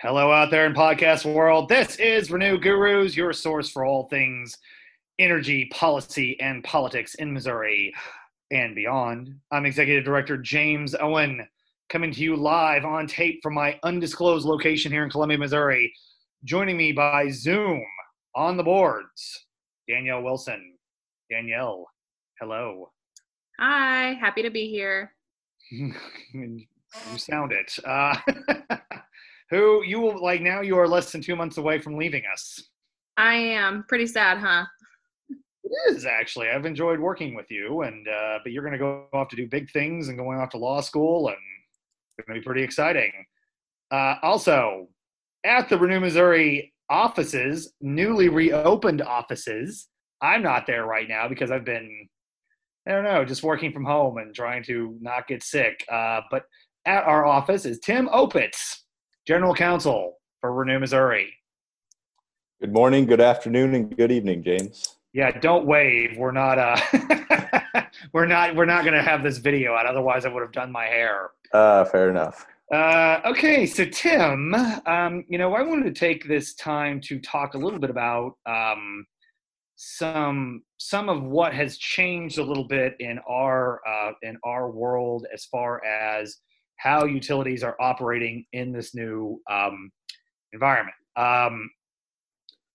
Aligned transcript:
Hello, 0.00 0.30
out 0.30 0.52
there 0.52 0.64
in 0.64 0.74
podcast 0.74 1.24
world. 1.24 1.68
This 1.68 1.96
is 1.96 2.30
Renew 2.30 2.56
Gurus, 2.56 3.16
your 3.16 3.32
source 3.32 3.68
for 3.68 3.84
all 3.84 4.06
things 4.06 4.56
energy, 5.18 5.68
policy, 5.72 6.38
and 6.38 6.62
politics 6.62 7.16
in 7.16 7.32
Missouri 7.32 7.92
and 8.52 8.76
beyond. 8.76 9.34
I'm 9.50 9.66
Executive 9.66 10.04
Director 10.04 10.36
James 10.36 10.94
Owen, 11.00 11.44
coming 11.88 12.12
to 12.12 12.20
you 12.20 12.36
live 12.36 12.84
on 12.84 13.08
tape 13.08 13.40
from 13.42 13.54
my 13.54 13.76
undisclosed 13.82 14.46
location 14.46 14.92
here 14.92 15.02
in 15.02 15.10
Columbia, 15.10 15.36
Missouri. 15.36 15.92
Joining 16.44 16.76
me 16.76 16.92
by 16.92 17.28
Zoom 17.30 17.82
on 18.36 18.56
the 18.56 18.62
boards, 18.62 19.46
Danielle 19.88 20.22
Wilson. 20.22 20.74
Danielle, 21.28 21.88
hello. 22.40 22.92
Hi, 23.58 24.12
happy 24.12 24.42
to 24.42 24.50
be 24.50 24.70
here. 24.70 25.12
you 25.72 25.96
sound 27.16 27.50
it. 27.50 27.76
Uh, 27.84 28.16
who 29.50 29.82
you 29.84 30.00
will 30.00 30.22
like 30.22 30.40
now 30.40 30.60
you 30.60 30.78
are 30.78 30.88
less 30.88 31.12
than 31.12 31.22
two 31.22 31.36
months 31.36 31.56
away 31.56 31.78
from 31.78 31.96
leaving 31.96 32.22
us. 32.32 32.68
I 33.16 33.34
am 33.34 33.84
pretty 33.88 34.06
sad, 34.06 34.38
huh? 34.38 34.64
It 35.30 35.94
is 35.94 36.06
actually. 36.06 36.48
I've 36.48 36.66
enjoyed 36.66 37.00
working 37.00 37.34
with 37.34 37.50
you, 37.50 37.82
and 37.82 38.06
uh, 38.08 38.38
but 38.42 38.52
you're 38.52 38.62
going 38.62 38.72
to 38.72 38.78
go 38.78 39.06
off 39.12 39.28
to 39.28 39.36
do 39.36 39.46
big 39.48 39.70
things 39.70 40.08
and 40.08 40.16
going 40.16 40.38
off 40.38 40.50
to 40.50 40.58
law 40.58 40.80
school, 40.80 41.28
and 41.28 41.36
it's 42.16 42.26
going 42.26 42.36
to 42.36 42.40
be 42.40 42.44
pretty 42.44 42.62
exciting. 42.62 43.12
Uh, 43.90 44.14
also, 44.22 44.88
at 45.44 45.68
the 45.68 45.78
Renew 45.78 46.00
Missouri 46.00 46.72
offices, 46.90 47.72
newly 47.80 48.28
reopened 48.28 49.02
offices. 49.02 49.88
I'm 50.20 50.42
not 50.42 50.66
there 50.66 50.84
right 50.84 51.08
now 51.08 51.28
because 51.28 51.50
I've 51.50 51.64
been, 51.64 52.08
I 52.86 52.92
don't 52.92 53.04
know, 53.04 53.24
just 53.24 53.42
working 53.42 53.72
from 53.72 53.84
home 53.84 54.18
and 54.18 54.34
trying 54.34 54.62
to 54.64 54.96
not 55.00 55.28
get 55.28 55.42
sick. 55.42 55.84
Uh, 55.90 56.22
but 56.30 56.44
at 56.86 57.04
our 57.04 57.26
office 57.26 57.64
is 57.64 57.78
Tim 57.78 58.08
Opitz. 58.08 58.78
General 59.28 59.54
Counsel 59.54 60.16
for 60.40 60.54
Renew 60.54 60.78
Missouri. 60.78 61.34
Good 62.62 62.72
morning, 62.72 63.04
good 63.04 63.20
afternoon, 63.20 63.74
and 63.74 63.94
good 63.94 64.10
evening, 64.10 64.42
James. 64.42 64.96
Yeah, 65.12 65.38
don't 65.38 65.66
wave. 65.66 66.16
We're 66.16 66.32
not 66.32 66.58
uh 66.58 67.82
we're 68.14 68.24
not 68.24 68.56
we're 68.56 68.64
not 68.64 68.86
gonna 68.86 69.02
have 69.02 69.22
this 69.22 69.36
video 69.36 69.74
out, 69.74 69.84
otherwise 69.84 70.24
I 70.24 70.30
would 70.30 70.40
have 70.40 70.52
done 70.52 70.72
my 70.72 70.86
hair. 70.86 71.32
Uh 71.52 71.84
fair 71.84 72.08
enough. 72.08 72.46
Uh, 72.72 73.20
okay, 73.26 73.66
so 73.66 73.84
Tim, 73.84 74.54
um, 74.86 75.24
you 75.28 75.36
know, 75.36 75.52
I 75.54 75.60
wanted 75.60 75.94
to 75.94 76.00
take 76.00 76.26
this 76.26 76.54
time 76.54 76.98
to 77.02 77.20
talk 77.20 77.52
a 77.52 77.58
little 77.58 77.78
bit 77.78 77.90
about 77.90 78.32
um, 78.46 79.04
some 79.76 80.62
some 80.78 81.10
of 81.10 81.22
what 81.22 81.52
has 81.52 81.76
changed 81.76 82.38
a 82.38 82.42
little 82.42 82.66
bit 82.66 82.94
in 82.98 83.18
our 83.28 83.82
uh, 83.86 84.12
in 84.22 84.38
our 84.44 84.70
world 84.70 85.26
as 85.34 85.44
far 85.44 85.84
as 85.84 86.38
how 86.78 87.04
utilities 87.04 87.62
are 87.62 87.76
operating 87.80 88.44
in 88.52 88.72
this 88.72 88.94
new 88.94 89.40
um, 89.50 89.90
environment. 90.52 90.94
Um, 91.16 91.68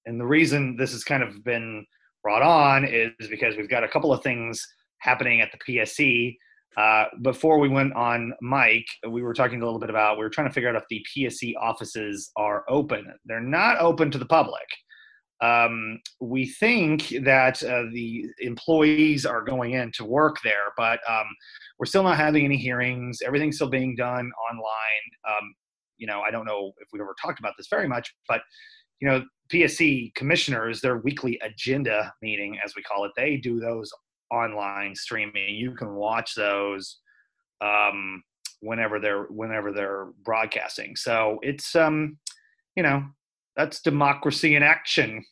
and 0.05 0.19
the 0.19 0.25
reason 0.25 0.75
this 0.77 0.91
has 0.91 1.03
kind 1.03 1.23
of 1.23 1.43
been 1.43 1.85
brought 2.21 2.41
on 2.41 2.85
is 2.85 3.11
because 3.29 3.55
we've 3.55 3.69
got 3.69 3.83
a 3.83 3.87
couple 3.87 4.13
of 4.13 4.21
things 4.21 4.65
happening 4.99 5.41
at 5.41 5.51
the 5.51 5.57
PSC. 5.75 6.35
Uh, 6.75 7.05
before 7.21 7.59
we 7.59 7.69
went 7.69 7.93
on 7.93 8.33
mic, 8.41 8.85
we 9.09 9.21
were 9.21 9.33
talking 9.33 9.61
a 9.61 9.65
little 9.65 9.79
bit 9.79 9.89
about 9.89 10.17
we 10.17 10.23
were 10.23 10.29
trying 10.29 10.47
to 10.47 10.53
figure 10.53 10.69
out 10.69 10.75
if 10.75 10.83
the 10.89 11.05
PSC 11.15 11.53
offices 11.59 12.31
are 12.35 12.63
open. 12.67 13.05
They're 13.25 13.39
not 13.39 13.79
open 13.79 14.09
to 14.11 14.17
the 14.17 14.25
public. 14.25 14.65
Um, 15.43 15.99
we 16.21 16.45
think 16.45 17.09
that 17.23 17.61
uh, 17.63 17.83
the 17.91 18.27
employees 18.39 19.25
are 19.25 19.43
going 19.43 19.73
in 19.73 19.91
to 19.93 20.05
work 20.05 20.37
there, 20.41 20.71
but 20.77 21.01
um, 21.09 21.25
we're 21.77 21.85
still 21.85 22.03
not 22.03 22.15
having 22.15 22.45
any 22.45 22.55
hearings. 22.55 23.19
Everything's 23.25 23.57
still 23.57 23.69
being 23.69 23.93
done 23.95 24.31
online. 24.49 25.05
Um, 25.27 25.53
you 25.97 26.07
know, 26.07 26.21
I 26.21 26.31
don't 26.31 26.45
know 26.45 26.71
if 26.79 26.87
we've 26.93 27.01
ever 27.01 27.15
talked 27.21 27.39
about 27.39 27.55
this 27.57 27.67
very 27.69 27.89
much, 27.89 28.15
but 28.29 28.41
you 29.01 29.09
know, 29.09 29.25
PSC 29.51 30.15
commissioners, 30.15 30.79
their 30.79 30.99
weekly 30.99 31.37
agenda 31.43 32.13
meeting, 32.21 32.57
as 32.63 32.73
we 32.75 32.83
call 32.83 33.03
it, 33.03 33.11
they 33.17 33.35
do 33.35 33.59
those 33.59 33.91
online 34.31 34.95
streaming. 34.95 35.55
You 35.55 35.75
can 35.75 35.93
watch 35.95 36.35
those 36.35 36.99
um, 37.59 38.23
whenever 38.61 38.99
they're 38.99 39.23
whenever 39.23 39.73
they're 39.73 40.07
broadcasting. 40.23 40.95
So 40.95 41.39
it's 41.41 41.75
um, 41.75 42.17
you 42.77 42.83
know, 42.83 43.03
that's 43.55 43.81
democracy 43.81 44.55
in 44.55 44.63
action, 44.63 45.23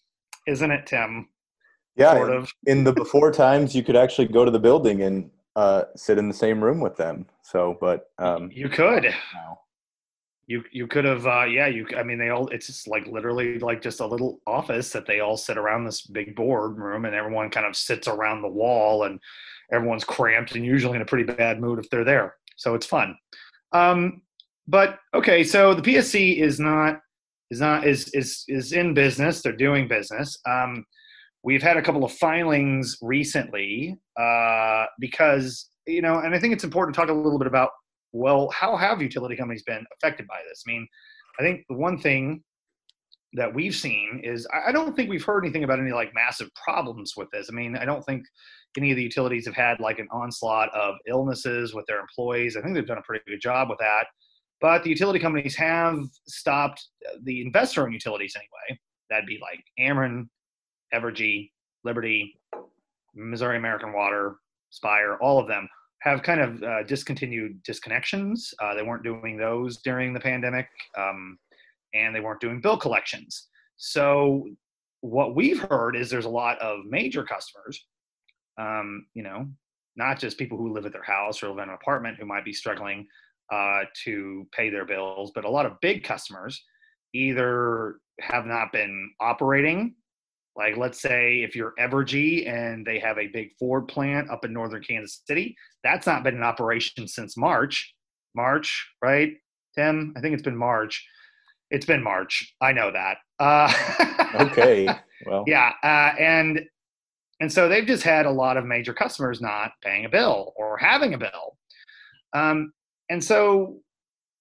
isn't 0.47 0.72
it, 0.72 0.85
Tim? 0.85 1.28
Yeah, 1.96 2.13
sort 2.13 2.31
of. 2.31 2.52
in 2.66 2.84
the 2.84 2.94
before 2.94 3.31
times, 3.46 3.75
you 3.75 3.84
could 3.84 3.96
actually 3.96 4.28
go 4.28 4.46
to 4.46 4.52
the 4.52 4.59
building 4.59 5.02
and 5.02 5.29
uh, 5.56 5.84
sit 5.96 6.18
in 6.18 6.28
the 6.28 6.34
same 6.34 6.63
room 6.63 6.79
with 6.79 6.96
them. 6.96 7.25
So, 7.44 7.78
but 7.79 8.12
um, 8.18 8.50
you 8.53 8.69
could. 8.69 9.03
Now. 9.34 9.59
You 10.47 10.63
you 10.72 10.85
could 10.85 11.06
have 11.06 11.25
uh, 11.28 11.46
yeah 11.46 11.68
you 11.68 11.88
I 11.96 12.03
mean 12.03 12.18
they 12.18 12.28
all 12.28 12.50
it's 12.50 12.68
just 12.68 12.85
like 12.85 13.07
literally 13.07 13.57
like 13.59 13.81
just 13.81 14.02
a 14.02 14.06
little 14.06 14.41
office 14.46 14.91
that 14.91 15.06
they 15.06 15.22
all 15.22 15.38
sit 15.38 15.57
around 15.57 15.85
this 15.85 16.02
big 16.02 16.35
board 16.35 16.78
room 16.78 17.06
and 17.06 17.16
everyone 17.16 17.50
kind 17.50 17.66
of 17.66 17.78
sits 17.78 18.09
around 18.09 18.41
the 18.41 18.50
wall 18.50 19.03
and 19.03 19.18
everyone's 19.72 20.03
cramped 20.03 20.56
and 20.56 20.66
usually 20.66 20.97
in 20.97 21.03
a 21.03 21.06
pretty 21.06 21.31
bad 21.31 21.62
mood 21.62 21.79
if 21.79 21.90
they're 21.90 22.03
there 22.03 22.35
so 22.62 22.75
it's 22.75 22.85
fun. 22.85 23.18
Um, 23.72 24.22
but 24.68 25.00
okay, 25.13 25.44
so 25.44 25.73
the 25.73 25.81
PSC 25.81 26.38
is 26.38 26.59
not 26.59 27.02
is 27.52 27.60
not 27.60 27.86
is 27.86 28.10
is 28.14 28.44
is 28.48 28.74
in 28.74 28.96
business. 28.96 29.44
They're 29.44 29.54
doing 29.56 29.88
business. 29.88 30.40
Um, 30.50 30.86
We've 31.44 31.64
had 31.64 31.78
a 31.78 31.82
couple 31.82 32.04
of 32.04 32.12
filings 32.12 32.98
recently 33.02 33.98
uh, 34.20 34.86
because, 35.00 35.70
you 35.88 36.02
know, 36.04 36.20
and 36.20 36.36
I 36.36 36.40
think 36.40 36.54
it's 36.54 36.64
important 36.64 36.94
to 36.94 37.02
talk 37.02 37.10
a 37.10 37.14
little 37.14 37.40
bit 37.40 37.48
about, 37.48 37.72
well, 38.12 38.52
how 38.52 38.78
have 38.78 39.02
utility 39.02 39.36
companies 39.36 39.64
been 39.64 39.84
affected 39.98 40.28
by 40.28 40.40
this? 40.48 40.64
I 40.68 40.72
mean, 40.72 40.88
I 41.40 41.44
think 41.44 41.66
the 41.68 41.78
one 41.78 41.98
thing 41.98 42.44
that 43.34 43.52
we've 43.52 43.74
seen 43.74 44.22
is 44.24 44.46
I 44.54 44.72
don't 44.72 44.96
think 44.96 45.10
we've 45.10 45.24
heard 45.24 45.44
anything 45.44 45.64
about 45.64 45.80
any 45.80 45.94
like 45.94 46.14
massive 46.14 46.50
problems 46.54 47.14
with 47.18 47.30
this. 47.32 47.50
I 47.50 47.56
mean, 47.56 47.76
I 47.76 47.86
don't 47.86 48.06
think 48.06 48.24
any 48.78 48.92
of 48.92 48.98
the 48.98 49.04
utilities 49.04 49.48
have 49.48 49.56
had 49.56 49.80
like 49.80 49.98
an 49.98 50.10
onslaught 50.12 50.70
of 50.76 50.94
illnesses 51.08 51.74
with 51.74 51.86
their 51.88 52.02
employees. 52.02 52.56
I 52.56 52.62
think 52.62 52.76
they've 52.76 52.86
done 52.86 53.00
a 53.00 53.04
pretty 53.04 53.24
good 53.28 53.42
job 53.42 53.70
with 53.70 53.80
that. 53.80 54.06
But 54.62 54.84
the 54.84 54.90
utility 54.90 55.20
companies 55.20 55.56
have 55.56 56.00
stopped 56.28 56.86
the 57.24 57.42
investor 57.42 57.84
owned 57.84 57.94
utilities 57.94 58.36
anyway. 58.36 58.80
That'd 59.10 59.26
be 59.26 59.40
like 59.42 59.64
Ameren, 59.80 60.28
Evergy, 60.94 61.50
Liberty, 61.84 62.40
Missouri 63.16 63.58
American 63.58 63.92
Water, 63.94 64.36
Spire, 64.70 65.18
all 65.22 65.40
of 65.40 65.48
them 65.48 65.68
have 66.02 66.24
kind 66.24 66.42
of 66.42 66.64
uh, 66.64 66.84
discontinued 66.84 67.64
disconnections. 67.64 68.54
Uh, 68.60 68.74
they 68.74 68.84
weren't 68.84 69.04
doing 69.04 69.38
those 69.38 69.78
during 69.78 70.14
the 70.14 70.20
pandemic, 70.20 70.68
um, 70.98 71.38
and 71.94 72.16
they 72.16 72.20
weren't 72.20 72.42
doing 72.42 72.62
bill 72.62 72.78
collections. 72.78 73.50
So 73.78 74.48
what 75.02 75.36
we've 75.36 75.60
heard 75.60 75.96
is 75.96 76.10
there's 76.10 76.26
a 76.26 76.30
lot 76.30 76.58
of 76.60 76.86
major 76.86 77.24
customers, 77.24 77.86
um, 78.58 79.06
you 79.14 79.24
know, 79.24 79.48
not 79.96 80.20
just 80.20 80.38
people 80.38 80.58
who 80.58 80.74
live 80.74 80.86
at 80.86 80.94
their 80.94 81.04
house 81.04 81.44
or 81.44 81.50
live 81.50 81.58
in 81.58 81.70
an 81.70 81.76
apartment 81.76 82.18
who 82.18 82.26
might 82.26 82.46
be 82.46 82.54
struggling 82.54 83.08
uh, 83.52 83.82
to 84.04 84.48
pay 84.52 84.70
their 84.70 84.86
bills, 84.86 85.32
but 85.36 85.46
a 85.46 85.50
lot 85.50 85.66
of 85.66 85.80
big 85.82 86.04
customers 86.04 86.64
either 87.14 87.98
have 88.22 88.46
not 88.46 88.72
been 88.72 89.12
operating 89.20 89.96
like, 90.56 90.76
let's 90.78 91.02
say 91.02 91.44
if 91.44 91.56
you're 91.56 91.74
Evergy 91.80 92.48
and 92.48 92.86
they 92.86 93.00
have 93.00 93.18
a 93.18 93.28
big 93.28 93.52
Ford 93.58 93.88
plant 93.88 94.30
up 94.30 94.44
in 94.44 94.52
northern 94.52 94.84
Kansas 94.84 95.22
City, 95.26 95.56
that's 95.84 96.06
not 96.06 96.24
been 96.24 96.36
in 96.36 96.44
operation 96.44 97.08
since 97.08 97.38
March. 97.38 97.94
March, 98.36 98.90
right, 99.02 99.34
Tim? 99.76 100.14
I 100.16 100.22
think 100.22 100.34
it's 100.34 100.44
been 100.44 100.58
March. 100.58 101.06
It's 101.70 101.86
been 101.86 102.04
March. 102.04 102.54
I 102.60 102.74
know 102.74 102.92
that. 102.92 103.18
Uh, 103.40 103.72
okay. 104.42 104.88
Well. 105.26 105.46
Yeah, 105.48 105.72
uh, 105.84 106.14
and 106.20 106.66
and 107.40 107.52
so 107.52 107.70
they've 107.70 107.88
just 107.88 108.04
had 108.04 108.26
a 108.26 108.32
lot 108.32 108.58
of 108.58 108.66
major 108.66 108.94
customers 108.94 109.42
not 109.42 109.72
paying 109.82 110.06
a 110.06 110.10
bill 110.10 110.54
or 110.58 110.78
having 110.78 111.14
a 111.14 111.18
bill, 111.18 111.58
um, 112.34 112.74
and 113.12 113.24
so 113.24 113.78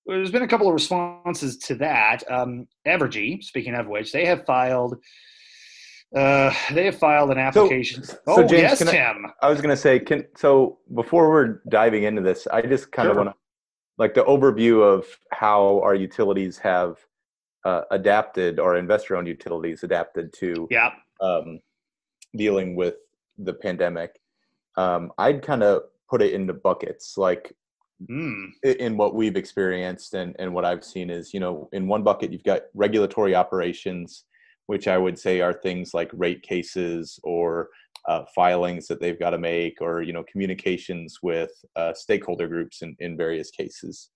there's 0.06 0.30
been 0.30 0.42
a 0.42 0.48
couple 0.48 0.66
of 0.66 0.74
responses 0.74 1.58
to 1.58 1.74
that. 1.76 2.22
Um, 2.30 2.66
Evergy, 2.86 3.42
speaking 3.42 3.74
of 3.74 3.86
which, 3.86 4.12
they 4.12 4.24
have 4.24 4.44
filed 4.46 4.96
uh, 6.16 6.52
they 6.72 6.86
have 6.86 6.98
filed 6.98 7.30
an 7.30 7.38
application. 7.38 8.02
So, 8.02 8.18
oh, 8.26 8.36
so 8.36 8.42
James, 8.42 8.62
yes, 8.62 8.78
Tim. 8.90 9.26
I, 9.42 9.46
I 9.46 9.50
was 9.50 9.60
going 9.60 9.70
to 9.70 9.80
say, 9.80 10.00
can 10.00 10.26
so 10.36 10.78
before 10.94 11.30
we're 11.30 11.62
diving 11.68 12.02
into 12.02 12.20
this, 12.20 12.48
I 12.48 12.62
just 12.62 12.90
kind 12.90 13.08
of 13.08 13.16
want 13.16 13.28
to 13.28 13.34
like 13.96 14.14
the 14.14 14.24
overview 14.24 14.82
of 14.82 15.06
how 15.30 15.80
our 15.82 15.94
utilities 15.94 16.58
have 16.58 16.96
uh, 17.64 17.82
adapted, 17.90 18.58
our 18.58 18.76
investor-owned 18.76 19.28
utilities 19.28 19.84
adapted 19.84 20.32
to 20.32 20.66
yeah. 20.70 20.90
um, 21.20 21.60
dealing 22.34 22.74
with 22.74 22.94
the 23.38 23.52
pandemic. 23.52 24.18
Um, 24.76 25.12
I'd 25.18 25.42
kind 25.42 25.62
of 25.62 25.82
put 26.08 26.22
it 26.22 26.32
into 26.32 26.54
buckets, 26.54 27.18
like 27.18 27.54
mm. 28.08 28.46
in 28.62 28.96
what 28.96 29.14
we've 29.14 29.36
experienced 29.36 30.14
and, 30.14 30.36
and 30.38 30.52
what 30.52 30.64
I've 30.64 30.84
seen 30.84 31.10
is, 31.10 31.34
you 31.34 31.40
know, 31.40 31.68
in 31.72 31.86
one 31.86 32.02
bucket 32.02 32.32
you've 32.32 32.44
got 32.44 32.62
regulatory 32.74 33.34
operations 33.34 34.24
which 34.70 34.86
I 34.86 34.96
would 34.96 35.18
say 35.18 35.40
are 35.40 35.52
things 35.52 35.94
like 35.94 36.12
rate 36.12 36.42
cases 36.42 37.18
or 37.24 37.70
uh, 38.06 38.22
filings 38.36 38.86
that 38.86 39.00
they've 39.00 39.18
got 39.18 39.30
to 39.30 39.38
make, 39.38 39.78
or 39.80 40.00
you 40.00 40.12
know 40.12 40.22
communications 40.30 41.18
with 41.24 41.50
uh, 41.74 41.92
stakeholder 41.92 42.46
groups 42.46 42.82
in, 42.82 42.94
in 43.00 43.16
various 43.16 43.50
cases. 43.50 44.10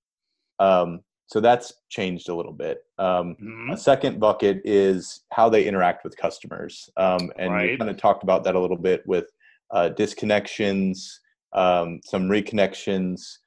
Um, 0.60 1.00
so 1.26 1.40
that's 1.40 1.72
changed 1.88 2.28
a 2.28 2.34
little 2.36 2.52
bit. 2.52 2.84
Um, 2.98 3.34
Mhm. 3.42 3.72
A 3.72 3.76
second 3.76 4.20
bucket 4.20 4.60
is 4.64 5.24
how 5.32 5.48
they 5.48 5.66
interact 5.66 6.04
with 6.04 6.16
customers, 6.16 6.88
um, 6.96 7.32
and 7.36 7.50
we 7.50 7.58
Right. 7.70 7.78
kind 7.78 7.90
of 7.90 7.96
talked 7.96 8.22
about 8.22 8.44
that 8.44 8.54
a 8.54 8.60
little 8.60 8.76
bit 8.76 9.04
with 9.08 9.32
uh, 9.72 9.90
disconnections, 9.98 11.18
um, 11.52 12.00
some 12.04 12.28
reconnections, 12.28 13.38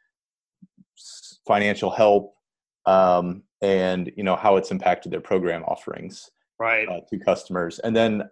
financial 1.48 1.90
help, 1.92 2.36
um, 2.86 3.44
and 3.62 4.12
you 4.16 4.24
know 4.24 4.36
how 4.36 4.56
it's 4.58 4.72
impacted 4.72 5.12
their 5.12 5.22
program 5.22 5.64
offerings 5.64 6.30
Right. 6.60 6.88
uh, 6.88 7.02
to 7.10 7.20
customers. 7.20 7.80
And 7.80 7.96
then 7.96 8.30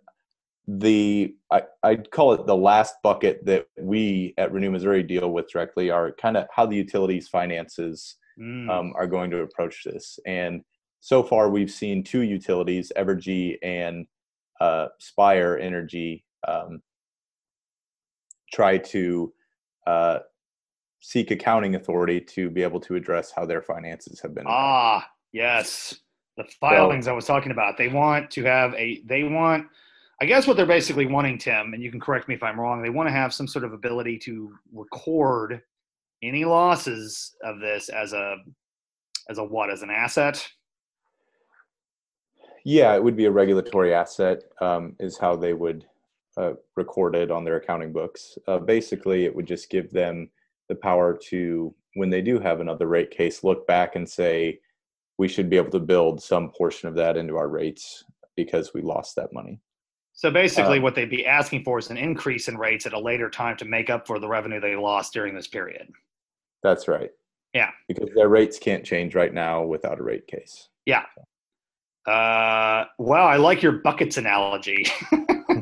the 0.67 1.35
I, 1.51 1.63
I'd 1.83 2.09
call 2.11 2.33
it 2.33 2.45
the 2.47 2.55
last 2.55 2.95
bucket 3.03 3.45
that 3.45 3.67
we 3.79 4.33
at 4.37 4.51
Renew 4.51 4.71
Missouri 4.71 5.03
deal 5.03 5.31
with 5.31 5.49
directly 5.49 5.91
are 5.91 6.11
kind 6.13 6.37
of 6.37 6.47
how 6.51 6.65
the 6.65 6.75
utilities 6.75 7.27
finances 7.27 8.17
Mm. 8.37 8.69
um, 8.69 8.93
are 8.97 9.07
going 9.07 9.31
to 9.31 9.43
approach 9.43 9.85
this. 9.85 10.19
And 10.25 10.61
so 10.99 11.23
far, 11.23 11.49
we've 11.49 11.71
seen 11.71 12.03
two 12.03 12.19
utilities, 12.23 12.91
Evergy 12.97 13.57
and 13.63 14.05
uh, 14.59 14.87
Spire 14.99 15.57
Energy, 15.57 16.25
um, 16.45 16.81
try 18.51 18.77
to 18.77 19.33
uh, 19.87 20.19
seek 20.99 21.31
accounting 21.31 21.75
authority 21.75 22.19
to 22.19 22.49
be 22.49 22.63
able 22.63 22.79
to 22.81 22.95
address 22.95 23.31
how 23.31 23.45
their 23.45 23.61
finances 23.61 24.19
have 24.19 24.33
been. 24.33 24.45
Ah, 24.47 25.07
yes. 25.31 25.95
The 26.37 26.45
filings 26.59 27.07
I 27.07 27.13
was 27.13 27.25
talking 27.25 27.51
about. 27.51 27.77
They 27.77 27.87
want 27.87 28.31
to 28.31 28.43
have 28.43 28.73
a, 28.73 29.01
they 29.05 29.23
want, 29.23 29.67
I 30.21 30.25
guess 30.25 30.47
what 30.47 30.57
they're 30.57 30.65
basically 30.65 31.05
wanting, 31.05 31.37
Tim, 31.37 31.73
and 31.73 31.83
you 31.83 31.91
can 31.91 31.99
correct 31.99 32.27
me 32.27 32.35
if 32.35 32.43
I'm 32.43 32.59
wrong, 32.59 32.81
they 32.81 32.89
want 32.89 33.07
to 33.07 33.13
have 33.13 33.33
some 33.33 33.47
sort 33.47 33.65
of 33.65 33.73
ability 33.73 34.17
to 34.19 34.53
record 34.73 35.61
any 36.23 36.43
losses 36.43 37.35
of 37.43 37.59
this 37.59 37.89
as 37.89 38.13
a, 38.13 38.37
as 39.29 39.37
a 39.37 39.43
what, 39.43 39.69
as 39.69 39.81
an 39.81 39.89
asset? 39.89 40.45
Yeah, 42.63 42.95
it 42.95 43.03
would 43.03 43.15
be 43.15 43.25
a 43.25 43.31
regulatory 43.31 43.93
asset, 43.93 44.43
um, 44.59 44.95
is 44.99 45.17
how 45.17 45.35
they 45.35 45.53
would 45.53 45.85
uh, 46.35 46.53
record 46.75 47.15
it 47.15 47.29
on 47.29 47.45
their 47.45 47.57
accounting 47.57 47.93
books. 47.93 48.37
Uh, 48.47 48.57
basically, 48.57 49.25
it 49.25 49.35
would 49.35 49.45
just 49.45 49.69
give 49.69 49.91
them 49.91 50.29
the 50.69 50.75
power 50.75 51.17
to, 51.29 51.73
when 51.95 52.09
they 52.09 52.21
do 52.21 52.39
have 52.39 52.59
another 52.59 52.87
rate 52.87 53.11
case, 53.11 53.43
look 53.43 53.65
back 53.67 53.95
and 53.95 54.07
say, 54.07 54.59
we 55.17 55.27
should 55.27 55.49
be 55.49 55.57
able 55.57 55.71
to 55.71 55.79
build 55.79 56.21
some 56.21 56.49
portion 56.51 56.89
of 56.89 56.95
that 56.95 57.17
into 57.17 57.37
our 57.37 57.47
rates 57.47 58.03
because 58.35 58.73
we 58.73 58.81
lost 58.81 59.15
that 59.15 59.31
money. 59.31 59.59
So 60.13 60.31
basically, 60.31 60.77
Um, 60.77 60.83
what 60.83 60.95
they'd 60.95 61.09
be 61.09 61.25
asking 61.25 61.63
for 61.63 61.77
is 61.77 61.89
an 61.89 61.97
increase 61.97 62.47
in 62.47 62.57
rates 62.57 62.85
at 62.85 62.93
a 62.93 62.99
later 62.99 63.29
time 63.29 63.57
to 63.57 63.65
make 63.65 63.89
up 63.89 64.07
for 64.07 64.19
the 64.19 64.27
revenue 64.27 64.59
they 64.59 64.75
lost 64.75 65.13
during 65.13 65.35
this 65.35 65.47
period. 65.47 65.89
That's 66.63 66.87
right. 66.87 67.11
Yeah. 67.53 67.71
Because 67.87 68.09
their 68.15 68.29
rates 68.29 68.57
can't 68.57 68.83
change 68.83 69.15
right 69.15 69.33
now 69.33 69.63
without 69.63 69.99
a 69.99 70.03
rate 70.03 70.27
case. 70.27 70.69
Yeah. 70.85 71.03
Uh, 72.05 72.85
well, 72.97 73.25
I 73.25 73.37
like 73.37 73.61
your 73.61 73.73
buckets 73.73 74.17
analogy. 74.17 74.85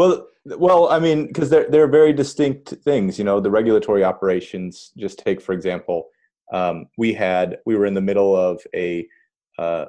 Well, 0.00 0.28
well, 0.46 0.88
I 0.88 0.98
mean, 0.98 1.26
because 1.26 1.50
they're 1.50 1.68
they're 1.68 1.86
very 1.86 2.14
distinct 2.14 2.70
things. 2.82 3.18
You 3.18 3.24
know, 3.26 3.38
the 3.38 3.50
regulatory 3.50 4.02
operations. 4.02 4.92
Just 4.96 5.18
take 5.18 5.42
for 5.42 5.52
example, 5.52 6.08
um, 6.54 6.86
we 6.96 7.12
had 7.12 7.58
we 7.66 7.76
were 7.76 7.84
in 7.84 7.92
the 7.92 8.00
middle 8.00 8.34
of 8.34 8.62
a 8.74 9.06
uh, 9.58 9.84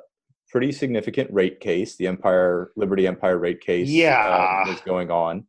pretty 0.49 0.73
significant 0.73 1.31
rate 1.31 1.61
case, 1.61 1.95
the 1.95 2.07
Empire 2.07 2.71
Liberty 2.75 3.07
Empire 3.07 3.37
rate 3.37 3.61
case. 3.61 3.87
uh, 3.87 3.91
Yeah. 3.91 4.67
was 4.67 4.81
going 4.81 5.09
on, 5.11 5.45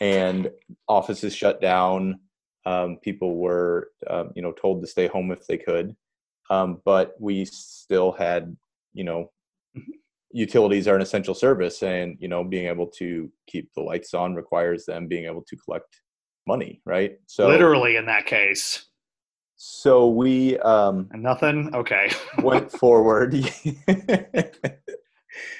and 0.00 0.52
offices 0.86 1.34
shut 1.34 1.60
down. 1.60 2.20
Um, 2.64 2.98
people 3.02 3.36
were, 3.36 3.90
um, 4.08 4.30
you 4.36 4.42
know, 4.42 4.52
told 4.52 4.82
to 4.82 4.86
stay 4.86 5.08
home 5.08 5.32
if 5.32 5.48
they 5.48 5.58
could, 5.58 5.96
um, 6.48 6.80
but 6.84 7.16
we 7.18 7.44
still 7.44 8.12
had, 8.12 8.56
you 8.94 9.02
know, 9.02 9.32
utilities 10.36 10.86
are 10.86 10.94
an 10.94 11.00
essential 11.00 11.34
service 11.34 11.82
and 11.82 12.16
you 12.20 12.28
know 12.28 12.44
being 12.44 12.66
able 12.68 12.86
to 12.86 13.30
keep 13.46 13.72
the 13.74 13.80
lights 13.80 14.12
on 14.12 14.34
requires 14.34 14.84
them 14.84 15.06
being 15.08 15.24
able 15.24 15.40
to 15.42 15.56
collect 15.56 16.02
money 16.46 16.80
right 16.84 17.18
so 17.26 17.48
Literally, 17.48 17.96
in 17.96 18.04
that 18.06 18.26
case. 18.26 18.84
so 19.56 20.08
we 20.10 20.58
um 20.58 21.08
nothing? 21.14 21.74
Okay. 21.74 22.10
went 22.42 22.70
forward 22.70 23.34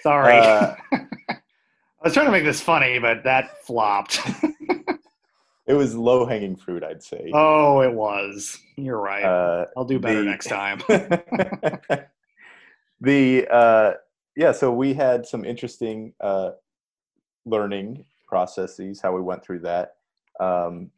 Sorry. 0.02 0.38
Uh, 0.38 0.75
I 0.93 1.38
was 2.05 2.14
trying 2.14 2.26
to 2.26 2.32
make 2.32 2.44
this 2.44 2.61
funny, 2.62 2.99
but 2.99 3.25
that 3.25 3.62
flopped. 3.67 4.20
it 5.67 5.75
was 5.75 5.94
low 5.94 6.25
hanging 6.25 6.55
fruit 6.55 6.84
i'd 6.84 7.02
say 7.02 7.31
oh, 7.34 7.81
it 7.81 7.93
was. 7.93 8.58
You're 8.76 9.00
right. 9.00 9.25
uh 9.25 9.64
I'll 9.75 9.87
do 9.87 9.99
better 9.99 10.22
the- 10.22 10.31
next 10.31 10.49
time. 10.49 10.79
the 13.00 13.46
uh 13.50 13.94
yeah 14.37 14.53
so 14.53 14.73
we 14.73 14.94
had 14.94 15.27
some 15.27 15.44
interesting 15.44 16.12
uh 16.21 16.50
learning 17.44 18.05
processes 18.29 19.00
how 19.00 19.12
we 19.15 19.21
went 19.21 19.44
through 19.44 19.59
that 19.59 19.97
um 20.41 20.91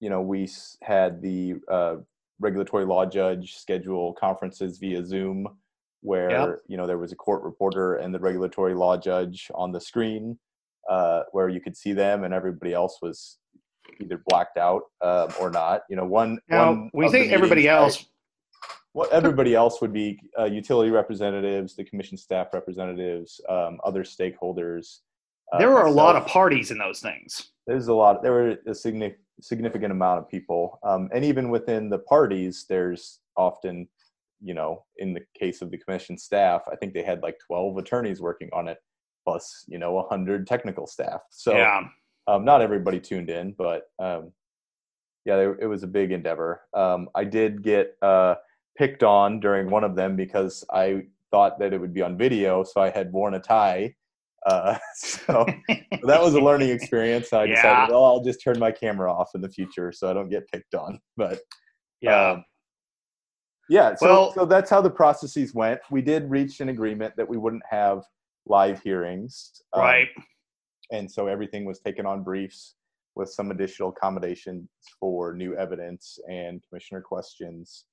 you 0.00 0.10
know 0.10 0.20
we 0.20 0.48
had 0.82 1.20
the 1.22 1.54
uh 1.70 1.96
regulatory 2.40 2.84
law 2.84 3.04
judge 3.06 3.56
schedule 3.56 4.12
conferences 4.14 4.78
via 4.78 5.04
zoom 5.04 5.46
where 6.02 6.30
Yep. 6.30 6.58
you 6.68 6.76
know 6.76 6.86
there 6.86 6.98
was 6.98 7.12
a 7.12 7.16
court 7.16 7.42
reporter 7.42 7.96
and 7.96 8.14
the 8.14 8.18
regulatory 8.18 8.74
law 8.74 8.96
judge 8.96 9.50
on 9.54 9.72
the 9.72 9.80
screen 9.80 10.38
uh 10.88 11.22
where 11.32 11.48
you 11.48 11.60
could 11.60 11.76
see 11.76 11.92
them 11.92 12.24
and 12.24 12.32
everybody 12.34 12.72
else 12.72 12.98
was 13.02 13.38
either 14.00 14.22
blacked 14.28 14.58
out 14.58 14.82
um, 15.00 15.28
or 15.40 15.50
not 15.50 15.82
you 15.88 15.96
know 15.96 16.04
one 16.04 16.38
now, 16.48 16.72
one 16.72 16.90
we 16.92 17.08
think 17.08 17.32
everybody 17.32 17.68
else. 17.68 18.06
Well, 18.96 19.08
everybody 19.12 19.54
else 19.54 19.82
would 19.82 19.92
be 19.92 20.18
uh, 20.38 20.46
utility 20.46 20.90
representatives, 20.90 21.76
the 21.76 21.84
commission 21.84 22.16
staff 22.16 22.48
representatives, 22.54 23.42
um, 23.46 23.78
other 23.84 24.02
stakeholders. 24.02 25.00
uh, 25.52 25.58
there 25.58 25.68
were 25.68 25.82
a 25.82 25.90
lot 25.90 26.16
of 26.16 26.26
parties 26.26 26.70
in 26.70 26.78
those 26.78 27.00
things. 27.00 27.50
There's 27.66 27.88
a 27.88 27.94
lot. 27.94 28.22
There 28.22 28.32
were 28.32 28.56
a 28.66 28.74
significant 28.74 29.20
significant 29.42 29.92
amount 29.92 30.20
of 30.20 30.30
people, 30.30 30.78
um, 30.82 31.10
and 31.12 31.22
even 31.26 31.50
within 31.50 31.90
the 31.90 31.98
parties, 31.98 32.64
there's 32.70 33.20
often, 33.36 33.86
you 34.40 34.54
know, 34.54 34.86
in 34.96 35.12
the 35.12 35.20
case 35.38 35.60
of 35.60 35.70
the 35.70 35.76
commission 35.76 36.16
staff, 36.16 36.62
I 36.72 36.76
think 36.76 36.94
they 36.94 37.02
had 37.02 37.22
like 37.22 37.36
12 37.46 37.76
attorneys 37.76 38.22
working 38.22 38.48
on 38.54 38.66
it, 38.66 38.78
plus 39.26 39.66
you 39.68 39.78
know 39.78 39.92
100 39.92 40.46
technical 40.46 40.86
staff. 40.86 41.20
So 41.28 41.54
yeah. 41.54 41.82
um, 42.28 42.46
not 42.46 42.62
everybody 42.62 42.98
tuned 42.98 43.28
in, 43.28 43.52
but 43.58 43.90
um, 43.98 44.32
yeah, 45.26 45.52
it 45.60 45.66
was 45.66 45.82
a 45.82 45.86
big 45.86 46.12
endeavor. 46.12 46.62
Um, 46.72 47.10
I 47.14 47.24
did 47.24 47.62
get 47.62 47.94
uh, 48.00 48.36
picked 48.76 49.02
on 49.02 49.40
during 49.40 49.70
one 49.70 49.84
of 49.84 49.94
them 49.96 50.16
because 50.16 50.64
I 50.72 51.04
thought 51.30 51.58
that 51.58 51.72
it 51.72 51.80
would 51.80 51.94
be 51.94 52.02
on 52.02 52.16
video, 52.16 52.62
so 52.64 52.80
I 52.80 52.90
had 52.90 53.12
worn 53.12 53.34
a 53.34 53.40
tie. 53.40 53.94
Uh, 54.46 54.78
so 54.94 55.44
that 55.68 56.22
was 56.22 56.34
a 56.34 56.40
learning 56.40 56.70
experience. 56.70 57.32
I 57.32 57.44
Yeah. 57.44 57.54
decided, 57.56 57.92
well, 57.92 58.04
I'll 58.04 58.22
just 58.24 58.42
turn 58.42 58.58
my 58.58 58.70
camera 58.70 59.12
off 59.12 59.30
in 59.34 59.40
the 59.40 59.48
future 59.48 59.92
so 59.92 60.08
I 60.08 60.12
don't 60.12 60.28
get 60.30 60.48
picked 60.52 60.74
on. 60.74 61.00
But 61.16 61.40
yeah. 62.00 62.30
um, 62.32 62.44
yeah, 63.68 63.94
so 63.96 64.06
Well- 64.06 64.32
so 64.34 64.44
that's 64.44 64.70
how 64.70 64.80
the 64.80 64.90
processes 64.90 65.54
went. 65.54 65.80
We 65.90 66.02
did 66.02 66.30
reach 66.30 66.60
an 66.60 66.68
agreement 66.68 67.14
that 67.16 67.28
we 67.28 67.36
wouldn't 67.36 67.64
have 67.68 68.02
live 68.46 68.80
hearings. 68.82 69.60
um, 69.72 69.82
right. 69.82 70.08
and 70.92 71.10
so 71.10 71.26
everything 71.26 71.64
was 71.64 71.80
taken 71.80 72.06
on 72.06 72.22
briefs 72.22 72.76
with 73.16 73.28
some 73.30 73.50
additional 73.50 73.88
accommodations 73.88 74.68
for 75.00 75.34
new 75.34 75.56
evidence 75.56 76.18
and 76.30 76.62
commissioner 76.68 77.00
questions 77.00 77.86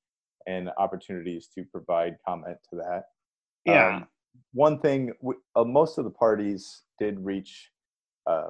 and 0.48 0.70
opportunities 0.78 1.48
to 1.56 1.64
provide 1.66 2.18
comment 2.28 2.58
to 2.70 2.76
that. 2.78 3.04
Yeah. 3.66 3.98
Um, 3.98 4.08
one 4.54 4.80
thing, 4.80 5.14
w- 5.22 5.40
uh, 5.56 5.64
most 5.64 5.98
of 5.98 6.04
the 6.06 6.12
parties 6.12 6.84
did 7.00 7.20
reach 7.24 7.70
uh, 8.28 8.50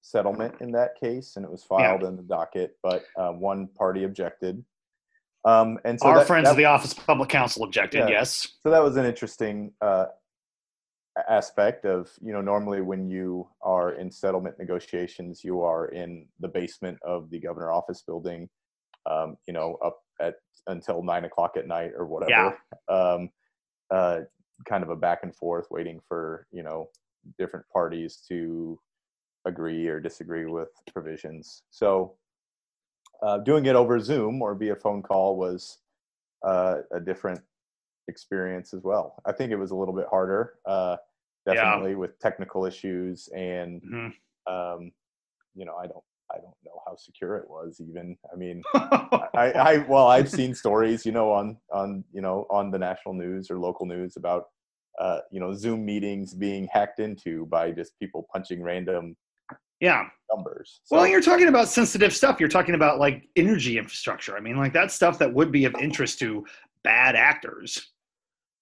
settlement 0.00 0.54
in 0.60 0.72
that 0.72 0.94
case, 1.00 1.34
and 1.36 1.44
it 1.44 1.50
was 1.50 1.64
filed 1.64 2.02
in 2.04 2.16
the 2.16 2.22
docket, 2.22 2.76
but 2.82 3.04
uh, 3.18 3.30
one 3.30 3.68
party 3.78 4.04
objected. 4.04 4.64
Um, 5.44 5.78
and 5.84 5.98
so 6.00 6.08
Our 6.08 6.18
that- 6.18 6.26
friends 6.26 6.44
that- 6.44 6.52
of 6.52 6.56
the 6.56 6.66
Office 6.66 6.92
of 6.92 7.04
Public 7.06 7.28
Counsel 7.28 7.64
objected. 7.64 7.98
Yeah. 8.00 8.08
Yes. 8.08 8.48
so 8.62 8.70
that 8.70 8.82
was 8.82 8.96
an 8.96 9.04
interesting 9.04 9.72
uh, 9.80 10.06
aspect 11.28 11.84
of 11.84 12.10
you 12.22 12.32
know 12.32 12.40
normally 12.40 12.80
when 12.80 13.06
you 13.06 13.46
are 13.60 13.92
in 13.92 14.10
settlement 14.10 14.58
negotiations 14.58 15.44
you 15.44 15.60
are 15.60 15.88
in 15.88 16.26
the 16.40 16.48
basement 16.48 16.96
of 17.04 17.28
the 17.28 17.38
governor 17.38 17.70
office 17.70 18.02
building 18.06 18.48
um, 19.04 19.36
you 19.46 19.52
know 19.52 19.76
up 19.84 19.98
at 20.22 20.36
until 20.68 21.02
nine 21.02 21.24
o'clock 21.24 21.56
at 21.56 21.66
night 21.66 21.92
or 21.96 22.06
whatever 22.06 22.56
um, 22.88 23.30
uh, 23.90 24.20
kind 24.64 24.82
of 24.82 24.90
a 24.90 24.96
back 24.96 25.20
and 25.24 25.34
forth 25.34 25.66
waiting 25.70 26.00
for 26.08 26.46
you 26.52 26.62
know 26.62 26.88
different 27.38 27.66
parties 27.72 28.16
to 28.28 28.78
agree 29.44 29.88
or 29.88 29.98
disagree 30.00 30.46
with 30.46 30.68
provisions 30.92 31.64
so 31.70 32.14
uh, 33.22 33.38
doing 33.38 33.66
it 33.66 33.76
over 33.76 33.98
zoom 34.00 34.40
or 34.42 34.54
via 34.54 34.74
phone 34.76 35.02
call 35.02 35.36
was 35.36 35.78
uh, 36.44 36.78
a 36.92 37.00
different 37.00 37.40
experience 38.08 38.74
as 38.74 38.82
well. 38.82 39.14
I 39.24 39.32
think 39.32 39.52
it 39.52 39.56
was 39.56 39.70
a 39.70 39.76
little 39.76 39.94
bit 39.94 40.06
harder, 40.10 40.54
uh, 40.66 40.96
Yeah. 41.46 41.54
definitely 41.54 41.94
with 41.94 42.18
technical 42.18 42.66
issues, 42.66 43.28
and 43.28 43.80
Mhm. 43.80 44.12
um, 44.46 44.92
you 45.54 45.64
know, 45.64 45.76
I 45.76 45.86
don't, 45.86 46.02
I 46.32 46.36
don't 46.36 46.54
know 46.64 46.80
how 46.86 46.96
secure 46.96 47.36
it 47.36 47.48
was. 47.48 47.80
Even 47.80 48.16
I 48.32 48.36
mean, 48.36 48.62
I, 48.74 49.52
I 49.54 49.86
well, 49.88 50.08
I've 50.08 50.30
seen 50.30 50.54
stories, 50.54 51.04
you 51.04 51.12
know, 51.12 51.30
on 51.30 51.56
on 51.72 52.04
you 52.12 52.20
know 52.20 52.46
on 52.50 52.70
the 52.70 52.78
national 52.78 53.14
news 53.14 53.50
or 53.50 53.58
local 53.58 53.86
news 53.86 54.16
about 54.16 54.44
uh, 54.98 55.20
you 55.30 55.40
know 55.40 55.54
Zoom 55.54 55.84
meetings 55.84 56.34
being 56.34 56.68
hacked 56.72 57.00
into 57.00 57.46
by 57.46 57.70
just 57.70 57.98
people 57.98 58.26
punching 58.32 58.62
random 58.62 59.16
yeah 59.80 60.04
numbers. 60.34 60.80
So, 60.84 60.96
well, 60.96 61.06
you're 61.06 61.20
talking 61.20 61.48
about 61.48 61.68
sensitive 61.68 62.14
stuff. 62.14 62.40
You're 62.40 62.48
talking 62.48 62.74
about 62.74 62.98
like 62.98 63.28
energy 63.36 63.78
infrastructure. 63.78 64.36
I 64.36 64.40
mean, 64.40 64.56
like 64.56 64.72
that 64.72 64.90
stuff 64.90 65.18
that 65.18 65.32
would 65.32 65.52
be 65.52 65.64
of 65.64 65.74
interest 65.80 66.18
to 66.20 66.46
bad 66.84 67.16
actors. 67.16 67.90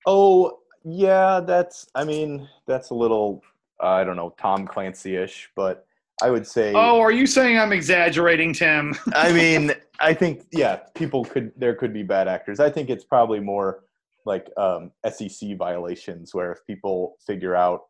Oh 0.07 0.59
yeah, 0.85 1.41
that's. 1.41 1.87
I 1.95 2.05
mean, 2.05 2.49
that's 2.67 2.91
a 2.91 2.95
little. 2.95 3.43
Uh, 3.83 3.89
I 3.89 4.05
don't 4.05 4.17
know, 4.17 4.35
Tom 4.39 4.67
Clancy-ish, 4.67 5.51
but 5.57 5.87
I 6.23 6.31
would 6.31 6.47
say. 6.47 6.73
Oh, 6.75 7.01
are 7.01 7.13
you 7.13 7.27
saying 7.27 7.59
I'm 7.59 7.73
exaggerating, 7.73 8.53
Tim? 8.53 8.95
I 9.15 9.33
mean, 9.33 9.73
I 10.01 10.15
think 10.15 10.47
yeah, 10.53 10.81
people 10.95 11.25
could. 11.25 11.53
There 11.57 11.75
could 11.75 11.93
be 11.93 12.03
bad 12.03 12.29
actors. 12.29 12.61
I 12.61 12.71
think 12.71 12.91
it's 12.91 13.05
probably 13.05 13.41
more 13.41 13.85
like 14.27 14.49
um, 14.57 14.93
SEC 15.11 15.57
violations, 15.57 16.35
where 16.35 16.53
if 16.53 16.59
people 16.67 17.17
figure 17.27 17.57
out 17.57 17.83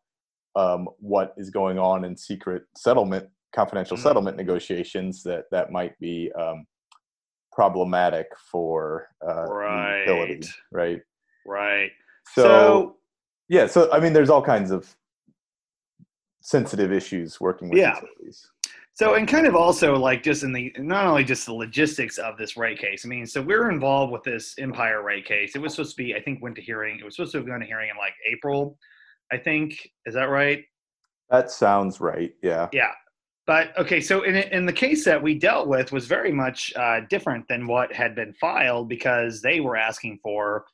um, 0.55 0.87
what 0.99 1.33
is 1.37 1.49
going 1.49 1.79
on 1.79 2.05
in 2.05 2.15
secret 2.15 2.63
settlement, 2.77 3.27
confidential 3.53 3.97
mm-hmm. 3.97 4.07
settlement 4.07 4.37
negotiations, 4.37 5.23
that 5.23 5.45
that 5.51 5.71
might 5.71 5.97
be 5.99 6.31
um, 6.39 6.65
problematic 7.51 8.27
for 8.51 9.07
uh, 9.27 9.43
right. 9.43 9.99
utility, 9.99 10.47
right? 10.71 11.01
Right. 11.45 11.91
So, 12.33 12.43
so, 12.43 12.97
yeah, 13.49 13.67
so 13.67 13.91
I 13.91 13.99
mean, 13.99 14.13
there's 14.13 14.29
all 14.29 14.41
kinds 14.41 14.71
of 14.71 14.95
sensitive 16.41 16.91
issues 16.91 17.39
working 17.39 17.69
with 17.69 17.79
yeah. 17.79 17.95
utilities. 17.95 18.49
So, 18.93 19.15
and 19.15 19.27
kind 19.27 19.47
of 19.47 19.55
also 19.55 19.95
like 19.95 20.21
just 20.21 20.43
in 20.43 20.51
the 20.51 20.73
not 20.77 21.05
only 21.05 21.23
just 21.23 21.45
the 21.45 21.53
logistics 21.53 22.17
of 22.17 22.37
this 22.37 22.57
rate 22.57 22.77
case. 22.77 23.05
I 23.05 23.07
mean, 23.07 23.25
so 23.25 23.41
we're 23.41 23.71
involved 23.71 24.11
with 24.11 24.23
this 24.23 24.53
Empire 24.59 25.01
rate 25.01 25.25
case. 25.25 25.55
It 25.55 25.59
was 25.59 25.73
supposed 25.73 25.95
to 25.97 26.03
be, 26.03 26.13
I 26.13 26.21
think, 26.21 26.43
went 26.43 26.55
to 26.57 26.61
hearing. 26.61 26.99
It 26.99 27.05
was 27.05 27.15
supposed 27.15 27.31
to 27.31 27.37
have 27.37 27.47
gone 27.47 27.61
to 27.61 27.65
hearing 27.65 27.89
in 27.89 27.97
like 27.97 28.13
April. 28.29 28.77
I 29.31 29.37
think 29.37 29.89
is 30.05 30.13
that 30.13 30.25
right? 30.25 30.63
That 31.29 31.49
sounds 31.49 32.01
right. 32.01 32.33
Yeah. 32.43 32.67
Yeah. 32.73 32.91
But 33.47 33.75
okay, 33.77 34.01
so 34.01 34.23
in 34.23 34.35
in 34.35 34.65
the 34.65 34.73
case 34.73 35.05
that 35.05 35.21
we 35.21 35.39
dealt 35.39 35.67
with 35.67 35.91
was 35.91 36.05
very 36.05 36.31
much 36.31 36.73
uh, 36.75 37.01
different 37.09 37.47
than 37.47 37.67
what 37.67 37.91
had 37.93 38.13
been 38.13 38.33
filed 38.33 38.89
because 38.89 39.41
they 39.41 39.61
were 39.61 39.77
asking 39.77 40.19
for 40.21 40.65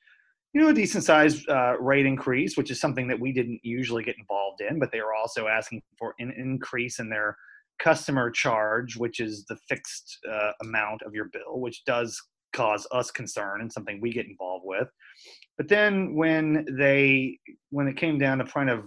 you 0.53 0.61
know, 0.61 0.69
a 0.69 0.73
decent 0.73 1.03
sized 1.03 1.47
uh, 1.49 1.77
rate 1.79 2.05
increase, 2.05 2.57
which 2.57 2.71
is 2.71 2.79
something 2.79 3.07
that 3.07 3.19
we 3.19 3.31
didn't 3.31 3.59
usually 3.63 4.03
get 4.03 4.17
involved 4.17 4.61
in, 4.61 4.79
but 4.79 4.91
they 4.91 5.01
were 5.01 5.13
also 5.13 5.47
asking 5.47 5.81
for 5.97 6.13
an 6.19 6.31
increase 6.37 6.99
in 6.99 7.09
their 7.09 7.37
customer 7.79 8.31
charge, 8.31 8.95
which 8.97 9.19
is 9.19 9.45
the 9.45 9.57
fixed 9.69 10.17
uh, 10.29 10.51
amount 10.61 11.01
of 11.03 11.13
your 11.13 11.25
bill, 11.25 11.59
which 11.59 11.85
does 11.85 12.19
cause 12.53 12.87
us 12.91 13.11
concern 13.11 13.61
and 13.61 13.71
something 13.71 13.99
we 14.01 14.11
get 14.11 14.25
involved 14.25 14.65
with. 14.65 14.87
But 15.57 15.67
then 15.67 16.15
when 16.15 16.65
they, 16.77 17.37
when 17.69 17.87
it 17.87 17.97
came 17.97 18.17
down 18.17 18.39
to 18.39 18.45
kind 18.45 18.69
of 18.69 18.85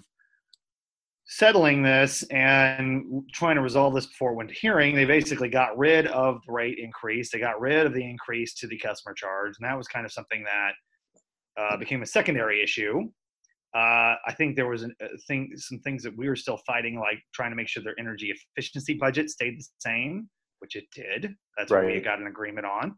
settling 1.26 1.82
this 1.82 2.24
and 2.24 3.22
trying 3.32 3.54
to 3.54 3.62
resolve 3.62 3.94
this 3.94 4.06
before 4.06 4.32
it 4.32 4.36
went 4.36 4.48
to 4.48 4.54
hearing, 4.56 4.96
they 4.96 5.04
basically 5.04 5.48
got 5.48 5.78
rid 5.78 6.08
of 6.08 6.40
the 6.46 6.52
rate 6.52 6.78
increase. 6.78 7.30
They 7.30 7.38
got 7.38 7.60
rid 7.60 7.86
of 7.86 7.94
the 7.94 8.04
increase 8.04 8.54
to 8.54 8.66
the 8.66 8.78
customer 8.78 9.14
charge. 9.14 9.54
And 9.60 9.68
that 9.68 9.78
was 9.78 9.86
kind 9.86 10.04
of 10.04 10.10
something 10.10 10.42
that 10.42 10.72
uh, 11.58 11.76
became 11.76 12.02
a 12.02 12.06
secondary 12.06 12.62
issue. 12.62 13.08
Uh, 13.74 14.18
I 14.26 14.34
think 14.36 14.56
there 14.56 14.68
was 14.68 14.82
a 14.82 14.88
thing, 15.28 15.52
some 15.56 15.78
things 15.80 16.02
that 16.02 16.16
we 16.16 16.28
were 16.28 16.36
still 16.36 16.58
fighting, 16.66 16.98
like 16.98 17.20
trying 17.32 17.50
to 17.50 17.56
make 17.56 17.68
sure 17.68 17.82
their 17.82 17.98
energy 18.00 18.32
efficiency 18.56 18.94
budget 18.94 19.30
stayed 19.30 19.60
the 19.60 19.64
same, 19.78 20.28
which 20.58 20.74
it 20.74 20.84
did. 20.94 21.34
That's 21.56 21.70
right. 21.70 21.84
what 21.84 21.92
we 21.92 22.00
got 22.00 22.18
an 22.18 22.26
agreement 22.26 22.66
on. 22.66 22.96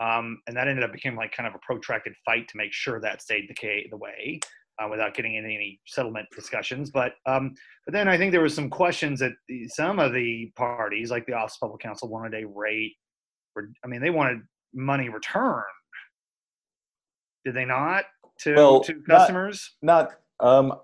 Um, 0.00 0.38
and 0.46 0.56
that 0.56 0.68
ended 0.68 0.84
up 0.84 0.92
becoming 0.92 1.18
like 1.18 1.32
kind 1.32 1.46
of 1.46 1.54
a 1.54 1.58
protracted 1.62 2.14
fight 2.24 2.48
to 2.48 2.56
make 2.56 2.72
sure 2.72 3.00
that 3.00 3.22
stayed 3.22 3.48
the, 3.48 3.86
the 3.90 3.96
way 3.96 4.40
uh, 4.80 4.88
without 4.88 5.14
getting 5.14 5.34
into 5.34 5.48
any 5.48 5.80
settlement 5.86 6.26
discussions. 6.34 6.90
But 6.90 7.12
um, 7.26 7.54
but 7.86 7.92
then 7.92 8.08
I 8.08 8.16
think 8.16 8.32
there 8.32 8.42
was 8.42 8.54
some 8.54 8.70
questions 8.70 9.20
that 9.20 9.32
the, 9.48 9.68
some 9.68 9.98
of 9.98 10.12
the 10.12 10.50
parties, 10.56 11.10
like 11.10 11.26
the 11.26 11.34
Office 11.34 11.56
of 11.56 11.60
Public 11.60 11.80
Counsel, 11.80 12.08
wanted 12.08 12.34
a 12.34 12.46
rate. 12.46 12.94
I 13.58 13.88
mean, 13.88 14.00
they 14.00 14.10
wanted 14.10 14.38
money 14.72 15.08
returned 15.08 15.64
did 17.44 17.54
they 17.54 17.64
not 17.64 18.04
to 18.40 18.54
well, 18.54 18.80
to 18.80 18.94
customers? 19.02 19.76
Not, 19.82 20.12
not 20.40 20.48
um, 20.48 20.74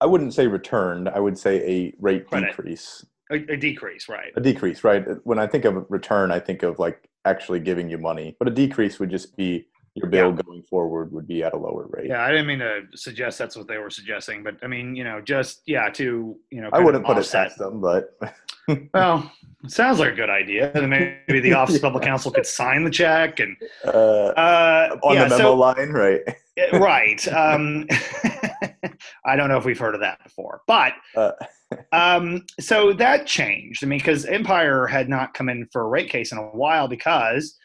I 0.00 0.06
wouldn't 0.06 0.34
say 0.34 0.46
returned. 0.46 1.08
I 1.08 1.20
would 1.20 1.38
say 1.38 1.56
a 1.68 1.94
rate 2.00 2.28
Credit. 2.28 2.48
decrease. 2.48 3.04
A, 3.30 3.34
a, 3.34 3.56
decrease, 3.56 4.08
right? 4.08 4.32
A 4.36 4.40
decrease, 4.40 4.84
right? 4.84 5.04
When 5.24 5.38
I 5.38 5.46
think 5.46 5.64
of 5.66 5.84
return, 5.90 6.30
I 6.30 6.40
think 6.40 6.62
of 6.62 6.78
like 6.78 7.08
actually 7.24 7.60
giving 7.60 7.90
you 7.90 7.98
money, 7.98 8.36
but 8.38 8.48
a 8.48 8.50
decrease 8.50 8.98
would 8.98 9.10
just 9.10 9.36
be 9.36 9.66
your 9.98 10.08
bill 10.08 10.30
yeah. 10.30 10.42
going 10.42 10.62
forward 10.62 11.12
would 11.12 11.26
be 11.26 11.42
at 11.42 11.54
a 11.54 11.56
lower 11.56 11.86
rate. 11.90 12.06
Yeah, 12.06 12.24
I 12.24 12.30
didn't 12.30 12.46
mean 12.46 12.60
to 12.60 12.82
suggest 12.94 13.38
that's 13.38 13.56
what 13.56 13.68
they 13.68 13.78
were 13.78 13.90
suggesting, 13.90 14.42
but 14.42 14.56
I 14.62 14.66
mean, 14.66 14.94
you 14.94 15.04
know, 15.04 15.20
just 15.20 15.62
yeah, 15.66 15.88
to 15.90 16.36
you 16.50 16.60
know, 16.60 16.70
I 16.72 16.80
wouldn't 16.80 17.04
put 17.04 17.16
offset. 17.16 17.46
it 17.46 17.48
past 17.50 17.58
them, 17.58 17.80
but 17.80 18.18
well, 18.94 19.30
it 19.64 19.70
sounds 19.70 19.98
like 19.98 20.12
a 20.12 20.16
good 20.16 20.30
idea. 20.30 20.70
And 20.74 20.90
maybe 20.90 21.40
the 21.40 21.54
Office 21.54 21.76
of 21.76 21.82
Public 21.82 22.04
Counsel 22.04 22.30
could 22.30 22.46
sign 22.46 22.84
the 22.84 22.90
check 22.90 23.40
and 23.40 23.56
uh, 23.84 23.88
uh, 23.88 24.96
on 25.02 25.14
yeah, 25.14 25.24
the 25.24 25.30
memo 25.30 25.42
so, 25.42 25.54
line, 25.54 25.90
right? 25.90 26.20
right. 26.74 27.28
Um, 27.28 27.86
I 29.24 29.36
don't 29.36 29.48
know 29.48 29.58
if 29.58 29.64
we've 29.64 29.78
heard 29.78 29.94
of 29.94 30.00
that 30.00 30.22
before, 30.22 30.62
but 30.66 30.92
uh. 31.16 31.32
um, 31.92 32.44
so 32.60 32.92
that 32.94 33.26
changed. 33.26 33.82
I 33.82 33.86
mean, 33.86 33.98
because 33.98 34.24
Empire 34.26 34.86
had 34.86 35.08
not 35.08 35.34
come 35.34 35.48
in 35.48 35.66
for 35.72 35.82
a 35.82 35.88
rate 35.88 36.10
case 36.10 36.32
in 36.32 36.38
a 36.38 36.42
while 36.42 36.88
because 36.88 37.56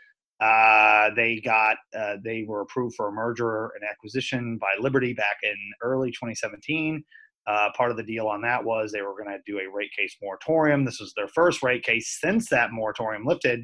uh, 0.43 1.09
they 1.15 1.39
got 1.39 1.77
uh, 1.97 2.17
they 2.23 2.43
were 2.45 2.62
approved 2.62 2.95
for 2.95 3.07
a 3.07 3.12
merger 3.12 3.71
and 3.75 3.89
acquisition 3.89 4.57
by 4.59 4.73
Liberty 4.79 5.13
back 5.13 5.38
in 5.41 5.55
early 5.81 6.09
2017. 6.12 7.03
Uh, 7.45 7.69
part 7.75 7.91
of 7.91 7.97
the 7.97 8.03
deal 8.03 8.27
on 8.27 8.41
that 8.41 8.63
was 8.63 8.91
they 8.91 9.01
were 9.01 9.13
going 9.13 9.27
to 9.27 9.39
do 9.45 9.59
a 9.59 9.73
rate 9.73 9.91
case 9.97 10.15
moratorium. 10.21 10.83
This 10.85 11.00
was 11.00 11.13
their 11.15 11.27
first 11.29 11.62
rate 11.63 11.83
case 11.83 12.17
since 12.21 12.50
that 12.50 12.71
moratorium 12.71 13.25
lifted. 13.25 13.62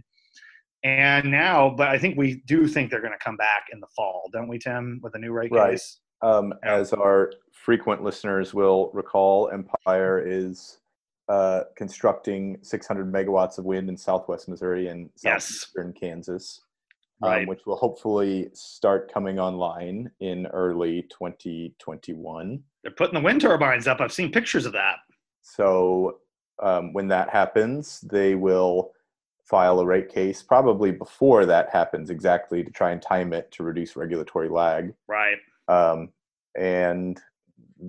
And 0.83 1.29
now, 1.29 1.73
but 1.75 1.89
I 1.89 1.97
think 1.97 2.17
we 2.17 2.41
do 2.45 2.67
think 2.67 2.89
they're 2.89 3.01
going 3.01 3.13
to 3.13 3.23
come 3.23 3.35
back 3.35 3.65
in 3.73 3.81
the 3.81 3.87
fall, 3.95 4.29
don't 4.31 4.47
we, 4.47 4.59
Tim, 4.59 4.99
with 5.03 5.15
a 5.15 5.19
new 5.19 5.33
rate 5.33 5.51
right. 5.51 5.71
case? 5.71 5.99
Um, 6.21 6.53
as 6.63 6.93
our 6.93 7.33
frequent 7.51 8.03
listeners 8.03 8.53
will 8.53 8.91
recall, 8.93 9.49
Empire 9.49 10.23
is 10.25 10.79
uh, 11.27 11.63
constructing 11.75 12.57
600 12.61 13.11
megawatts 13.11 13.57
of 13.57 13.65
wind 13.65 13.89
in 13.89 13.97
southwest 13.97 14.47
Missouri 14.47 14.87
and 14.87 15.09
southeastern 15.15 15.93
yes. 15.93 15.99
Kansas, 15.99 16.61
um, 17.21 17.45
which 17.47 17.65
will 17.65 17.75
hopefully 17.75 18.49
start 18.53 19.11
coming 19.11 19.39
online 19.39 20.09
in 20.19 20.47
early 20.47 21.03
2021. 21.09 22.63
They're 22.83 22.91
putting 22.91 23.15
the 23.15 23.21
wind 23.21 23.41
turbines 23.41 23.87
up. 23.87 23.99
I've 23.99 24.13
seen 24.13 24.31
pictures 24.31 24.65
of 24.65 24.73
that. 24.73 24.97
So 25.41 26.19
um, 26.61 26.93
when 26.93 27.07
that 27.09 27.29
happens, 27.29 28.01
they 28.01 28.35
will 28.35 28.91
file 29.45 29.79
a 29.79 29.85
rate 29.85 30.09
case 30.09 30.43
probably 30.43 30.91
before 30.91 31.45
that 31.45 31.69
happens 31.71 32.09
exactly 32.09 32.63
to 32.63 32.69
try 32.69 32.91
and 32.91 33.01
time 33.01 33.33
it 33.33 33.51
to 33.51 33.63
reduce 33.63 33.95
regulatory 33.95 34.47
lag. 34.47 34.93
Right. 35.07 35.37
Um, 35.67 36.09
and 36.57 37.19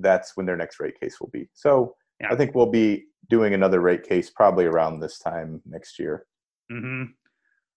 that's 0.01 0.37
when 0.37 0.47
their 0.47 0.57
next 0.57 0.81
rate 0.81 0.99
case 0.99 1.21
will 1.21 1.29
be. 1.29 1.49
So 1.53 1.97
yeah. 2.21 2.29
I 2.31 2.37
think 2.37 2.55
we'll 2.55 2.71
be 2.71 3.05
doing 3.29 3.55
another 3.55 3.81
rate 3.81 4.03
case 4.03 4.31
probably 4.31 4.65
around 4.65 5.01
this 5.01 5.19
time 5.19 5.61
next 5.67 5.99
year. 5.99 6.27
Mm-hmm. 6.73 7.13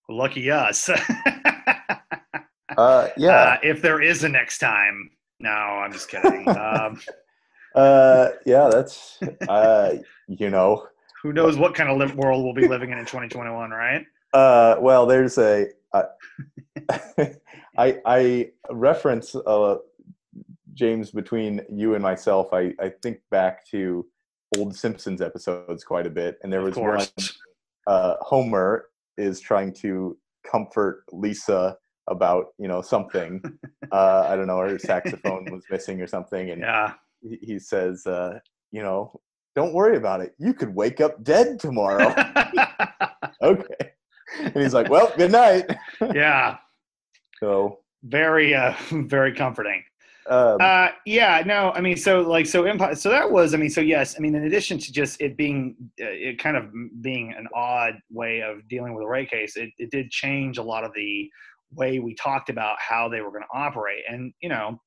Lucky 0.09 0.51
us. 0.51 0.89
uh, 2.77 3.09
yeah. 3.17 3.31
Uh, 3.31 3.57
if 3.63 3.81
there 3.81 4.01
is 4.01 4.23
a 4.23 4.29
next 4.29 4.59
time. 4.59 5.11
No, 5.39 5.49
I'm 5.49 5.91
just 5.91 6.09
kidding. 6.09 6.45
Um, 6.57 6.99
uh, 7.75 8.29
yeah, 8.45 8.69
that's 8.71 9.17
uh, 9.49 9.95
you 10.27 10.49
know. 10.51 10.87
Who 11.23 11.33
knows 11.33 11.57
what 11.57 11.73
kind 11.73 11.89
of 11.89 11.97
li- 11.97 12.15
world 12.15 12.43
we'll 12.43 12.53
be 12.53 12.67
living 12.67 12.91
in 12.91 12.99
in 12.99 13.05
2021, 13.05 13.71
right? 13.71 14.05
Uh, 14.31 14.75
well, 14.79 15.05
there's 15.07 15.37
a. 15.39 15.67
Uh, 15.91 16.03
I 17.77 17.99
I 18.05 18.51
reference 18.69 19.33
uh, 19.35 19.77
James 20.75 21.09
between 21.09 21.61
you 21.67 21.95
and 21.95 22.03
myself. 22.03 22.53
I 22.53 22.73
I 22.79 22.91
think 23.01 23.21
back 23.31 23.65
to 23.67 24.05
old 24.57 24.75
Simpsons 24.75 25.21
episodes 25.21 25.83
quite 25.83 26.05
a 26.05 26.11
bit, 26.11 26.37
and 26.43 26.53
there 26.53 26.61
was 26.61 26.75
one. 26.75 27.05
Uh, 27.87 28.15
Homer 28.21 28.85
is 29.17 29.39
trying 29.39 29.73
to 29.73 30.17
comfort 30.49 31.03
Lisa 31.11 31.77
about 32.09 32.47
you 32.57 32.67
know 32.67 32.81
something. 32.81 33.41
Uh, 33.91 34.27
i 34.27 34.35
don't 34.35 34.47
know 34.47 34.59
her 34.59 34.79
saxophone 34.91 35.45
was 35.51 35.63
missing 35.69 36.01
or 36.01 36.07
something 36.07 36.49
and 36.49 36.61
yeah. 36.61 36.93
he, 37.21 37.37
he 37.41 37.59
says 37.59 38.05
uh, 38.07 38.39
you 38.71 38.81
know 38.81 39.19
don't 39.55 39.73
worry 39.73 39.97
about 39.97 40.21
it. 40.21 40.33
You 40.39 40.53
could 40.53 40.73
wake 40.73 40.99
up 40.99 41.23
dead 41.23 41.59
tomorrow. 41.59 42.13
Okay. 43.41 43.91
And 44.39 44.55
he's 44.55 44.73
like 44.73 44.89
well 44.89 45.11
good 45.17 45.31
night. 45.31 45.65
Yeah. 46.13 46.57
So 47.41 47.79
very 48.03 48.55
uh 48.55 48.73
very 48.91 49.33
comforting 49.33 49.83
Um, 50.29 50.57
uh, 50.61 50.89
yeah, 51.05 51.43
no, 51.45 51.71
I 51.71 51.81
mean, 51.81 51.97
so 51.97 52.21
like, 52.21 52.45
so 52.45 52.63
Empire, 52.63 52.95
so 52.95 53.09
that 53.09 53.29
was, 53.29 53.53
I 53.53 53.57
mean, 53.57 53.69
so 53.69 53.81
yes, 53.81 54.15
I 54.17 54.19
mean, 54.21 54.35
in 54.35 54.45
addition 54.45 54.77
to 54.77 54.93
just 54.93 55.19
it 55.19 55.35
being, 55.35 55.75
uh, 56.01 56.05
it 56.07 56.39
kind 56.39 56.55
of 56.55 56.65
being 57.01 57.33
an 57.37 57.47
odd 57.53 57.95
way 58.09 58.41
of 58.41 58.67
dealing 58.69 58.93
with 58.93 59.03
a 59.03 59.07
rate 59.07 59.29
case, 59.29 59.57
it, 59.57 59.69
it 59.77 59.91
did 59.91 60.09
change 60.11 60.57
a 60.57 60.63
lot 60.63 60.83
of 60.83 60.91
the 60.95 61.29
way 61.71 61.99
we 61.99 62.15
talked 62.15 62.49
about 62.49 62.77
how 62.79 63.09
they 63.09 63.21
were 63.21 63.31
going 63.31 63.43
to 63.43 63.57
operate, 63.57 64.03
and 64.07 64.33
you 64.41 64.49
know, 64.49 64.79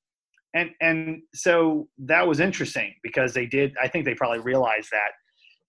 and 0.54 0.70
and 0.80 1.20
so 1.34 1.88
that 1.98 2.26
was 2.26 2.40
interesting 2.40 2.94
because 3.02 3.34
they 3.34 3.46
did, 3.46 3.74
I 3.82 3.88
think 3.88 4.04
they 4.04 4.14
probably 4.14 4.40
realized 4.40 4.88
that 4.90 5.10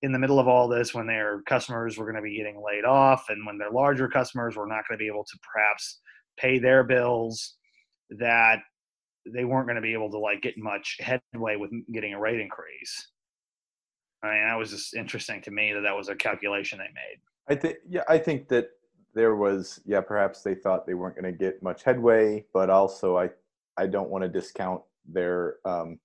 in 0.04 0.12
the 0.12 0.20
middle 0.20 0.40
of 0.40 0.48
all 0.48 0.68
this, 0.68 0.94
when 0.94 1.08
their 1.08 1.42
customers 1.48 1.98
were 1.98 2.06
going 2.06 2.16
to 2.16 2.22
be 2.22 2.38
getting 2.38 2.64
laid 2.64 2.86
off, 2.86 3.26
and 3.30 3.46
when 3.46 3.58
their 3.58 3.72
larger 3.72 4.08
customers 4.08 4.56
were 4.56 4.68
not 4.68 4.88
going 4.88 4.98
to 4.98 5.04
be 5.04 5.08
able 5.08 5.26
to 5.26 5.38
perhaps 5.52 6.00
pay 6.38 6.60
their 6.60 6.84
bills, 6.84 7.56
that 8.12 8.60
they 9.34 9.46
weren't 9.46 9.68
going 9.68 9.76
to 9.76 9.82
be 9.82 9.94
able 9.94 10.10
to 10.12 10.18
like 10.18 10.42
get 10.42 10.58
much 10.58 10.98
headway 11.00 11.56
with 11.56 11.72
getting 11.94 12.14
a 12.14 12.20
rate 12.20 12.40
increase. 12.40 13.10
I 14.24 14.28
mean, 14.28 14.48
that 14.48 14.58
was 14.58 14.72
just 14.72 14.96
interesting 14.96 15.42
to 15.44 15.52
me 15.52 15.74
that 15.74 15.82
that 15.82 15.96
was 15.96 16.10
a 16.10 16.16
calculation 16.16 16.80
they 16.80 16.86
made. 16.86 17.20
I 17.48 17.56
think, 17.60 17.78
yeah, 17.88 18.04
I 18.10 18.18
think 18.18 18.48
that 18.50 18.70
there 19.14 19.36
was, 19.36 19.80
yeah, 19.86 20.02
perhaps 20.02 20.42
they 20.42 20.56
thought 20.56 20.86
they 20.86 20.96
weren't 20.96 21.16
going 21.16 21.32
to 21.32 21.38
get 21.38 21.62
much 21.64 21.84
headway, 21.84 22.46
but 22.54 22.70
also 22.70 23.18
I, 23.18 23.30
I 23.78 23.88
don't 23.88 24.10
want 24.10 24.24
to 24.24 24.30
discount 24.30 24.82
their, 25.08 25.58
um, 25.66 26.00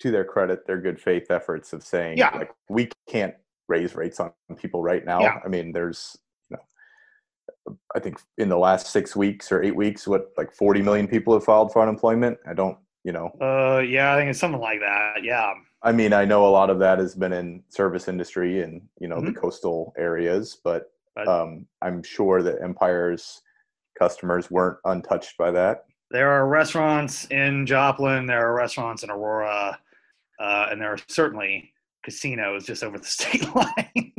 to 0.00 0.10
their 0.10 0.24
credit, 0.24 0.66
their 0.66 0.80
good 0.80 0.98
faith 0.98 1.30
efforts 1.30 1.72
of 1.74 1.82
saying, 1.82 2.16
yeah. 2.16 2.34
like, 2.34 2.50
we 2.70 2.88
can't 3.08 3.34
raise 3.68 3.94
rates 3.94 4.18
on 4.18 4.32
people 4.56 4.82
right 4.82 5.04
now. 5.04 5.20
Yeah. 5.20 5.38
I 5.44 5.48
mean, 5.48 5.72
there's 5.72 6.16
I 7.94 7.98
think 8.00 8.18
in 8.38 8.48
the 8.48 8.58
last 8.58 8.88
six 8.88 9.14
weeks 9.14 9.52
or 9.52 9.62
eight 9.62 9.76
weeks, 9.76 10.06
what 10.06 10.30
like 10.36 10.52
40 10.52 10.82
million 10.82 11.06
people 11.06 11.34
have 11.34 11.44
filed 11.44 11.72
for 11.72 11.82
unemployment. 11.82 12.38
I 12.46 12.54
don't, 12.54 12.78
you 13.04 13.12
know. 13.12 13.30
Uh, 13.40 13.80
yeah, 13.80 14.14
I 14.14 14.18
think 14.18 14.30
it's 14.30 14.38
something 14.38 14.60
like 14.60 14.80
that. 14.80 15.22
Yeah. 15.22 15.52
I 15.82 15.92
mean, 15.92 16.12
I 16.12 16.24
know 16.24 16.46
a 16.46 16.50
lot 16.50 16.70
of 16.70 16.78
that 16.80 16.98
has 16.98 17.14
been 17.14 17.32
in 17.32 17.62
service 17.68 18.08
industry 18.08 18.62
and 18.62 18.82
you 19.00 19.08
know 19.08 19.16
mm-hmm. 19.16 19.26
the 19.26 19.32
coastal 19.32 19.94
areas, 19.96 20.58
but 20.62 20.92
um, 21.26 21.66
I'm 21.82 22.02
sure 22.02 22.42
that 22.42 22.62
Empire's 22.62 23.42
customers 23.98 24.50
weren't 24.50 24.78
untouched 24.84 25.36
by 25.38 25.50
that. 25.52 25.84
There 26.10 26.30
are 26.30 26.48
restaurants 26.48 27.26
in 27.26 27.66
Joplin. 27.66 28.26
There 28.26 28.46
are 28.46 28.54
restaurants 28.54 29.04
in 29.04 29.10
Aurora, 29.10 29.78
uh, 30.40 30.66
and 30.70 30.80
there 30.80 30.92
are 30.92 30.98
certainly 31.08 31.72
casinos 32.02 32.66
just 32.66 32.82
over 32.82 32.98
the 32.98 33.04
state 33.06 33.54
line 33.54 34.12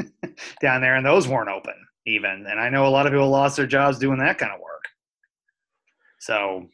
down 0.62 0.81
there, 0.81 0.95
and 0.95 1.05
those 1.05 1.27
weren't 1.27 1.50
open 1.50 1.75
even. 2.05 2.46
And 2.50 2.60
I 2.60 2.70
know 2.70 2.86
a 2.86 2.89
lot 2.89 3.05
of 3.05 3.12
people 3.12 3.29
lost 3.29 3.58
their 3.58 3.67
jobs 3.67 4.00
doing 4.00 4.20
that 4.20 4.38
kind 4.38 4.51
of 4.51 4.60
work. 4.60 4.84
So, 6.20 6.67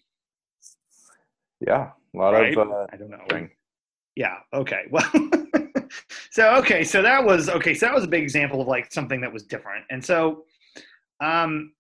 yeah, 1.65 1.91
a 2.13 2.17
lot 2.17 2.31
right? 2.31 2.57
of 2.57 2.72
uh, 2.72 2.86
I 2.91 2.98
don't 2.98 3.10
know. 3.10 3.24
Thing. 3.29 3.50
Yeah. 4.15 4.38
Okay. 4.53 4.84
Well. 4.91 5.10
so 6.31 6.55
okay. 6.55 6.84
So 6.84 7.01
that 7.01 7.24
was 7.24 7.50
okay. 7.50 7.74
So 7.74 7.86
that 7.86 7.96
was 7.96 8.03
a 8.03 8.07
big 8.07 8.24
example 8.24 8.62
of 8.62 8.67
like 8.67 8.91
something 8.91 9.22
that 9.22 9.31
was 9.31 9.43
different. 9.43 9.86
And 9.89 10.03
so, 10.03 10.43
um, 11.24 11.72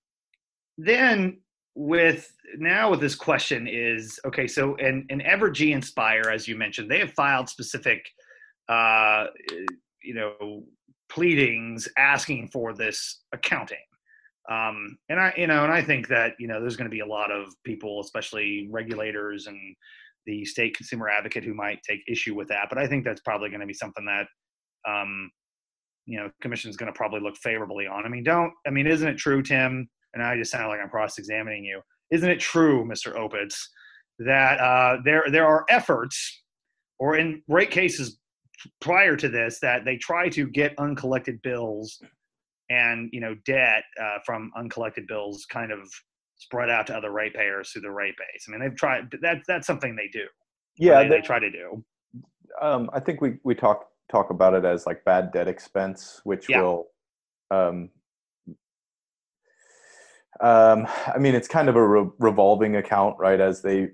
then 0.77 1.41
with 1.75 2.31
now 2.57 2.89
with 2.89 3.01
this 3.01 3.15
question 3.15 3.67
is 3.67 4.19
okay. 4.25 4.47
So 4.47 4.75
and 4.77 5.05
and 5.09 5.21
Evergy 5.21 5.73
and 5.73 5.83
Spire, 5.83 6.29
as 6.29 6.47
you 6.47 6.55
mentioned, 6.55 6.89
they 6.89 6.99
have 6.99 7.11
filed 7.11 7.49
specific, 7.49 8.07
uh, 8.69 9.25
you 10.01 10.13
know, 10.13 10.63
pleadings 11.09 11.87
asking 11.97 12.49
for 12.49 12.73
this 12.73 13.21
accounting. 13.33 13.77
Um, 14.49 14.97
and 15.09 15.19
I, 15.19 15.33
you 15.35 15.47
know, 15.47 15.63
and 15.63 15.73
I 15.73 15.81
think 15.81 16.07
that 16.07 16.33
you 16.39 16.47
know 16.47 16.61
there's 16.61 16.77
going 16.77 16.89
to 16.89 16.95
be 16.95 17.01
a 17.01 17.05
lot 17.05 17.31
of 17.31 17.53
people, 17.65 17.99
especially 17.99 18.69
regulators 18.71 19.47
and 19.47 19.75
the 20.25 20.45
state 20.45 20.75
consumer 20.75 21.09
advocate, 21.09 21.43
who 21.43 21.53
might 21.53 21.81
take 21.83 21.99
issue 22.07 22.35
with 22.35 22.47
that. 22.49 22.67
But 22.69 22.77
I 22.77 22.87
think 22.87 23.03
that's 23.03 23.21
probably 23.21 23.49
going 23.49 23.61
to 23.61 23.67
be 23.67 23.73
something 23.73 24.05
that, 24.05 24.27
um, 24.89 25.29
you 26.05 26.17
know, 26.17 26.29
commission 26.41 26.69
is 26.69 26.77
going 26.77 26.91
to 26.91 26.97
probably 26.97 27.19
look 27.19 27.37
favorably 27.37 27.87
on. 27.87 28.05
I 28.05 28.09
mean, 28.09 28.23
don't. 28.23 28.53
I 28.65 28.69
mean, 28.69 28.87
isn't 28.87 29.07
it 29.07 29.17
true, 29.17 29.41
Tim? 29.41 29.89
And 30.13 30.23
I 30.23 30.37
just 30.37 30.51
sound 30.51 30.69
like 30.69 30.79
I'm 30.79 30.89
cross-examining 30.89 31.63
you. 31.65 31.81
Isn't 32.11 32.29
it 32.29 32.39
true, 32.39 32.85
Mr. 32.85 33.15
Opitz, 33.15 33.55
that 34.19 34.59
uh, 34.59 34.97
there 35.03 35.25
there 35.29 35.45
are 35.45 35.65
efforts, 35.69 36.43
or 36.99 37.17
in 37.17 37.41
rate 37.49 37.71
cases 37.71 38.17
prior 38.81 39.15
to 39.15 39.29
this 39.29 39.59
that 39.59 39.85
they 39.85 39.97
try 39.97 40.29
to 40.29 40.47
get 40.47 40.73
uncollected 40.77 41.41
bills 41.41 42.01
and 42.69 43.09
you 43.13 43.19
know 43.19 43.35
debt 43.45 43.83
uh, 44.01 44.17
from 44.25 44.51
uncollected 44.57 45.07
bills 45.07 45.45
kind 45.45 45.71
of 45.71 45.79
spread 46.37 46.69
out 46.69 46.87
to 46.87 46.95
other 46.95 47.11
ratepayers 47.11 47.71
through 47.71 47.81
the 47.81 47.91
rate 47.91 48.15
base. 48.17 48.45
I 48.47 48.51
mean, 48.51 48.61
they've 48.61 48.75
tried 48.75 49.11
that. 49.21 49.37
That's 49.47 49.67
something 49.67 49.95
they 49.95 50.07
do. 50.11 50.25
Yeah, 50.77 51.03
they, 51.03 51.09
they, 51.09 51.21
try 51.21 51.39
to 51.39 51.49
do. 51.49 51.83
Um, 52.61 52.89
I 52.93 52.99
think 52.99 53.21
we 53.21 53.37
we 53.43 53.55
talk 53.55 53.87
talk 54.09 54.29
about 54.29 54.53
it 54.53 54.65
as 54.65 54.85
like 54.85 55.03
bad 55.05 55.31
debt 55.31 55.47
expense, 55.47 56.21
which 56.23 56.49
yeah. 56.49 56.61
will. 56.61 56.87
Um, 57.51 57.89
um, 60.39 60.87
I 61.07 61.17
mean, 61.17 61.33
it's 61.33 61.47
kind 61.47 61.67
of 61.67 61.75
a 61.75 61.87
re- 61.87 62.11
revolving 62.19 62.75
account, 62.75 63.15
right? 63.17 63.39
As 63.39 63.61
they 63.61 63.89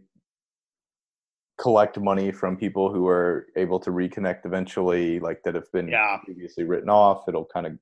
collect 1.63 1.97
money 1.97 2.29
from 2.29 2.57
people 2.57 2.91
who 2.91 3.07
are 3.07 3.47
able 3.55 3.79
to 3.79 3.89
reconnect 3.89 4.45
eventually, 4.45 5.17
like 5.21 5.41
that 5.43 5.55
have 5.55 5.71
been 5.71 5.87
yeah. 5.87 6.17
previously 6.25 6.65
written 6.65 6.89
off. 6.89 7.23
It'll 7.29 7.45
kind 7.45 7.65
of 7.65 7.73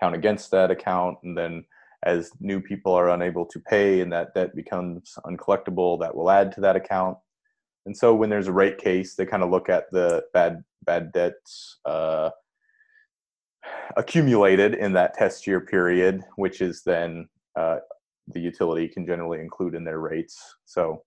count 0.00 0.16
against 0.16 0.50
that 0.50 0.72
account. 0.72 1.18
And 1.22 1.38
then 1.38 1.64
as 2.02 2.32
new 2.40 2.60
people 2.60 2.92
are 2.92 3.10
unable 3.10 3.46
to 3.46 3.60
pay 3.60 4.00
and 4.00 4.12
that 4.12 4.34
debt 4.34 4.56
becomes 4.56 5.16
uncollectible, 5.24 6.00
that 6.00 6.12
will 6.12 6.28
add 6.28 6.50
to 6.52 6.60
that 6.62 6.74
account. 6.74 7.16
And 7.86 7.96
so 7.96 8.12
when 8.16 8.30
there's 8.30 8.48
a 8.48 8.52
rate 8.52 8.78
case, 8.78 9.14
they 9.14 9.26
kind 9.26 9.44
of 9.44 9.50
look 9.50 9.68
at 9.68 9.84
the 9.92 10.24
bad 10.32 10.64
bad 10.84 11.12
debts 11.12 11.78
uh, 11.84 12.30
accumulated 13.96 14.74
in 14.74 14.92
that 14.94 15.14
test 15.14 15.46
year 15.46 15.60
period, 15.60 16.20
which 16.34 16.60
is 16.60 16.82
then 16.82 17.28
uh, 17.54 17.76
the 18.26 18.40
utility 18.40 18.88
can 18.88 19.06
generally 19.06 19.38
include 19.38 19.76
in 19.76 19.84
their 19.84 20.00
rates. 20.00 20.56
So 20.64 21.04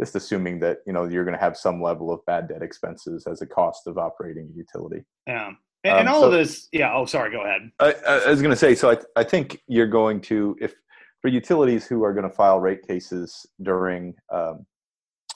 just 0.00 0.16
assuming 0.16 0.60
that 0.60 0.78
you 0.86 0.92
know 0.92 1.04
you're 1.04 1.24
going 1.24 1.36
to 1.36 1.42
have 1.42 1.56
some 1.56 1.82
level 1.82 2.12
of 2.12 2.24
bad 2.26 2.48
debt 2.48 2.62
expenses 2.62 3.26
as 3.26 3.42
a 3.42 3.46
cost 3.46 3.86
of 3.86 3.98
operating 3.98 4.50
a 4.52 4.56
utility. 4.56 5.04
Yeah. 5.26 5.52
And, 5.84 5.98
and 5.98 6.08
um, 6.08 6.14
all 6.14 6.20
so, 6.22 6.26
of 6.28 6.32
this, 6.32 6.68
yeah. 6.72 6.94
Oh, 6.94 7.04
sorry. 7.04 7.30
Go 7.30 7.42
ahead. 7.42 7.70
I, 7.78 7.92
I 8.26 8.30
was 8.30 8.40
going 8.40 8.50
to 8.52 8.56
say, 8.56 8.74
so 8.74 8.90
I, 8.90 8.96
I 9.16 9.22
think 9.22 9.60
you're 9.66 9.86
going 9.86 10.22
to, 10.22 10.56
if 10.58 10.74
for 11.20 11.28
utilities 11.28 11.86
who 11.86 12.04
are 12.04 12.14
going 12.14 12.28
to 12.28 12.34
file 12.34 12.58
rate 12.58 12.86
cases 12.86 13.46
during 13.62 14.14
um, 14.32 14.64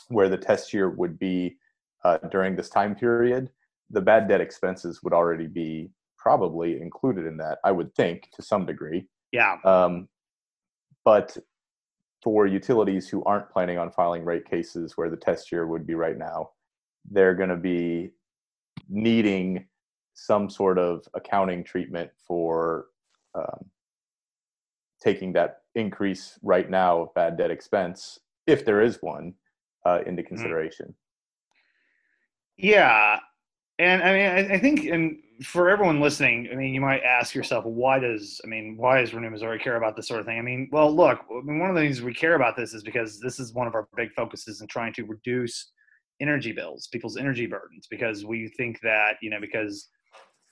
where 0.08 0.30
the 0.30 0.38
test 0.38 0.72
year 0.72 0.88
would 0.88 1.18
be 1.18 1.56
uh, 2.04 2.16
during 2.30 2.56
this 2.56 2.70
time 2.70 2.94
period, 2.94 3.50
the 3.90 4.00
bad 4.00 4.26
debt 4.26 4.40
expenses 4.40 5.00
would 5.02 5.12
already 5.12 5.46
be 5.46 5.90
probably 6.16 6.80
included 6.80 7.26
in 7.26 7.36
that. 7.36 7.58
I 7.64 7.72
would 7.72 7.94
think 7.94 8.28
to 8.34 8.42
some 8.42 8.64
degree. 8.64 9.06
Yeah. 9.32 9.56
Um, 9.64 10.08
but 11.04 11.36
for 12.22 12.46
utilities 12.46 13.08
who 13.08 13.22
aren't 13.24 13.50
planning 13.50 13.78
on 13.78 13.90
filing 13.90 14.24
rate 14.24 14.48
cases 14.48 14.96
where 14.96 15.10
the 15.10 15.16
test 15.16 15.52
year 15.52 15.66
would 15.66 15.86
be 15.86 15.94
right 15.94 16.18
now, 16.18 16.50
they're 17.10 17.34
going 17.34 17.48
to 17.48 17.56
be 17.56 18.10
needing 18.88 19.66
some 20.14 20.50
sort 20.50 20.78
of 20.78 21.06
accounting 21.14 21.62
treatment 21.62 22.10
for 22.26 22.86
um, 23.34 23.66
taking 25.00 25.32
that 25.32 25.62
increase 25.74 26.38
right 26.42 26.68
now 26.68 27.02
of 27.02 27.14
bad 27.14 27.36
debt 27.36 27.50
expense, 27.50 28.18
if 28.46 28.64
there 28.64 28.80
is 28.80 28.98
one, 29.00 29.34
uh, 29.86 30.00
into 30.06 30.22
mm-hmm. 30.22 30.28
consideration. 30.28 30.94
Yeah, 32.56 33.20
and 33.78 34.02
I 34.02 34.12
mean, 34.12 34.26
I, 34.26 34.54
I 34.54 34.58
think, 34.58 34.84
and 34.86 35.18
for 35.44 35.70
everyone 35.70 36.00
listening, 36.00 36.48
I 36.52 36.56
mean, 36.56 36.74
you 36.74 36.80
might 36.80 37.02
ask 37.02 37.34
yourself, 37.34 37.64
why 37.64 37.98
does, 37.98 38.40
I 38.44 38.48
mean, 38.48 38.76
why 38.76 39.00
does 39.00 39.14
Renew 39.14 39.30
Missouri 39.30 39.58
care 39.58 39.76
about 39.76 39.94
this 39.94 40.08
sort 40.08 40.20
of 40.20 40.26
thing? 40.26 40.38
I 40.38 40.42
mean, 40.42 40.68
well, 40.72 40.94
look, 40.94 41.20
I 41.30 41.40
mean, 41.44 41.60
one 41.60 41.70
of 41.70 41.76
the 41.76 41.82
things 41.82 42.02
we 42.02 42.12
care 42.12 42.34
about 42.34 42.56
this 42.56 42.74
is 42.74 42.82
because 42.82 43.20
this 43.20 43.38
is 43.38 43.54
one 43.54 43.66
of 43.66 43.74
our 43.74 43.88
big 43.96 44.12
focuses 44.14 44.60
in 44.60 44.66
trying 44.66 44.92
to 44.94 45.04
reduce 45.04 45.70
energy 46.20 46.50
bills, 46.50 46.88
people's 46.92 47.16
energy 47.16 47.46
burdens, 47.46 47.86
because 47.88 48.24
we 48.24 48.48
think 48.56 48.80
that, 48.82 49.12
you 49.22 49.30
know, 49.30 49.40
because, 49.40 49.88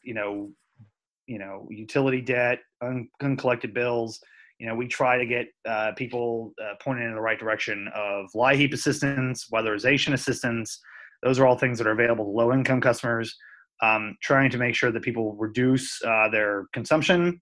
you 0.05 0.15
know, 0.15 0.53
you 1.27 1.41
know, 1.41 1.67
utility 1.71 2.21
debt, 2.21 2.61
un- 2.81 3.09
uncollected 3.21 3.75
bills, 3.75 4.21
you 4.61 4.67
know, 4.67 4.75
we 4.75 4.87
try 4.87 5.19
to 5.19 5.27
get 5.27 5.49
uh, 5.69 5.93
people 5.97 6.55
uh, 6.62 6.75
pointed 6.81 7.05
in 7.07 7.15
the 7.15 7.21
right 7.21 7.39
direction 7.39 7.89
of 7.95 8.27
LIHEAP 8.35 8.73
assistance, 8.73 9.49
weatherization 9.53 10.12
assistance. 10.12 10.81
Those 11.27 11.41
are 11.41 11.47
all 11.47 11.59
things 11.59 11.77
that 11.79 11.89
are 11.89 11.93
available 11.93 12.25
to 12.25 12.31
low 12.31 12.53
income 12.53 12.81
customers 12.81 13.37
um, 13.83 14.17
trying 14.23 14.49
to 14.51 14.59
make 14.59 14.77
sure 14.77 14.93
that 14.93 15.03
people 15.03 15.35
reduce 15.35 16.01
uh, 16.05 16.29
their 16.31 16.67
consumption 16.73 17.41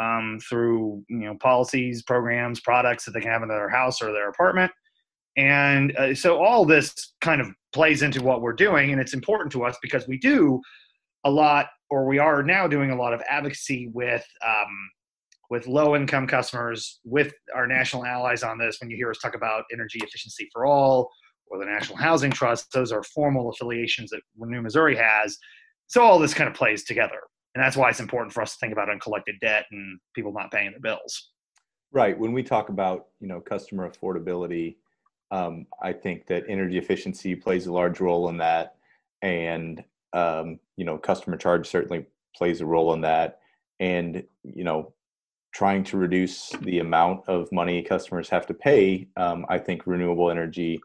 um, 0.00 0.38
through 0.48 1.04
you 1.08 1.26
know 1.26 1.36
policies, 1.40 2.04
programs, 2.04 2.60
products 2.60 3.04
that 3.04 3.10
they 3.10 3.20
can 3.20 3.30
have 3.30 3.42
in 3.42 3.48
their 3.48 3.68
house 3.68 4.00
or 4.00 4.12
their 4.12 4.28
apartment. 4.28 4.70
And 5.36 5.96
uh, 5.96 6.14
so 6.14 6.40
all 6.40 6.64
this 6.64 7.14
kind 7.20 7.40
of 7.40 7.48
plays 7.72 8.02
into 8.02 8.22
what 8.22 8.40
we're 8.40 8.52
doing, 8.52 8.92
and 8.92 9.00
it's 9.00 9.14
important 9.14 9.50
to 9.52 9.64
us 9.64 9.76
because 9.82 10.06
we 10.06 10.16
do 10.16 10.60
a 11.24 11.30
lot, 11.30 11.66
or 11.90 12.06
we 12.06 12.20
are 12.20 12.40
now 12.40 12.68
doing 12.68 12.92
a 12.92 12.96
lot 12.96 13.12
of 13.12 13.20
advocacy 13.28 13.90
with 13.92 14.24
um, 14.46 14.90
with 15.50 15.66
low 15.66 15.96
income 15.96 16.28
customers, 16.28 17.00
with 17.04 17.34
our 17.52 17.66
national 17.66 18.04
allies 18.04 18.44
on 18.44 18.58
this, 18.58 18.78
when 18.80 18.90
you 18.90 18.96
hear 18.96 19.10
us 19.10 19.18
talk 19.18 19.34
about 19.34 19.64
energy 19.72 19.98
efficiency 20.04 20.48
for 20.52 20.66
all 20.66 21.10
or 21.46 21.58
the 21.58 21.66
National 21.66 21.98
Housing 21.98 22.30
Trust, 22.30 22.72
those 22.72 22.92
are 22.92 23.02
formal 23.02 23.50
affiliations 23.50 24.10
that 24.10 24.20
Renew 24.38 24.62
Missouri 24.62 24.96
has. 24.96 25.38
So 25.86 26.02
all 26.02 26.18
this 26.18 26.34
kind 26.34 26.48
of 26.48 26.54
plays 26.54 26.84
together. 26.84 27.20
And 27.54 27.62
that's 27.62 27.76
why 27.76 27.88
it's 27.90 28.00
important 28.00 28.32
for 28.32 28.42
us 28.42 28.54
to 28.54 28.58
think 28.58 28.72
about 28.72 28.90
uncollected 28.90 29.36
debt 29.40 29.66
and 29.70 30.00
people 30.14 30.32
not 30.32 30.50
paying 30.50 30.72
their 30.72 30.80
bills. 30.80 31.30
Right. 31.92 32.18
When 32.18 32.32
we 32.32 32.42
talk 32.42 32.68
about, 32.68 33.06
you 33.20 33.28
know, 33.28 33.40
customer 33.40 33.88
affordability, 33.88 34.76
um, 35.30 35.66
I 35.80 35.92
think 35.92 36.26
that 36.26 36.44
energy 36.48 36.78
efficiency 36.78 37.36
plays 37.36 37.66
a 37.66 37.72
large 37.72 38.00
role 38.00 38.28
in 38.28 38.38
that. 38.38 38.74
And, 39.22 39.84
um, 40.12 40.58
you 40.76 40.84
know, 40.84 40.98
customer 40.98 41.36
charge 41.36 41.68
certainly 41.68 42.06
plays 42.36 42.60
a 42.60 42.66
role 42.66 42.92
in 42.94 43.00
that. 43.02 43.38
And, 43.78 44.24
you 44.42 44.64
know, 44.64 44.92
trying 45.54 45.84
to 45.84 45.96
reduce 45.96 46.50
the 46.62 46.80
amount 46.80 47.28
of 47.28 47.50
money 47.52 47.80
customers 47.80 48.28
have 48.28 48.46
to 48.46 48.54
pay, 48.54 49.06
um, 49.16 49.46
I 49.48 49.58
think 49.58 49.86
renewable 49.86 50.30
energy, 50.30 50.80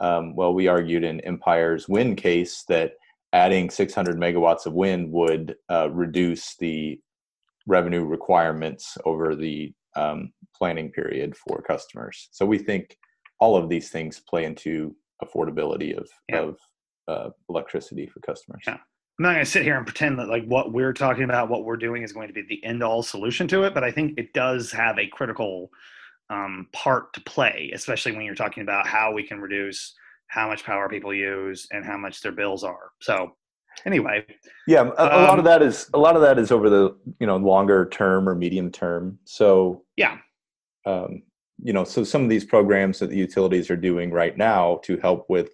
um, 0.00 0.34
well, 0.34 0.54
we 0.54 0.68
argued 0.68 1.04
in 1.04 1.20
Empire's 1.20 1.88
wind 1.88 2.16
case 2.16 2.64
that 2.68 2.92
adding 3.32 3.70
600 3.70 4.16
megawatts 4.16 4.66
of 4.66 4.72
wind 4.72 5.10
would 5.12 5.56
uh, 5.70 5.90
reduce 5.90 6.56
the 6.56 7.00
revenue 7.66 8.04
requirements 8.04 8.96
over 9.04 9.34
the 9.34 9.72
um, 9.96 10.32
planning 10.56 10.90
period 10.90 11.36
for 11.36 11.62
customers. 11.62 12.28
So 12.32 12.46
we 12.46 12.58
think 12.58 12.96
all 13.40 13.56
of 13.56 13.68
these 13.68 13.90
things 13.90 14.20
play 14.20 14.44
into 14.44 14.94
affordability 15.22 15.96
of, 15.96 16.08
yeah. 16.28 16.40
of 16.40 16.58
uh, 17.08 17.30
electricity 17.48 18.06
for 18.06 18.20
customers. 18.20 18.62
Yeah. 18.66 18.78
I'm 19.18 19.22
not 19.22 19.32
going 19.32 19.44
to 19.44 19.50
sit 19.50 19.62
here 19.62 19.76
and 19.76 19.86
pretend 19.86 20.18
that 20.18 20.28
like 20.28 20.44
what 20.44 20.72
we're 20.72 20.92
talking 20.92 21.24
about, 21.24 21.48
what 21.48 21.64
we're 21.64 21.78
doing 21.78 22.02
is 22.02 22.12
going 22.12 22.28
to 22.28 22.34
be 22.34 22.42
the 22.42 22.62
end 22.62 22.82
all 22.82 23.02
solution 23.02 23.48
to 23.48 23.64
it, 23.64 23.72
but 23.72 23.82
I 23.82 23.90
think 23.90 24.18
it 24.18 24.34
does 24.34 24.70
have 24.72 24.98
a 24.98 25.06
critical 25.06 25.70
um, 26.30 26.68
part 26.72 27.12
to 27.14 27.20
play, 27.22 27.70
especially 27.74 28.12
when 28.12 28.24
you're 28.24 28.34
talking 28.34 28.62
about 28.62 28.86
how 28.86 29.12
we 29.12 29.22
can 29.22 29.40
reduce 29.40 29.94
how 30.28 30.48
much 30.48 30.64
power 30.64 30.88
people 30.88 31.14
use 31.14 31.66
and 31.70 31.84
how 31.84 31.96
much 31.96 32.20
their 32.20 32.32
bills 32.32 32.64
are. 32.64 32.90
So 33.00 33.36
anyway, 33.84 34.24
yeah, 34.66 34.90
a, 34.98 35.04
a 35.04 35.16
um, 35.18 35.22
lot 35.22 35.38
of 35.38 35.38
um, 35.40 35.44
that 35.44 35.62
is 35.62 35.90
a 35.94 35.98
lot 35.98 36.16
of 36.16 36.22
that 36.22 36.38
is 36.38 36.50
over 36.50 36.68
the 36.68 36.96
you 37.20 37.26
know 37.26 37.36
longer 37.36 37.88
term 37.88 38.28
or 38.28 38.34
medium 38.34 38.70
term. 38.70 39.18
So 39.24 39.84
yeah, 39.96 40.18
um, 40.84 41.22
you 41.62 41.72
know, 41.72 41.84
so 41.84 42.04
some 42.04 42.22
of 42.22 42.28
these 42.28 42.44
programs 42.44 42.98
that 42.98 43.10
the 43.10 43.16
utilities 43.16 43.70
are 43.70 43.76
doing 43.76 44.10
right 44.10 44.36
now 44.36 44.80
to 44.84 44.96
help 44.98 45.26
with 45.28 45.50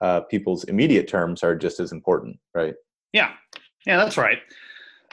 uh, 0.00 0.20
people's 0.20 0.64
immediate 0.64 1.08
terms 1.08 1.42
are 1.42 1.54
just 1.54 1.80
as 1.80 1.92
important, 1.92 2.38
right? 2.54 2.74
Yeah, 3.12 3.32
yeah, 3.86 3.96
that's 3.96 4.16
right. 4.16 4.38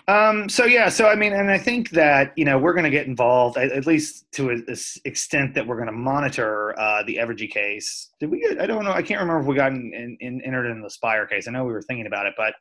Um, 0.07 0.49
so 0.49 0.65
yeah, 0.65 0.89
so 0.89 1.07
I 1.07 1.15
mean, 1.15 1.31
and 1.31 1.49
I 1.49 1.57
think 1.57 1.91
that 1.91 2.33
you 2.35 2.43
know 2.43 2.57
we're 2.57 2.73
going 2.73 2.83
to 2.83 2.89
get 2.89 3.07
involved 3.07 3.57
at, 3.57 3.71
at 3.71 3.85
least 3.85 4.29
to 4.33 4.49
a, 4.49 4.55
a, 4.67 4.75
extent 5.05 5.53
that 5.53 5.65
we're 5.65 5.77
going 5.77 5.87
to 5.87 5.93
monitor 5.93 6.77
uh, 6.77 7.03
the 7.03 7.15
Evergy 7.15 7.49
case. 7.49 8.09
Did 8.19 8.29
we? 8.29 8.41
Get, 8.41 8.59
I 8.59 8.65
don't 8.65 8.83
know. 8.83 8.91
I 8.91 9.01
can't 9.01 9.21
remember 9.21 9.41
if 9.41 9.47
we 9.47 9.55
got 9.55 9.71
in, 9.71 9.93
in, 9.93 10.17
in, 10.19 10.41
entered 10.41 10.69
in 10.69 10.81
the 10.81 10.89
Spire 10.89 11.25
case. 11.25 11.47
I 11.47 11.51
know 11.51 11.63
we 11.63 11.71
were 11.71 11.81
thinking 11.81 12.05
about 12.05 12.25
it, 12.25 12.33
but 12.35 12.53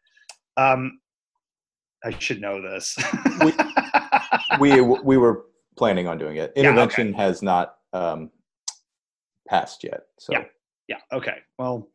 um, 0.57 1.01
I 2.05 2.11
should 2.19 2.41
know 2.41 2.63
this. 2.63 2.97
we, 3.41 3.53
we 4.81 4.81
we 4.81 5.17
were 5.17 5.47
planning 5.77 6.07
on 6.07 6.19
doing 6.19 6.37
it. 6.37 6.53
Intervention 6.55 7.09
yeah, 7.09 7.15
okay. 7.15 7.23
has 7.23 7.43
not 7.43 7.75
um, 7.93 8.31
passed 9.49 9.83
yet. 9.83 10.03
So 10.21 10.33
yeah, 10.33 10.45
yeah, 10.87 10.99
okay. 11.13 11.39
Well, 11.59 11.89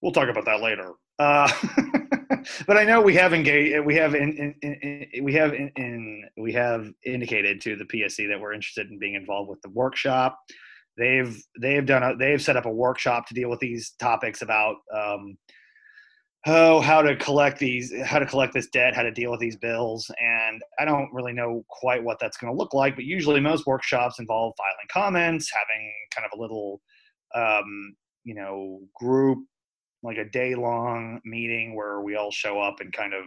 we'll 0.00 0.12
talk 0.12 0.28
about 0.28 0.44
that 0.44 0.60
later. 0.60 0.92
Uh, 1.20 1.52
but 2.66 2.78
I 2.78 2.84
know 2.84 3.02
we 3.02 3.14
have 3.16 3.34
engaged. 3.34 3.84
We 3.84 3.94
have 3.96 4.14
in, 4.14 4.54
in, 4.62 4.74
in 5.12 5.24
we 5.24 5.34
have 5.34 5.52
in, 5.52 6.24
we 6.38 6.50
have 6.54 6.90
indicated 7.04 7.60
to 7.60 7.76
the 7.76 7.84
PSC 7.84 8.26
that 8.28 8.40
we're 8.40 8.54
interested 8.54 8.90
in 8.90 8.98
being 8.98 9.16
involved 9.16 9.50
with 9.50 9.60
the 9.60 9.68
workshop. 9.68 10.38
They've 10.96 11.38
they've 11.60 11.84
done 11.84 12.02
a, 12.02 12.16
they've 12.16 12.40
set 12.40 12.56
up 12.56 12.64
a 12.64 12.72
workshop 12.72 13.26
to 13.28 13.34
deal 13.34 13.50
with 13.50 13.60
these 13.60 13.90
topics 14.00 14.40
about 14.40 14.76
um, 14.94 15.36
oh 16.46 16.80
how 16.80 17.02
to 17.02 17.14
collect 17.16 17.58
these 17.58 17.92
how 18.02 18.18
to 18.18 18.24
collect 18.24 18.54
this 18.54 18.68
debt 18.68 18.94
how 18.94 19.02
to 19.02 19.10
deal 19.10 19.30
with 19.30 19.40
these 19.40 19.58
bills 19.58 20.10
and 20.18 20.62
i 20.78 20.86
don't 20.86 21.12
really 21.12 21.34
know 21.34 21.62
quite 21.68 22.02
what 22.02 22.18
that's 22.18 22.38
going 22.38 22.50
to 22.50 22.56
look 22.56 22.72
like 22.72 22.96
but 22.96 23.04
usually 23.04 23.40
most 23.40 23.66
workshops 23.66 24.18
involve 24.18 24.54
filing 24.56 24.88
comments 24.90 25.52
having 25.52 25.92
kind 26.16 26.24
of 26.24 26.38
a 26.38 26.40
little 26.40 26.80
um, 27.34 27.94
you 28.24 28.34
know 28.34 28.80
group 28.94 29.38
like 30.02 30.16
a 30.16 30.28
day 30.30 30.54
long 30.54 31.20
meeting 31.24 31.74
where 31.76 32.00
we 32.00 32.16
all 32.16 32.30
show 32.30 32.60
up 32.60 32.76
and 32.80 32.92
kind 32.92 33.14
of 33.14 33.24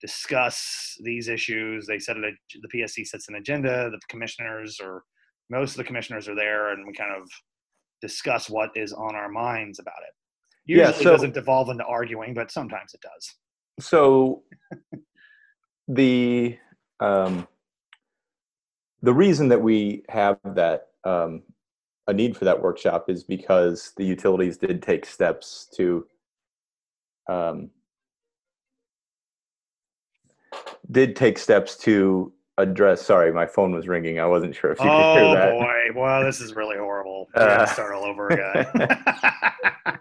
discuss 0.00 0.96
these 1.02 1.28
issues. 1.28 1.86
They 1.86 1.98
set 1.98 2.16
it, 2.16 2.34
the 2.62 2.68
PSC 2.68 3.06
sets 3.06 3.28
an 3.28 3.36
agenda, 3.36 3.90
the 3.90 4.00
commissioners 4.08 4.78
or 4.82 5.02
most 5.50 5.72
of 5.72 5.76
the 5.76 5.84
commissioners 5.84 6.28
are 6.28 6.34
there 6.34 6.72
and 6.72 6.86
we 6.86 6.92
kind 6.92 7.12
of 7.14 7.28
discuss 8.00 8.48
what 8.48 8.70
is 8.74 8.92
on 8.92 9.14
our 9.14 9.28
minds 9.28 9.78
about 9.78 10.00
it. 10.06 10.14
Usually 10.66 10.86
yeah, 10.86 10.92
so, 10.92 11.00
it 11.00 11.12
doesn't 11.12 11.34
devolve 11.34 11.68
into 11.68 11.84
arguing, 11.84 12.34
but 12.34 12.50
sometimes 12.50 12.94
it 12.94 13.00
does. 13.00 13.84
So 13.84 14.42
the 15.88 16.56
um, 17.00 17.48
the 19.02 19.12
reason 19.12 19.48
that 19.48 19.60
we 19.60 20.02
have 20.08 20.38
that 20.44 20.88
um, 21.04 21.42
a 22.10 22.12
need 22.12 22.36
for 22.36 22.44
that 22.44 22.60
workshop 22.60 23.08
is 23.08 23.22
because 23.24 23.92
the 23.96 24.04
utilities 24.04 24.58
did 24.58 24.82
take 24.82 25.06
steps 25.06 25.68
to 25.76 26.06
um, 27.28 27.70
did 30.90 31.14
take 31.14 31.38
steps 31.38 31.76
to 31.76 32.32
address 32.58 33.00
sorry 33.00 33.32
my 33.32 33.46
phone 33.46 33.72
was 33.72 33.86
ringing. 33.86 34.18
I 34.18 34.26
wasn't 34.26 34.54
sure 34.54 34.72
if 34.72 34.80
you 34.80 34.90
oh, 34.90 35.14
could 35.14 35.22
hear 35.22 35.34
that. 35.34 35.52
oh 35.52 35.60
boy. 35.60 36.00
Well 36.00 36.24
this 36.24 36.40
is 36.40 36.54
really 36.54 36.76
horrible. 36.76 37.28
Uh, 37.34 37.64
start 37.64 37.94
all 37.94 38.04
over 38.04 38.28
again. 38.28 38.66
Uh, 38.74 39.96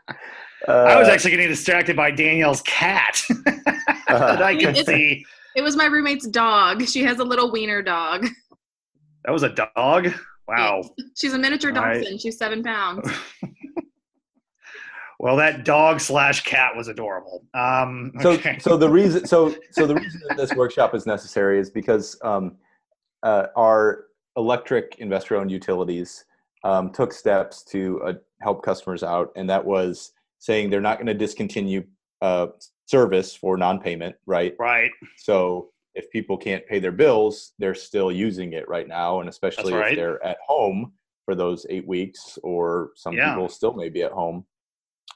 i 0.68 1.00
was 1.00 1.08
actually 1.08 1.32
getting 1.32 1.48
distracted 1.48 1.96
by 1.96 2.12
danielle's 2.12 2.62
cat 2.64 3.22
uh, 3.30 4.36
that 4.36 4.42
i 4.42 4.56
can 4.56 4.76
see. 4.76 5.26
it 5.56 5.62
was 5.62 5.76
my 5.76 5.86
roommate's 5.86 6.28
dog. 6.28 6.86
She 6.88 7.04
has 7.04 7.20
a 7.20 7.24
little 7.24 7.52
wiener 7.52 7.82
dog. 7.82 8.28
That 9.26 9.32
was 9.32 9.44
a 9.44 9.50
dog 9.50 10.14
Wow. 10.50 10.84
She's 11.16 11.34
a 11.34 11.38
miniature 11.38 11.72
dachshund. 11.72 12.06
Right. 12.06 12.20
She's 12.22 12.38
seven 12.38 12.64
pounds. 12.64 13.08
well, 15.20 15.36
that 15.36 15.64
dog 15.64 16.00
slash 16.00 16.44
cat 16.44 16.76
was 16.76 16.88
adorable. 16.88 17.46
Um, 17.54 18.12
okay. 18.24 18.58
So, 18.60 18.72
so 18.72 18.78
the 18.78 18.90
reason, 18.90 19.28
so, 19.28 19.56
so 19.72 19.86
the 19.86 19.96
reason 19.96 20.22
that 20.28 20.38
this 20.38 20.54
workshop 20.56 20.96
is 20.96 21.06
necessary 21.06 21.60
is 21.60 21.70
because 21.70 22.18
um, 22.24 22.58
uh, 23.24 23.48
our 23.56 24.06
electric 24.38 24.96
investor-owned 25.00 25.52
utilities 25.52 26.26
um, 26.64 26.92
took 26.92 27.14
steps 27.14 27.64
to 27.66 28.02
uh, 28.04 28.14
help 28.42 28.64
customers 28.64 29.04
out, 29.04 29.32
and 29.36 29.50
that 29.50 29.64
was 29.64 30.14
saying 30.40 30.70
they're 30.70 30.82
not 30.82 30.98
going 30.98 31.08
to 31.08 31.14
discontinue 31.14 31.84
uh, 32.22 32.48
service 32.86 33.36
for 33.36 33.56
non-payment, 33.56 34.16
right? 34.26 34.56
Right. 34.58 34.92
So 35.18 35.70
if 36.00 36.10
people 36.12 36.38
can't 36.38 36.66
pay 36.66 36.80
their 36.80 36.98
bills, 37.04 37.54
they're 37.60 37.76
still 37.76 38.12
using 38.12 38.54
it 38.54 38.68
right 38.70 38.88
now, 38.88 39.20
and 39.20 39.30
especially 39.30 39.74
right. 39.74 39.92
if 39.92 39.98
they're 39.98 40.24
at 40.26 40.38
home 40.48 40.94
for 41.26 41.36
those 41.36 41.66
eight 41.70 41.88
weeks, 41.88 42.40
or 42.42 42.92
some 42.96 43.14
yeah. 43.14 43.30
people 43.30 43.50
still 43.50 43.74
may 43.74 43.90
be 43.90 44.02
at 44.02 44.12
home, 44.12 44.46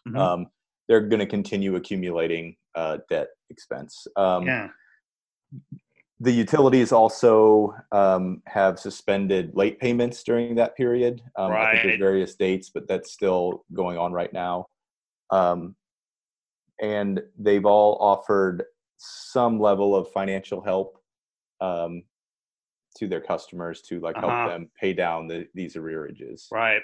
mm-hmm. 0.07 0.17
um, 0.17 0.47
they're 0.87 1.07
going 1.11 1.19
to 1.19 1.25
continue 1.25 1.75
accumulating 1.75 2.55
uh, 2.75 2.97
debt 3.09 3.29
expense. 3.49 4.05
Um, 4.15 4.45
yeah. 4.45 4.67
The 6.19 6.31
utilities 6.31 6.91
also 6.91 7.73
um, 7.91 8.41
have 8.45 8.79
suspended 8.79 9.55
late 9.55 9.79
payments 9.79 10.23
during 10.23 10.55
that 10.55 10.75
period. 10.75 11.21
Um, 11.37 11.51
right. 11.51 11.69
I 11.69 11.71
think 11.71 11.83
there's 11.83 11.99
various 11.99 12.35
dates, 12.35 12.69
but 12.69 12.87
that's 12.87 13.11
still 13.11 13.65
going 13.73 13.97
on 13.97 14.11
right 14.11 14.31
now. 14.31 14.67
Um, 15.31 15.75
and 16.81 17.21
they've 17.39 17.65
all 17.65 17.97
offered 17.99 18.63
some 18.97 19.59
level 19.59 19.95
of 19.95 20.11
financial 20.11 20.61
help 20.61 20.97
um, 21.61 22.03
to 22.97 23.07
their 23.07 23.21
customers 23.21 23.81
to 23.81 23.99
like 23.99 24.15
help 24.15 24.31
uh-huh. 24.31 24.49
them 24.49 24.69
pay 24.79 24.93
down 24.93 25.27
the, 25.27 25.47
these 25.53 25.75
arrearages. 25.75 26.51
Right. 26.51 26.81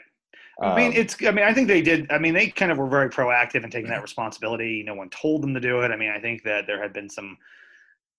I 0.61 0.75
mean, 0.75 0.87
um, 0.87 0.97
it's. 0.97 1.15
I 1.25 1.31
mean, 1.31 1.45
I 1.45 1.53
think 1.53 1.67
they 1.67 1.81
did. 1.81 2.11
I 2.11 2.17
mean, 2.17 2.33
they 2.33 2.47
kind 2.47 2.71
of 2.71 2.77
were 2.77 2.89
very 2.89 3.09
proactive 3.09 3.63
in 3.63 3.69
taking 3.69 3.89
that 3.89 4.01
responsibility. 4.01 4.83
No 4.85 4.93
one 4.93 5.09
told 5.09 5.41
them 5.41 5.53
to 5.53 5.59
do 5.59 5.81
it. 5.81 5.91
I 5.91 5.95
mean, 5.95 6.11
I 6.11 6.19
think 6.19 6.43
that 6.43 6.67
there 6.67 6.81
had 6.81 6.91
been 6.91 7.09
some. 7.09 7.37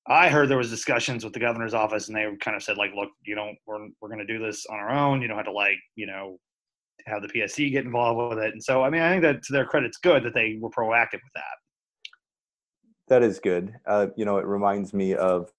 I 0.07 0.31
heard 0.31 0.49
there 0.49 0.57
was 0.57 0.71
discussions 0.71 1.23
with 1.23 1.35
the 1.35 1.41
governor's 1.41 1.75
office, 1.75 2.09
and 2.09 2.17
they 2.17 2.25
kind 2.41 2.57
of 2.57 2.63
said, 2.63 2.79
like, 2.79 2.93
look, 2.95 3.11
you 3.27 3.37
know, 3.37 3.53
we're 3.67 3.89
we're 4.01 4.09
going 4.09 4.27
to 4.27 4.27
do 4.27 4.43
this 4.43 4.65
on 4.71 4.79
our 4.79 4.91
own. 4.91 5.21
You 5.21 5.29
don't 5.29 5.37
have 5.37 5.47
to 5.47 5.53
like, 5.53 5.77
you 5.97 6.07
know, 6.07 6.39
have 7.07 7.21
the 7.23 7.29
PSC 7.29 7.71
get 7.71 7.85
involved 7.85 8.35
with 8.35 8.45
it. 8.45 8.53
And 8.53 8.63
so, 8.63 8.83
I 8.83 8.91
mean, 8.91 9.03
I 9.03 9.11
think 9.11 9.23
that 9.23 9.43
to 9.43 9.53
their 9.53 9.67
credit, 9.67 9.89
it's 9.89 9.99
good 9.99 10.25
that 10.25 10.35
they 10.35 10.57
were 10.61 10.71
proactive 10.71 11.13
with 11.13 11.35
that. 11.35 11.43
That 13.11 13.23
is 13.23 13.41
good. 13.41 13.75
Uh, 13.87 14.07
you 14.17 14.25
know, 14.25 14.39
it 14.39 14.47
reminds 14.47 14.95
me 14.95 15.15
of 15.15 15.51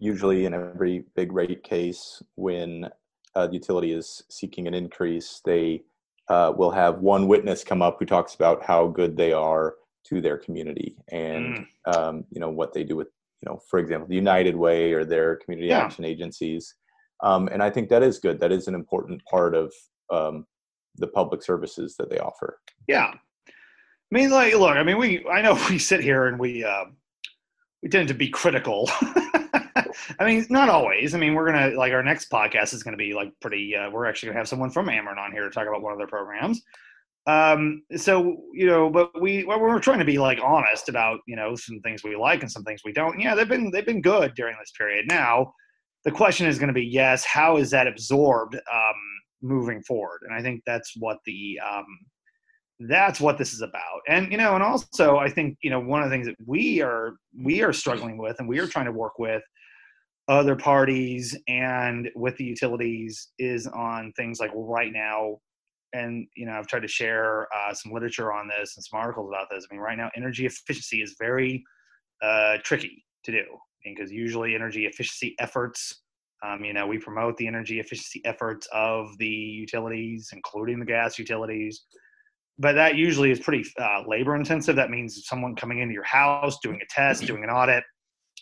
usually 0.00 0.46
in 0.46 0.54
every 0.54 1.04
big 1.14 1.30
rate 1.30 1.62
case 1.62 2.22
when 2.34 2.88
uh, 3.36 3.46
the 3.46 3.54
utility 3.54 3.92
is 3.92 4.24
seeking 4.30 4.66
an 4.66 4.74
increase, 4.74 5.40
they 5.44 5.82
uh, 6.28 6.52
will 6.56 6.70
have 6.70 6.98
one 6.98 7.28
witness 7.28 7.62
come 7.62 7.82
up 7.82 7.96
who 7.98 8.06
talks 8.06 8.34
about 8.34 8.64
how 8.64 8.88
good 8.88 9.16
they 9.16 9.32
are 9.32 9.74
to 10.04 10.20
their 10.20 10.36
community 10.36 10.96
and 11.10 11.58
mm. 11.58 11.96
um, 11.96 12.24
you 12.30 12.40
know 12.40 12.50
what 12.50 12.72
they 12.72 12.82
do 12.82 12.96
with 12.96 13.08
you 13.40 13.50
know 13.50 13.60
for 13.70 13.78
example 13.78 14.08
the 14.08 14.16
United 14.16 14.56
Way 14.56 14.92
or 14.92 15.04
their 15.04 15.36
community 15.36 15.68
yeah. 15.68 15.78
action 15.78 16.04
agencies. 16.04 16.74
um, 17.22 17.48
and 17.48 17.62
I 17.62 17.70
think 17.70 17.88
that 17.90 18.02
is 18.02 18.18
good. 18.18 18.40
That 18.40 18.50
is 18.50 18.66
an 18.66 18.74
important 18.74 19.22
part 19.26 19.54
of 19.54 19.72
um, 20.10 20.46
the 20.96 21.06
public 21.06 21.42
services 21.42 21.94
that 21.98 22.10
they 22.10 22.18
offer. 22.18 22.58
Yeah, 22.88 23.14
I 24.12 24.14
mean, 24.14 24.30
like, 24.30 24.54
look, 24.54 24.76
I 24.76 24.82
mean, 24.82 24.98
we 24.98 25.24
I 25.26 25.40
know 25.40 25.58
we 25.70 25.78
sit 25.78 26.00
here 26.00 26.26
and 26.26 26.38
we 26.38 26.64
uh, 26.64 26.84
we 27.82 27.88
tend 27.88 28.08
to 28.08 28.14
be 28.14 28.28
critical. 28.28 28.90
I 30.18 30.24
mean, 30.24 30.46
not 30.50 30.68
always. 30.68 31.14
I 31.14 31.18
mean, 31.18 31.34
we're 31.34 31.50
gonna 31.50 31.76
like 31.76 31.92
our 31.92 32.02
next 32.02 32.30
podcast 32.30 32.74
is 32.74 32.82
gonna 32.82 32.96
be 32.96 33.14
like 33.14 33.32
pretty. 33.40 33.74
Uh, 33.74 33.90
we're 33.90 34.06
actually 34.06 34.28
gonna 34.28 34.40
have 34.40 34.48
someone 34.48 34.70
from 34.70 34.86
Ameren 34.86 35.18
on 35.18 35.32
here 35.32 35.44
to 35.44 35.50
talk 35.50 35.66
about 35.66 35.82
one 35.82 35.92
of 35.92 35.98
their 35.98 36.06
programs. 36.06 36.60
Um, 37.26 37.84
so 37.96 38.42
you 38.52 38.66
know, 38.66 38.90
but 38.90 39.18
we 39.20 39.44
well, 39.44 39.60
we're 39.60 39.78
trying 39.78 40.00
to 40.00 40.04
be 40.04 40.18
like 40.18 40.40
honest 40.42 40.90
about 40.90 41.20
you 41.26 41.36
know 41.36 41.54
some 41.56 41.80
things 41.80 42.04
we 42.04 42.14
like 42.14 42.42
and 42.42 42.52
some 42.52 42.64
things 42.64 42.82
we 42.84 42.92
don't. 42.92 43.18
Yeah, 43.18 43.34
they've 43.34 43.48
been 43.48 43.70
they've 43.70 43.86
been 43.86 44.02
good 44.02 44.34
during 44.34 44.56
this 44.60 44.72
period. 44.76 45.06
Now, 45.08 45.54
the 46.04 46.10
question 46.10 46.46
is 46.46 46.58
going 46.58 46.68
to 46.68 46.74
be 46.74 46.84
yes, 46.84 47.24
how 47.24 47.56
is 47.56 47.70
that 47.70 47.86
absorbed 47.86 48.56
um, 48.56 48.94
moving 49.40 49.82
forward? 49.82 50.20
And 50.26 50.34
I 50.34 50.42
think 50.42 50.62
that's 50.66 50.92
what 50.98 51.18
the 51.24 51.58
um, 51.66 51.86
that's 52.88 53.20
what 53.20 53.38
this 53.38 53.52
is 53.52 53.60
about. 53.60 54.00
And 54.08 54.30
you 54.30 54.38
know, 54.38 54.54
and 54.54 54.62
also 54.62 55.16
I 55.16 55.28
think 55.28 55.58
you 55.62 55.70
know 55.70 55.80
one 55.80 56.02
of 56.02 56.10
the 56.10 56.14
things 56.14 56.26
that 56.26 56.36
we 56.46 56.80
are 56.80 57.14
we 57.38 57.62
are 57.62 57.72
struggling 57.72 58.18
with 58.18 58.36
and 58.38 58.48
we 58.48 58.58
are 58.58 58.66
trying 58.66 58.86
to 58.86 58.92
work 58.92 59.18
with 59.18 59.42
other 60.28 60.56
parties 60.56 61.36
and 61.48 62.08
with 62.14 62.36
the 62.36 62.44
utilities 62.44 63.30
is 63.38 63.66
on 63.66 64.12
things 64.16 64.38
like 64.38 64.52
right 64.54 64.92
now 64.92 65.36
and 65.94 66.26
you 66.36 66.46
know 66.46 66.52
i've 66.52 66.68
tried 66.68 66.80
to 66.80 66.88
share 66.88 67.48
uh, 67.54 67.74
some 67.74 67.92
literature 67.92 68.32
on 68.32 68.48
this 68.48 68.76
and 68.76 68.84
some 68.84 68.98
articles 69.00 69.28
about 69.28 69.48
this. 69.50 69.66
I 69.70 69.74
mean 69.74 69.82
right 69.82 69.98
now 69.98 70.10
energy 70.16 70.46
efficiency 70.46 71.02
is 71.02 71.16
very 71.18 71.62
uh, 72.22 72.58
tricky 72.62 73.04
to 73.24 73.32
do. 73.32 73.44
Because 73.84 74.12
usually 74.12 74.54
energy 74.54 74.86
efficiency 74.86 75.34
efforts 75.40 76.02
um, 76.44 76.64
you 76.64 76.72
know 76.72 76.86
we 76.86 76.98
promote 76.98 77.36
the 77.36 77.48
energy 77.48 77.80
efficiency 77.80 78.22
efforts 78.24 78.68
of 78.72 79.08
the 79.18 79.26
utilities 79.26 80.30
including 80.32 80.78
the 80.78 80.86
gas 80.86 81.18
utilities 81.18 81.84
but 82.62 82.74
that 82.74 82.94
usually 82.94 83.32
is 83.32 83.40
pretty 83.40 83.68
uh, 83.80 84.04
labor 84.06 84.36
intensive. 84.36 84.76
That 84.76 84.88
means 84.88 85.26
someone 85.26 85.56
coming 85.56 85.80
into 85.80 85.92
your 85.92 86.04
house 86.04 86.58
doing 86.62 86.78
a 86.80 86.86
test 86.88 87.26
doing 87.26 87.42
an 87.42 87.50
audit 87.50 87.82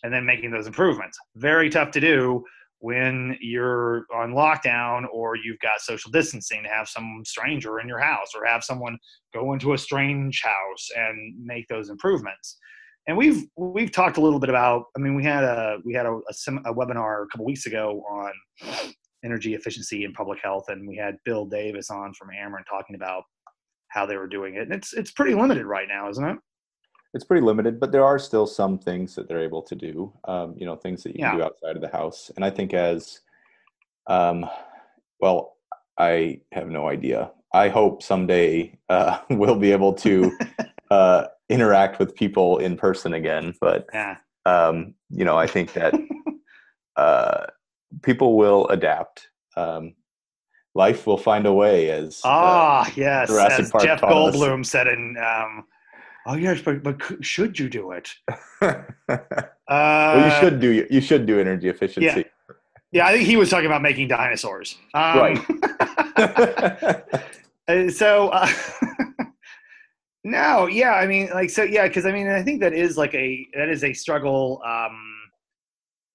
and 0.02 0.12
then 0.12 0.26
making 0.26 0.50
those 0.50 0.66
improvements. 0.66 1.18
Very 1.36 1.70
tough 1.70 1.90
to 1.92 2.00
do 2.00 2.44
when 2.80 3.36
you're 3.40 4.04
on 4.14 4.32
lockdown 4.32 5.04
or 5.10 5.36
you've 5.36 5.58
got 5.60 5.80
social 5.80 6.10
distancing 6.10 6.62
to 6.62 6.68
have 6.68 6.86
some 6.86 7.22
stranger 7.24 7.80
in 7.80 7.88
your 7.88 7.98
house 7.98 8.28
or 8.34 8.44
have 8.44 8.62
someone 8.62 8.98
go 9.32 9.54
into 9.54 9.72
a 9.72 9.78
strange 9.78 10.42
house 10.42 10.88
and 10.94 11.34
make 11.42 11.66
those 11.68 11.88
improvements. 11.88 12.58
And 13.06 13.16
we've 13.16 13.44
we've 13.56 13.90
talked 13.90 14.18
a 14.18 14.20
little 14.20 14.38
bit 14.38 14.50
about 14.50 14.84
i 14.96 15.00
mean 15.00 15.14
we 15.16 15.24
had 15.24 15.42
a 15.42 15.78
we 15.84 15.94
had 15.94 16.04
a, 16.04 16.12
a, 16.12 16.70
a 16.70 16.74
webinar 16.74 17.24
a 17.24 17.26
couple 17.32 17.46
weeks 17.46 17.64
ago 17.64 18.04
on 18.08 18.30
energy 19.24 19.54
efficiency 19.54 20.04
and 20.04 20.14
public 20.14 20.38
health 20.42 20.66
and 20.68 20.86
we 20.86 20.96
had 20.96 21.16
bill 21.24 21.46
davis 21.46 21.90
on 21.90 22.12
from 22.12 22.28
ameren 22.28 22.62
talking 22.68 22.94
about 22.94 23.24
how 23.90 24.06
they 24.06 24.16
were 24.16 24.26
doing 24.26 24.54
it 24.54 24.62
and 24.62 24.72
it's 24.72 24.92
it's 24.92 25.10
pretty 25.10 25.34
limited 25.34 25.66
right 25.66 25.88
now 25.88 26.08
isn't 26.08 26.24
it 26.24 26.38
it's 27.12 27.24
pretty 27.24 27.44
limited, 27.44 27.80
but 27.80 27.90
there 27.90 28.04
are 28.04 28.18
still 28.18 28.46
some 28.46 28.78
things 28.78 29.14
that 29.14 29.26
they're 29.26 29.42
able 29.42 29.62
to 29.62 29.74
do. 29.74 30.12
Um, 30.24 30.54
you 30.56 30.64
know, 30.64 30.76
things 30.76 31.02
that 31.02 31.10
you 31.10 31.20
yeah. 31.20 31.30
can 31.30 31.38
do 31.38 31.44
outside 31.44 31.76
of 31.76 31.82
the 31.82 31.88
house. 31.88 32.30
And 32.36 32.44
I 32.44 32.50
think 32.50 32.72
as, 32.72 33.20
um, 34.06 34.48
well, 35.20 35.56
I 35.98 36.40
have 36.52 36.68
no 36.68 36.88
idea. 36.88 37.32
I 37.52 37.68
hope 37.68 38.02
someday 38.02 38.78
uh, 38.88 39.18
we'll 39.30 39.56
be 39.56 39.72
able 39.72 39.92
to 39.94 40.36
uh, 40.90 41.26
interact 41.48 41.98
with 41.98 42.14
people 42.14 42.58
in 42.58 42.76
person 42.76 43.14
again. 43.14 43.54
But 43.60 43.86
yeah. 43.92 44.18
um, 44.46 44.94
you 45.08 45.24
know, 45.24 45.36
I 45.36 45.48
think 45.48 45.72
that 45.72 45.94
uh, 46.96 47.46
people 48.02 48.36
will 48.36 48.68
adapt. 48.68 49.28
Um, 49.56 49.94
life 50.74 51.06
will 51.06 51.18
find 51.18 51.46
a 51.46 51.52
way, 51.52 51.90
as 51.90 52.20
uh, 52.24 52.28
ah 52.28 52.92
yes, 52.96 53.28
Jurassic 53.28 53.60
as 53.60 53.70
Park 53.70 53.84
Jeff 53.84 54.00
Goldblum 54.00 54.60
us. 54.60 54.70
said 54.70 54.86
in 54.86 55.16
um, 55.18 55.64
oh 56.26 56.34
yes, 56.34 56.60
but 56.62 56.82
but 56.82 57.00
should 57.20 57.58
you 57.58 57.68
do 57.68 57.92
it? 57.92 58.10
uh, 58.60 58.82
well, 59.68 60.24
you 60.24 60.40
should 60.40 60.60
do 60.60 60.86
you 60.90 61.00
should 61.00 61.26
do 61.26 61.40
energy 61.40 61.68
efficiency. 61.68 62.24
Yeah. 62.26 62.54
yeah, 62.92 63.06
I 63.06 63.12
think 63.12 63.26
he 63.26 63.36
was 63.36 63.50
talking 63.50 63.66
about 63.66 63.82
making 63.82 64.08
dinosaurs. 64.08 64.76
Um, 64.94 65.18
right. 65.18 65.38
so. 67.92 68.28
Uh, 68.28 68.48
no, 70.22 70.66
yeah, 70.66 70.92
I 70.92 71.06
mean, 71.06 71.30
like, 71.32 71.48
so, 71.48 71.62
yeah, 71.62 71.88
because 71.88 72.04
I 72.04 72.12
mean, 72.12 72.28
I 72.28 72.42
think 72.42 72.60
that 72.60 72.74
is 72.74 72.98
like 72.98 73.14
a 73.14 73.46
that 73.54 73.70
is 73.70 73.82
a 73.84 73.94
struggle. 73.94 74.60
Um, 74.66 75.09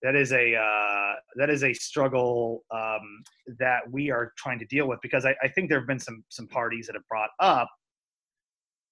that 0.03 0.15
is 0.15 0.31
a 0.31 0.55
uh, 0.55 1.13
that 1.35 1.49
is 1.49 1.63
a 1.63 1.73
struggle 1.73 2.63
um, 2.73 3.23
that 3.59 3.79
we 3.89 4.11
are 4.11 4.33
trying 4.37 4.59
to 4.59 4.65
deal 4.65 4.87
with 4.87 4.99
because 5.01 5.25
I, 5.25 5.35
I 5.41 5.47
think 5.47 5.69
there 5.69 5.79
have 5.79 5.87
been 5.87 5.99
some 5.99 6.23
some 6.29 6.47
parties 6.47 6.87
that 6.87 6.93
have 6.95 7.07
brought 7.09 7.29
up 7.39 7.69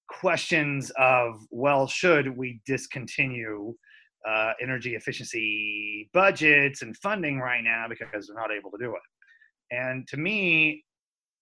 questions 0.10 0.92
of 0.98 1.36
well 1.52 1.88
should 1.88 2.36
we 2.38 2.62
discontinue 2.66 3.74
uh, 4.28 4.54
energy 4.62 4.96
efficiency 4.96 6.10
budgets 6.13 6.82
and 6.82 6.96
funding 6.98 7.39
right 7.39 7.63
now 7.63 7.86
because 7.89 8.28
they're 8.28 8.36
not 8.36 8.52
able 8.52 8.72
to 8.72 8.78
do 8.78 8.92
it? 8.92 9.76
And 9.76 10.08
to 10.08 10.18
me 10.18 10.84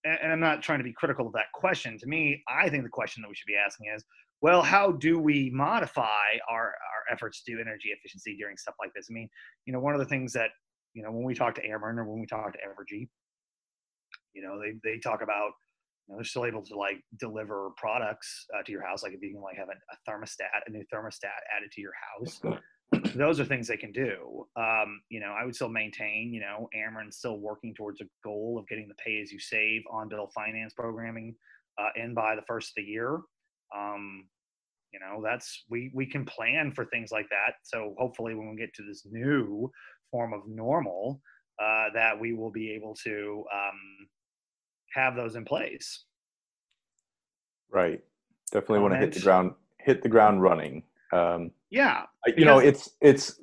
and 0.04 0.32
i'm 0.32 0.40
not 0.40 0.62
trying 0.62 0.78
to 0.78 0.84
be 0.84 0.92
critical 0.92 1.26
of 1.26 1.32
that 1.32 1.52
question. 1.54 1.96
To 1.98 2.06
me 2.06 2.42
i 2.48 2.68
think 2.68 2.82
the 2.82 2.90
question 2.90 3.22
that 3.22 3.28
we 3.28 3.34
should 3.34 3.46
be 3.46 3.56
asking 3.56 3.92
is 3.94 4.04
well 4.42 4.62
how 4.62 4.92
do 4.92 5.18
we 5.18 5.50
modify 5.54 6.36
our, 6.48 6.66
our 6.66 7.12
efforts 7.12 7.42
to 7.42 7.52
do 7.52 7.60
energy 7.60 7.88
efficiency 7.88 8.36
during 8.36 8.56
stuff 8.56 8.74
like 8.78 8.92
this 8.94 9.06
i 9.10 9.12
mean 9.12 9.28
you 9.64 9.72
know 9.72 9.80
one 9.80 9.94
of 9.94 10.00
the 10.00 10.06
things 10.06 10.32
that 10.32 10.50
you 10.94 11.02
know 11.02 11.10
when 11.10 11.24
we 11.24 11.34
talk 11.34 11.54
to 11.54 11.62
ameren 11.62 11.98
or 11.98 12.04
when 12.04 12.20
we 12.20 12.26
talk 12.26 12.52
to 12.52 12.58
evergy 12.58 13.08
you 14.34 14.42
know 14.42 14.60
they, 14.60 14.74
they 14.84 14.98
talk 14.98 15.22
about 15.22 15.52
know, 16.12 16.18
they're 16.18 16.24
still 16.24 16.44
able 16.44 16.62
to 16.62 16.76
like 16.76 17.02
deliver 17.18 17.70
products 17.76 18.46
uh, 18.56 18.62
to 18.62 18.72
your 18.72 18.86
house. 18.86 19.02
Like 19.02 19.12
if 19.12 19.22
you 19.22 19.32
can 19.32 19.42
like 19.42 19.56
have 19.56 19.68
a, 19.68 19.72
a, 19.72 20.10
thermostat, 20.10 20.48
a 20.66 20.70
new 20.70 20.84
thermostat 20.92 21.40
added 21.56 21.72
to 21.72 21.80
your 21.80 21.92
house, 22.16 22.40
those 23.14 23.40
are 23.40 23.44
things 23.44 23.68
they 23.68 23.76
can 23.76 23.92
do. 23.92 24.46
Um, 24.56 25.00
you 25.08 25.20
know, 25.20 25.34
I 25.38 25.44
would 25.44 25.54
still 25.54 25.68
maintain, 25.68 26.32
you 26.32 26.40
know, 26.40 26.68
Ameren's 26.76 27.16
still 27.16 27.38
working 27.38 27.74
towards 27.74 28.00
a 28.00 28.04
goal 28.24 28.58
of 28.58 28.68
getting 28.68 28.88
the 28.88 28.94
pay 28.94 29.20
as 29.20 29.32
you 29.32 29.40
save 29.40 29.82
on 29.90 30.08
bill 30.08 30.30
finance 30.34 30.74
programming 30.74 31.34
uh, 31.78 31.88
in 31.96 32.14
by 32.14 32.36
the 32.36 32.42
first 32.42 32.70
of 32.70 32.74
the 32.76 32.82
year. 32.82 33.20
Um, 33.76 34.26
you 34.92 35.00
know, 35.00 35.22
that's 35.24 35.64
we 35.70 35.90
we 35.94 36.06
can 36.06 36.24
plan 36.24 36.70
for 36.70 36.84
things 36.86 37.10
like 37.10 37.28
that. 37.30 37.54
So 37.62 37.94
hopefully, 37.98 38.34
when 38.34 38.50
we 38.50 38.56
get 38.56 38.74
to 38.74 38.82
this 38.86 39.06
new 39.10 39.70
form 40.10 40.32
of 40.32 40.40
normal, 40.46 41.20
uh, 41.60 41.86
that 41.94 42.18
we 42.18 42.34
will 42.34 42.50
be 42.50 42.72
able 42.72 42.94
to 43.04 43.44
um, 43.52 44.08
have 44.94 45.16
those 45.16 45.36
in 45.36 45.44
place. 45.44 46.04
Right. 47.70 48.02
Definitely 48.50 48.80
want 48.80 48.94
to 48.94 48.98
hit 48.98 49.12
the 49.12 49.20
ground 49.20 49.52
hit 49.78 50.02
the 50.02 50.08
ground 50.08 50.42
running. 50.42 50.82
Um, 51.12 51.50
yeah. 51.70 52.04
You 52.36 52.44
know, 52.44 52.58
it's 52.58 52.90
it's 53.00 53.40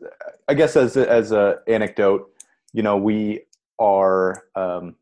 I 0.48 0.54
guess 0.54 0.76
as 0.76 0.98
a, 0.98 1.10
as 1.10 1.32
a 1.32 1.60
anecdote, 1.68 2.30
you 2.74 2.84
know, 2.84 2.98
we 2.98 3.42
are 3.80 4.44
um, 4.56 4.96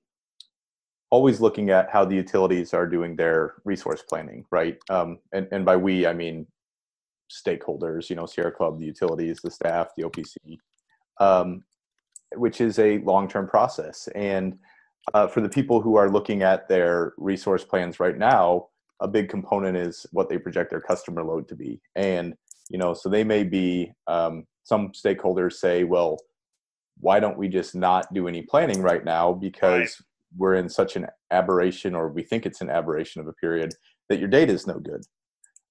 always 1.10 1.40
looking 1.40 1.70
at 1.70 1.90
how 1.90 2.06
the 2.06 2.16
utilities 2.16 2.74
are 2.74 2.88
doing 2.88 3.16
their 3.16 3.56
resource 3.64 4.04
planning, 4.08 4.46
right? 4.52 4.78
Um, 4.90 5.20
and 5.34 5.48
and 5.52 5.66
by 5.66 5.78
we 5.78 6.06
I 6.06 6.14
mean 6.14 6.48
stakeholders, 7.32 8.10
you 8.10 8.16
know, 8.16 8.26
Sierra 8.26 8.52
Club, 8.52 8.80
the 8.80 8.86
utilities, 8.86 9.40
the 9.44 9.52
staff, 9.52 9.90
the 9.96 10.04
OPC, 10.04 10.58
um, 11.20 11.64
which 12.36 12.62
is 12.62 12.80
a 12.80 13.00
long 13.00 13.28
term 13.28 13.48
process. 13.48 14.08
And 14.16 14.58
uh, 15.14 15.28
for 15.28 15.42
the 15.42 15.50
people 15.50 15.82
who 15.82 15.96
are 15.96 16.10
looking 16.10 16.44
at 16.44 16.68
their 16.68 17.14
resource 17.18 17.64
plans 17.64 18.00
right 18.00 18.18
now, 18.18 18.68
a 19.00 19.08
big 19.08 19.30
component 19.30 19.78
is 19.78 20.06
what 20.12 20.28
they 20.30 20.38
project 20.38 20.72
their 20.72 20.82
customer 20.82 21.24
load 21.24 21.48
to 21.50 21.56
be. 21.56 21.80
And, 21.96 22.34
you 22.70 22.78
know, 22.78 22.94
so 22.94 23.10
they 23.10 23.24
may 23.24 23.44
be, 23.44 23.94
um, 24.08 24.46
some 24.64 24.92
stakeholders 24.92 25.54
say, 25.54 25.84
well, 25.84 26.18
why 27.00 27.20
don't 27.20 27.38
we 27.38 27.48
just 27.48 27.76
not 27.76 28.12
do 28.14 28.28
any 28.28 28.42
planning 28.42 28.82
right 28.82 29.06
now 29.06 29.32
because. 29.34 30.02
We're 30.36 30.56
in 30.56 30.70
such 30.70 30.96
an 30.96 31.08
aberration 31.32 31.96
or 31.96 32.10
we 32.10 32.24
think 32.24 32.46
it's 32.46 32.62
an 32.62 32.70
aberration 32.70 33.22
of 33.22 33.28
a 33.28 33.34
period 33.34 33.74
that 34.10 34.20
your 34.20 34.28
data 34.28 34.52
is 34.52 34.68
no 34.68 34.80
good 34.80 35.02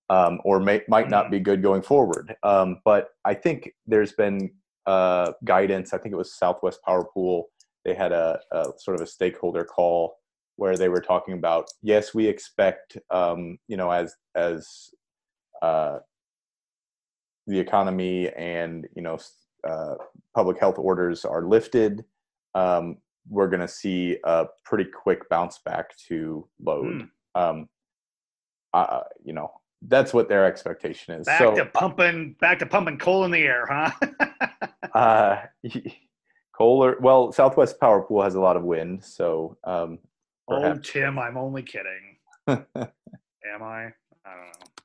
um, 0.09 0.41
or 0.45 0.61
may, 0.61 0.83
might 0.89 1.11
not 1.11 1.25
mm-hmm. 1.25 1.33
be 1.33 1.41
good 1.41 1.63
going 1.63 1.83
forward. 1.83 2.35
Um, 2.43 2.81
but 2.85 3.09
I 3.25 3.35
think 3.35 3.73
there's 3.87 4.13
been 4.13 4.51
uh, 4.87 5.33
guidance. 5.45 5.93
I 5.93 5.99
think 5.99 6.13
it 6.13 6.19
was 6.19 6.35
Southwest 6.35 6.81
Power 6.85 7.05
Pool 7.05 7.49
they 7.87 7.95
had 7.95 8.11
a, 8.11 8.41
a 8.51 8.65
sort 8.79 8.97
of 8.97 9.01
a 9.01 9.07
stakeholder 9.07 9.65
call 9.65 10.17
where 10.57 10.77
they 10.77 10.89
were 10.89 11.01
talking 11.01 11.35
about 11.35 11.69
yes 11.83 12.13
we 12.13 12.27
expect 12.27 12.99
um, 13.11 13.59
you 13.69 13.77
know 13.77 13.91
as 13.91 14.15
as 14.35 14.91
uh, 15.63 15.99
the 17.47 17.59
economy 17.59 18.29
and 18.37 18.89
you 18.97 19.03
know 19.03 19.17
uh, 19.67 19.95
public 20.35 20.59
health 20.59 20.79
orders 20.79 21.25
are 21.25 21.47
lifted 21.47 22.05
um, 22.55 22.97
we're 23.29 23.49
going 23.49 23.61
to 23.61 23.69
see 23.69 24.19
a 24.25 24.47
pretty 24.65 24.85
quick 24.85 25.29
bounce 25.29 25.59
back 25.65 25.97
to 25.97 26.47
load 26.63 27.03
mm. 27.03 27.09
um, 27.35 27.69
uh, 28.73 29.01
you 29.25 29.33
know 29.33 29.51
that's 29.89 30.15
what 30.15 30.29
their 30.29 30.47
expectation 30.47 31.15
is 31.15 31.27
back 31.27 31.39
so, 31.39 31.55
to 31.55 31.67
pumping 31.67 32.35
back 32.41 32.59
to 32.59 32.67
pumping 32.67 32.99
coal 32.99 33.25
in 33.25 33.31
the 33.31 33.43
air 33.43 33.67
huh 33.69 33.91
uh, 34.95 35.43
Kohler. 36.57 36.97
Well, 37.01 37.33
Southwest 37.33 37.79
Power 37.79 38.03
Pool 38.03 38.23
has 38.23 38.35
a 38.35 38.41
lot 38.41 38.57
of 38.57 38.63
wind, 38.63 39.05
so. 39.05 39.59
Um, 39.65 39.99
oh, 40.49 40.75
Tim, 40.79 41.19
I'm 41.19 41.37
only 41.37 41.63
kidding. 41.63 42.17
Am 42.49 42.65
I? 43.63 43.93
I 44.25 44.35
don't 44.35 44.47
know. 44.47 44.76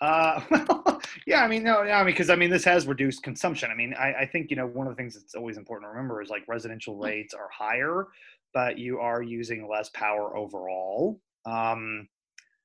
Uh, 0.00 0.40
yeah, 1.26 1.42
I 1.42 1.48
mean, 1.48 1.62
no, 1.62 1.82
yeah, 1.82 2.00
I 2.00 2.04
mean, 2.04 2.12
because 2.12 2.30
I 2.30 2.36
mean, 2.36 2.50
this 2.50 2.64
has 2.64 2.86
reduced 2.86 3.22
consumption. 3.22 3.70
I 3.70 3.74
mean, 3.74 3.94
I, 3.94 4.12
I, 4.20 4.26
think 4.26 4.50
you 4.50 4.56
know 4.56 4.66
one 4.66 4.86
of 4.86 4.92
the 4.92 4.96
things 4.96 5.14
that's 5.14 5.34
always 5.34 5.56
important 5.56 5.86
to 5.86 5.90
remember 5.90 6.20
is 6.20 6.30
like 6.30 6.42
residential 6.48 6.96
rates 6.96 7.32
are 7.32 7.48
higher, 7.52 8.08
but 8.52 8.76
you 8.78 8.98
are 8.98 9.22
using 9.22 9.68
less 9.68 9.88
power 9.90 10.36
overall. 10.36 11.20
Um, 11.46 12.08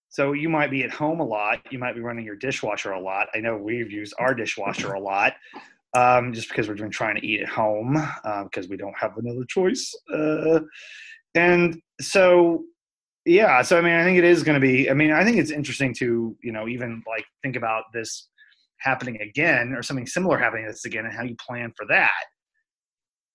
so 0.09 0.33
you 0.33 0.49
might 0.49 0.71
be 0.71 0.83
at 0.83 0.89
home 0.89 1.19
a 1.19 1.25
lot. 1.25 1.59
You 1.71 1.77
might 1.77 1.93
be 1.93 2.01
running 2.01 2.25
your 2.25 2.35
dishwasher 2.35 2.91
a 2.91 2.99
lot. 2.99 3.27
I 3.35 3.39
know 3.39 3.55
we've 3.55 3.91
used 3.91 4.15
our 4.17 4.33
dishwasher 4.33 4.93
a 4.93 4.99
lot, 4.99 5.33
um, 5.93 6.33
just 6.33 6.49
because 6.49 6.67
we're 6.67 6.75
been 6.75 6.89
trying 6.89 7.15
to 7.15 7.25
eat 7.25 7.41
at 7.41 7.49
home 7.49 7.93
because 8.43 8.65
uh, 8.65 8.69
we 8.69 8.77
don't 8.77 8.97
have 8.97 9.17
another 9.17 9.45
choice. 9.47 9.95
Uh, 10.11 10.61
and 11.35 11.79
so 12.01 12.63
yeah 13.29 13.61
so 13.61 13.77
i 13.77 13.81
mean 13.81 13.93
i 13.93 14.03
think 14.03 14.17
it 14.17 14.23
is 14.23 14.43
going 14.43 14.59
to 14.59 14.65
be 14.65 14.89
i 14.89 14.93
mean 14.93 15.11
i 15.11 15.23
think 15.23 15.37
it's 15.37 15.51
interesting 15.51 15.93
to 15.93 16.35
you 16.41 16.51
know 16.51 16.67
even 16.67 17.03
like 17.07 17.25
think 17.43 17.55
about 17.55 17.83
this 17.93 18.29
happening 18.79 19.21
again 19.21 19.73
or 19.73 19.83
something 19.83 20.07
similar 20.07 20.37
happening 20.37 20.65
this 20.65 20.85
again 20.85 21.05
and 21.05 21.13
how 21.13 21.23
you 21.23 21.35
plan 21.35 21.71
for 21.77 21.85
that. 21.87 22.11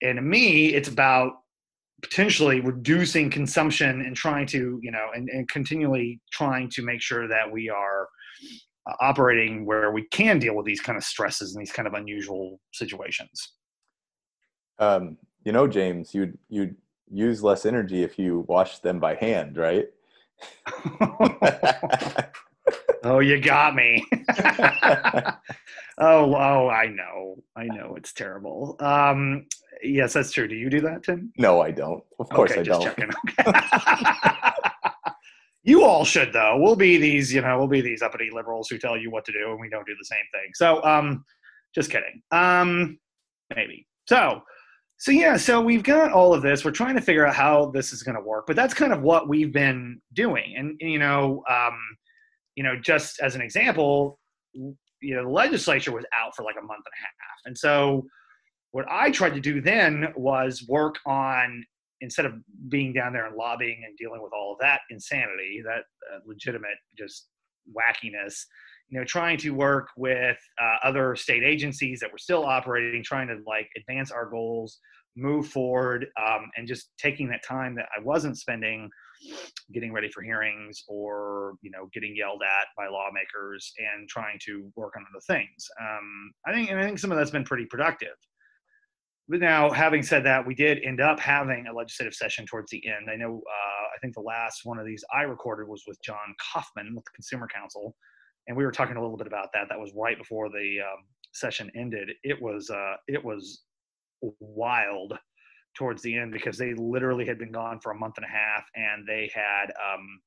And 0.03 0.17
to 0.17 0.23
me 0.23 0.75
it's 0.75 0.89
about 0.89 1.33
potentially 2.03 2.61
reducing 2.61 3.31
consumption 3.31 4.03
and 4.03 4.17
trying 4.17 4.47
to 4.47 4.79
you 4.83 4.91
know 4.91 5.07
and, 5.15 5.29
and 5.29 5.49
continually 5.49 6.21
trying 6.33 6.69
to 6.71 6.83
make 6.83 7.01
sure 7.01 7.29
that 7.29 7.51
we 7.51 7.71
are 7.71 8.09
uh, 8.87 8.95
operating 9.01 9.65
where 9.65 9.91
we 9.93 10.07
can 10.09 10.39
deal 10.39 10.55
with 10.55 10.67
these 10.67 10.81
kind 10.81 10.99
of 10.99 11.05
stresses 11.05 11.55
and 11.55 11.65
these 11.65 11.73
kind 11.73 11.89
of 11.89 11.95
unusual 11.95 12.61
situations. 12.73 13.53
Um, 14.79 15.17
you 15.45 15.53
know 15.53 15.69
james 15.69 16.15
you'd 16.15 16.37
you'd 16.49 16.75
use 17.15 17.43
less 17.43 17.65
energy 17.65 18.03
if 18.03 18.19
you 18.19 18.45
wash 18.49 18.81
them 18.81 18.99
by 18.99 19.15
hand, 19.15 19.57
right? 19.57 19.87
oh, 23.05 23.21
you 23.21 23.41
got 23.41 23.77
me. 23.77 24.05
oh, 25.99 26.35
oh, 26.35 26.69
I 26.69 26.89
know. 26.89 27.37
I 27.57 27.67
know 27.67 27.95
it's 27.97 28.13
terrible. 28.13 28.77
Um, 28.81 29.47
yes, 29.83 30.15
that's 30.15 30.33
true. 30.33 30.49
Do 30.49 30.57
you 30.57 30.69
do 30.69 30.81
that, 30.81 31.05
Tim? 31.05 31.33
No, 31.39 31.61
I 31.61 31.71
don't. 31.71 32.03
Of 32.19 32.29
course 32.31 32.51
okay, 32.51 32.61
I 32.61 32.65
just 32.65 32.81
don't. 32.81 32.97
Checking. 32.97 33.13
you 35.63 35.85
all 35.85 36.05
should 36.05 36.33
though. 36.33 36.57
We'll 36.59 36.75
be 36.77 36.97
these, 36.97 37.33
you 37.33 37.43
know, 37.43 37.59
we'll 37.59 37.69
be 37.69 37.81
these 37.81 38.03
uppity 38.03 38.31
liberals 38.33 38.69
who 38.69 38.79
tell 38.79 38.97
you 38.97 39.11
what 39.11 39.25
to 39.27 39.33
do 39.33 39.53
and 39.53 39.61
we 39.61 39.69
don't 39.69 39.87
do 39.87 39.95
the 39.97 40.05
same 40.05 40.27
thing. 40.33 40.51
So, 40.55 40.83
um, 40.85 41.25
just 41.75 41.91
kidding. 41.91 42.23
Um, 42.33 42.99
maybe. 43.55 43.87
So, 44.09 44.43
so 45.05 45.13
yeah, 45.13 45.37
so 45.37 45.61
we've 45.61 45.83
got 45.83 46.13
all 46.13 46.33
of 46.33 46.41
this. 46.41 46.65
We're 46.65 46.71
trying 46.71 46.95
to 46.95 47.03
figure 47.03 47.27
out 47.27 47.35
how 47.35 47.71
this 47.75 47.93
is 47.93 48.03
going 48.03 48.15
to 48.15 48.23
work, 48.23 48.47
but 48.47 48.57
that's 48.57 48.73
kind 48.73 48.91
of 48.91 49.03
what 49.03 49.29
we've 49.29 49.53
been 49.53 50.01
doing. 50.15 50.55
And 50.57 50.81
you 50.81 50.99
know, 50.99 51.43
um, 51.47 51.79
you 52.57 52.65
know, 52.65 52.75
just 52.83 53.21
as 53.21 53.35
an 53.35 53.43
example, 53.43 54.19
you 54.55 55.15
know, 55.15 55.25
the 55.25 55.29
legislature 55.29 55.93
was 55.93 56.07
out 56.19 56.35
for 56.35 56.43
like 56.43 56.55
a 56.59 56.65
month 56.65 56.85
and 56.87 56.95
a 56.95 57.03
half, 57.03 57.39
and 57.45 57.59
so 57.59 58.07
what 58.71 58.87
I 58.91 59.11
tried 59.11 59.35
to 59.35 59.43
do 59.43 59.61
then 59.61 60.07
was 60.17 60.65
work 60.71 60.95
on 61.05 61.63
instead 62.01 62.25
of 62.25 62.33
being 62.71 62.95
down 62.95 63.13
there 63.13 63.27
and 63.27 63.37
lobbying 63.37 63.83
and 63.87 63.95
dealing 63.99 64.23
with 64.23 64.33
all 64.33 64.55
of 64.55 64.59
that 64.61 64.81
insanity, 64.89 65.63
that 65.67 65.83
uh, 66.15 66.21
legitimate 66.25 66.79
just 66.97 67.29
wackiness 67.77 68.47
you 68.89 68.99
know, 68.99 69.05
trying 69.05 69.39
to 69.39 69.51
work 69.51 69.89
with 69.97 70.37
uh, 70.61 70.87
other 70.87 71.17
state 71.17 71.43
agencies 71.43 72.01
that 72.01 72.13
were 72.13 72.19
still 72.19 72.45
operating, 72.45 73.03
trying 73.03 73.29
to 73.29 73.37
like 73.47 73.69
advance 73.77 74.11
our 74.11 74.29
goals, 74.29 74.79
move 75.17 75.49
forward, 75.49 76.07
um, 76.21 76.51
and 76.57 76.67
just 76.69 76.91
taking 76.99 77.29
that 77.29 77.45
time 77.47 77.75
that 77.77 77.87
I 77.97 78.03
wasn't 78.03 78.39
spending 78.39 78.91
getting 79.73 79.93
ready 79.93 80.11
for 80.11 80.23
hearings 80.23 80.85
or 80.89 81.55
you 81.63 81.71
know 81.71 81.89
getting 81.95 82.15
yelled 82.15 82.43
at 82.43 82.67
by 82.77 82.87
lawmakers 82.89 83.73
and 83.79 84.09
trying 84.09 84.39
to 84.45 84.71
work 84.77 84.95
on 84.97 85.05
other 85.11 85.23
things. 85.27 85.67
Um, 85.81 86.33
I 86.47 86.53
think, 86.53 86.71
and 86.71 86.79
I 86.79 86.85
think 86.85 86.99
some 86.99 87.11
of 87.13 87.19
that's 87.19 87.31
been 87.31 87.45
pretty 87.45 87.67
productive. 87.67 88.17
But 89.29 89.41
now, 89.41 89.71
having 89.71 90.03
said 90.03 90.25
that, 90.25 90.47
we 90.47 90.55
did 90.55 90.85
end 90.85 91.01
up 91.01 91.19
having 91.19 91.67
a 91.67 91.73
legislative 91.73 92.15
session 92.15 92.45
towards 92.45 92.71
the 92.71 92.87
end. 92.87 93.09
I 93.11 93.17
know, 93.17 93.37
uh, 93.39 93.85
I 93.97 93.99
think 94.03 94.15
the 94.15 94.21
last 94.21 94.61
one 94.65 94.79
of 94.79 94.85
these 94.85 95.03
I 95.15 95.23
recorded 95.23 95.67
was 95.67 95.83
with 95.87 95.99
John 96.03 96.35
Coffman 96.53 96.95
with 96.95 97.05
the 97.05 97.11
Consumer 97.15 97.49
Council 97.49 97.97
and 98.47 98.57
we 98.57 98.65
were 98.65 98.73
talking 98.73 98.97
a 98.97 99.01
little 99.03 99.17
bit 99.17 99.27
about 99.27 99.49
that. 99.55 99.67
That 99.69 99.79
was 99.79 99.93
right 99.97 100.19
before 100.19 100.49
the 100.49 100.79
um, 100.81 101.05
session 101.33 101.71
ended. 101.77 102.11
It 102.23 102.41
was 102.41 102.71
uh, 102.71 102.97
it 103.09 103.25
was 103.25 103.63
wild 104.41 105.19
towards 105.77 106.03
the 106.03 106.17
end 106.17 106.33
because 106.33 106.57
they 106.57 106.73
literally 106.75 107.27
had 107.27 107.39
been 107.39 107.53
gone 107.53 107.81
for 107.81 107.93
a 107.93 107.99
month 107.99 108.15
and 108.17 108.27
a 108.27 108.29
half, 108.29 108.65
and 108.75 109.07
they 109.07 109.31
had 109.35 109.67
um, 109.71 110.21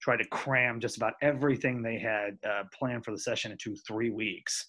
tried 0.00 0.18
to 0.18 0.28
cram 0.28 0.80
just 0.80 0.96
about 0.96 1.14
everything 1.22 1.82
they 1.82 1.98
had 1.98 2.38
uh, 2.48 2.62
planned 2.76 3.04
for 3.04 3.10
the 3.10 3.18
session 3.18 3.52
into 3.52 3.76
three 3.86 4.10
weeks. 4.10 4.68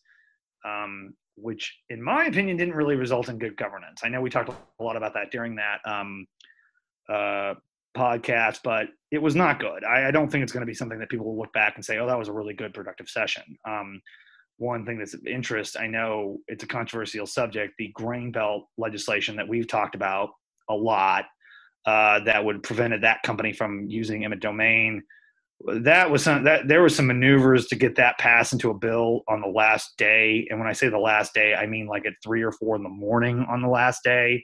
Um, 0.65 1.13
which, 1.37 1.77
in 1.89 2.01
my 2.01 2.25
opinion, 2.25 2.57
didn't 2.57 2.73
really 2.73 2.95
result 2.95 3.29
in 3.29 3.37
good 3.37 3.55
governance. 3.57 4.01
I 4.03 4.09
know 4.09 4.21
we 4.21 4.29
talked 4.29 4.49
a 4.49 4.83
lot 4.83 4.97
about 4.97 5.13
that 5.13 5.29
during 5.31 5.55
that 5.55 5.79
um, 5.85 6.25
uh, 7.13 7.53
podcast, 7.97 8.59
but 8.63 8.87
it 9.11 9.21
was 9.21 9.35
not 9.35 9.59
good. 9.59 9.83
I, 9.83 10.07
I 10.07 10.11
don't 10.11 10.29
think 10.31 10.43
it's 10.43 10.53
going 10.53 10.61
to 10.61 10.67
be 10.67 10.73
something 10.73 10.99
that 10.99 11.09
people 11.09 11.25
will 11.25 11.37
look 11.37 11.53
back 11.53 11.73
and 11.75 11.83
say, 11.83 11.97
"Oh, 11.97 12.07
that 12.07 12.17
was 12.17 12.27
a 12.27 12.33
really 12.33 12.53
good, 12.53 12.73
productive 12.73 13.09
session." 13.09 13.43
Um, 13.67 14.01
one 14.57 14.85
thing 14.85 14.97
that's 14.97 15.13
of 15.13 15.25
interest, 15.25 15.77
I 15.79 15.87
know 15.87 16.39
it's 16.47 16.63
a 16.63 16.67
controversial 16.67 17.27
subject, 17.27 17.75
the 17.77 17.89
grain 17.93 18.31
belt 18.31 18.67
legislation 18.77 19.35
that 19.35 19.47
we've 19.47 19.67
talked 19.67 19.95
about 19.95 20.29
a 20.69 20.73
lot, 20.73 21.25
uh, 21.85 22.21
that 22.21 22.43
would 22.43 22.63
prevented 22.63 23.03
that 23.03 23.21
company 23.23 23.53
from 23.53 23.85
using 23.87 24.25
eminent 24.25 24.41
domain. 24.41 25.03
That 25.65 26.11
was 26.11 26.23
some 26.23 26.43
that 26.43 26.67
there 26.67 26.83
was 26.83 26.95
some 26.95 27.07
maneuvers 27.07 27.67
to 27.67 27.75
get 27.75 27.95
that 27.95 28.17
passed 28.19 28.53
into 28.53 28.69
a 28.69 28.77
bill 28.77 29.23
on 29.27 29.41
the 29.41 29.47
last 29.47 29.97
day, 29.97 30.47
and 30.49 30.59
when 30.59 30.67
I 30.67 30.73
say 30.73 30.89
the 30.89 30.99
last 30.99 31.33
day, 31.33 31.55
I 31.55 31.65
mean 31.65 31.87
like 31.87 32.05
at 32.05 32.13
three 32.23 32.43
or 32.43 32.51
four 32.51 32.75
in 32.75 32.83
the 32.83 32.89
morning 32.89 33.45
on 33.49 33.61
the 33.61 33.69
last 33.69 34.03
day. 34.03 34.43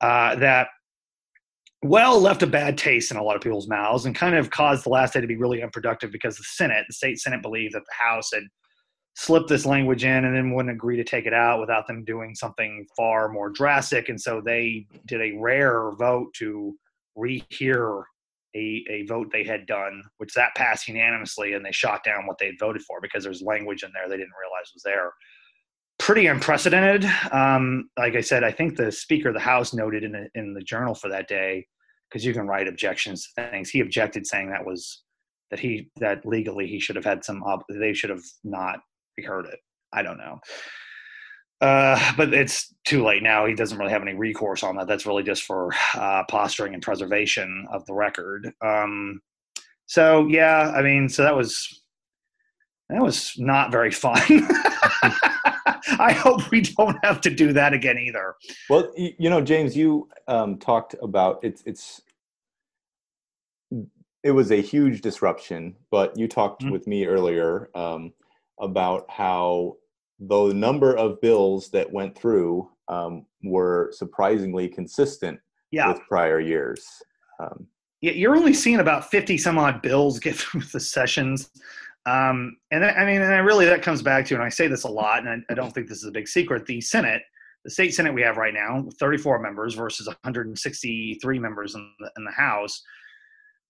Uh, 0.00 0.34
that 0.34 0.68
well 1.82 2.20
left 2.20 2.42
a 2.42 2.46
bad 2.46 2.78
taste 2.78 3.10
in 3.10 3.16
a 3.16 3.22
lot 3.22 3.36
of 3.36 3.42
people's 3.42 3.68
mouths 3.68 4.06
and 4.06 4.14
kind 4.14 4.36
of 4.36 4.50
caused 4.50 4.84
the 4.84 4.90
last 4.90 5.14
day 5.14 5.20
to 5.20 5.26
be 5.26 5.36
really 5.36 5.62
unproductive 5.62 6.12
because 6.12 6.36
the 6.36 6.44
Senate, 6.44 6.84
the 6.88 6.94
state 6.94 7.18
Senate, 7.18 7.42
believed 7.42 7.74
that 7.74 7.82
the 7.86 8.04
House 8.04 8.30
had 8.32 8.44
slipped 9.14 9.48
this 9.48 9.66
language 9.66 10.04
in 10.04 10.24
and 10.24 10.34
then 10.34 10.54
wouldn't 10.54 10.74
agree 10.74 10.96
to 10.96 11.04
take 11.04 11.26
it 11.26 11.34
out 11.34 11.60
without 11.60 11.86
them 11.86 12.04
doing 12.04 12.34
something 12.34 12.86
far 12.96 13.28
more 13.28 13.50
drastic. 13.50 14.08
And 14.08 14.20
so 14.20 14.40
they 14.40 14.86
did 15.06 15.20
a 15.20 15.36
rare 15.38 15.90
vote 15.98 16.32
to 16.34 16.74
rehear 17.18 18.04
a, 18.54 18.84
a 18.88 19.04
vote 19.06 19.28
they 19.32 19.44
had 19.44 19.66
done, 19.66 20.02
which 20.18 20.34
that 20.34 20.54
passed 20.54 20.88
unanimously, 20.88 21.54
and 21.54 21.64
they 21.64 21.72
shot 21.72 22.04
down 22.04 22.26
what 22.26 22.38
they 22.38 22.46
had 22.46 22.58
voted 22.58 22.82
for 22.82 23.00
because 23.00 23.24
there's 23.24 23.42
language 23.42 23.82
in 23.82 23.90
there 23.92 24.08
they 24.08 24.16
didn't 24.16 24.32
realize 24.40 24.70
was 24.72 24.82
there. 24.82 25.12
Pretty 26.02 26.26
unprecedented. 26.26 27.08
Um, 27.30 27.88
like 27.96 28.16
I 28.16 28.22
said, 28.22 28.42
I 28.42 28.50
think 28.50 28.76
the 28.76 28.90
Speaker 28.90 29.28
of 29.28 29.34
the 29.34 29.40
House 29.40 29.72
noted 29.72 30.02
in, 30.02 30.10
the 30.10 30.28
in 30.34 30.52
the 30.52 30.60
journal 30.60 30.96
for 30.96 31.08
that 31.08 31.28
day 31.28 31.64
because 32.10 32.24
you 32.24 32.32
can 32.32 32.48
write 32.48 32.66
objections 32.66 33.24
to 33.36 33.50
things. 33.50 33.70
He 33.70 33.78
objected, 33.78 34.26
saying 34.26 34.50
that 34.50 34.66
was 34.66 35.04
that 35.52 35.60
he 35.60 35.92
that 36.00 36.26
legally 36.26 36.66
he 36.66 36.80
should 36.80 36.96
have 36.96 37.04
had 37.04 37.24
some. 37.24 37.40
they 37.68 37.94
should 37.94 38.10
have 38.10 38.24
not 38.42 38.80
heard 39.24 39.46
it. 39.46 39.60
I 39.92 40.02
don't 40.02 40.18
know. 40.18 40.40
Uh, 41.60 42.12
but 42.16 42.34
it's 42.34 42.74
too 42.84 43.04
late 43.04 43.22
now. 43.22 43.46
He 43.46 43.54
doesn't 43.54 43.78
really 43.78 43.92
have 43.92 44.02
any 44.02 44.14
recourse 44.14 44.64
on 44.64 44.74
that. 44.78 44.88
That's 44.88 45.06
really 45.06 45.22
just 45.22 45.44
for 45.44 45.70
uh, 45.94 46.24
posturing 46.28 46.74
and 46.74 46.82
preservation 46.82 47.68
of 47.72 47.86
the 47.86 47.94
record. 47.94 48.52
Um, 48.60 49.20
so 49.86 50.26
yeah, 50.26 50.72
I 50.74 50.82
mean, 50.82 51.08
so 51.08 51.22
that 51.22 51.36
was 51.36 51.80
that 52.88 53.00
was 53.00 53.34
not 53.38 53.70
very 53.70 53.92
fun. 53.92 54.20
I 55.98 56.12
hope 56.12 56.50
we 56.50 56.62
don't 56.62 56.98
have 57.04 57.20
to 57.22 57.30
do 57.30 57.52
that 57.52 57.72
again 57.72 57.98
either. 57.98 58.34
Well, 58.68 58.92
you 58.96 59.30
know, 59.30 59.40
James, 59.40 59.76
you 59.76 60.08
um, 60.28 60.58
talked 60.58 60.94
about 61.02 61.40
it's 61.42 61.62
it's 61.66 62.02
it 64.22 64.30
was 64.30 64.52
a 64.52 64.60
huge 64.60 65.00
disruption, 65.00 65.76
but 65.90 66.16
you 66.16 66.28
talked 66.28 66.62
mm-hmm. 66.62 66.72
with 66.72 66.86
me 66.86 67.06
earlier 67.06 67.70
um, 67.74 68.12
about 68.60 69.10
how 69.10 69.76
the 70.20 70.52
number 70.52 70.96
of 70.96 71.20
bills 71.20 71.70
that 71.70 71.92
went 71.92 72.16
through 72.16 72.70
um, 72.88 73.26
were 73.42 73.90
surprisingly 73.92 74.68
consistent 74.68 75.40
yeah. 75.70 75.88
with 75.88 76.00
prior 76.08 76.38
years. 76.38 76.86
Um, 77.40 77.66
yeah, 78.00 78.12
you're 78.12 78.36
only 78.36 78.54
seeing 78.54 78.80
about 78.80 79.10
50 79.10 79.38
some 79.38 79.58
odd 79.58 79.82
bills 79.82 80.18
get 80.18 80.36
through 80.36 80.62
the 80.72 80.80
sessions. 80.80 81.50
Um, 82.04 82.56
and 82.72 82.84
I 82.84 83.04
mean, 83.04 83.22
and 83.22 83.32
I 83.32 83.38
really 83.38 83.64
that 83.66 83.82
comes 83.82 84.02
back 84.02 84.26
to, 84.26 84.34
and 84.34 84.42
I 84.42 84.48
say 84.48 84.66
this 84.66 84.82
a 84.84 84.88
lot, 84.88 85.20
and 85.20 85.28
I, 85.28 85.52
I, 85.52 85.54
don't 85.54 85.70
think 85.70 85.88
this 85.88 85.98
is 85.98 86.08
a 86.08 86.10
big 86.10 86.26
secret. 86.26 86.66
The 86.66 86.80
Senate, 86.80 87.22
the 87.64 87.70
state 87.70 87.94
Senate 87.94 88.12
we 88.12 88.22
have 88.22 88.38
right 88.38 88.54
now, 88.54 88.88
34 88.98 89.38
members 89.38 89.74
versus 89.74 90.08
163 90.08 91.38
members 91.38 91.76
in 91.76 91.92
the, 92.00 92.10
in 92.16 92.24
the 92.24 92.32
House. 92.32 92.82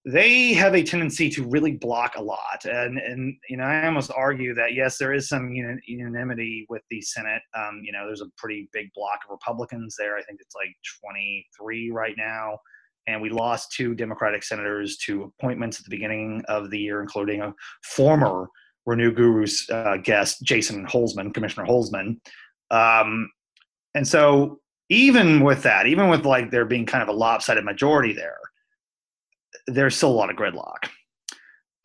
they 0.07 0.55
have 0.55 0.74
a 0.74 0.83
tendency 0.83 1.28
to 1.28 1.47
really 1.47 1.72
block 1.72 2.16
a 2.16 2.22
lot, 2.22 2.64
and 2.64 2.97
and 2.97 3.37
you 3.51 3.59
know 3.59 3.64
I 3.64 3.85
almost 3.85 4.11
argue 4.16 4.55
that 4.55 4.72
yes, 4.72 4.97
there 4.97 5.12
is 5.12 5.28
some 5.28 5.53
unanimity 5.53 6.64
with 6.70 6.83
the 6.91 7.03
Senate. 7.03 7.43
Um, 7.55 7.83
you 7.85 7.93
know, 7.93 8.07
there's 8.07 8.22
a 8.22 8.30
pretty 8.39 8.66
big 8.72 8.91
block 8.95 9.18
of 9.26 9.30
Republicans 9.33 9.95
there. 9.99 10.16
I 10.16 10.22
think 10.22 10.41
it's 10.41 10.55
like 10.55 10.74
23 11.05 11.91
right 11.91 12.14
now, 12.16 12.57
and 13.07 13.21
we 13.21 13.31
lost 13.31 13.73
two 13.73 13.95
Democratic 13.95 14.43
senators 14.43 14.97
to 14.99 15.25
appointments 15.25 15.79
at 15.79 15.85
the 15.85 15.91
beginning 15.91 16.43
of 16.49 16.71
the 16.71 16.79
year, 16.79 17.01
including 17.01 17.41
a 17.41 17.55
former 17.83 18.49
Renew 18.87 19.13
Guru's 19.13 19.69
uh, 19.71 19.97
guest, 20.03 20.43
Jason 20.43 20.87
Holsman, 20.87 21.33
Commissioner 21.33 21.67
Holsman. 21.67 22.17
Um, 22.71 23.31
and 23.95 24.07
so 24.07 24.61
even 24.89 25.41
with 25.41 25.63
that, 25.63 25.87
even 25.87 26.09
with 26.09 26.25
like 26.25 26.51
there 26.51 26.65
being 26.65 26.87
kind 26.87 27.03
of 27.03 27.09
a 27.09 27.13
lopsided 27.13 27.65
majority 27.65 28.13
there, 28.13 28.39
there's 29.67 29.97
still 29.97 30.11
a 30.11 30.13
lot 30.13 30.31
of 30.31 30.37
gridlock. 30.37 30.89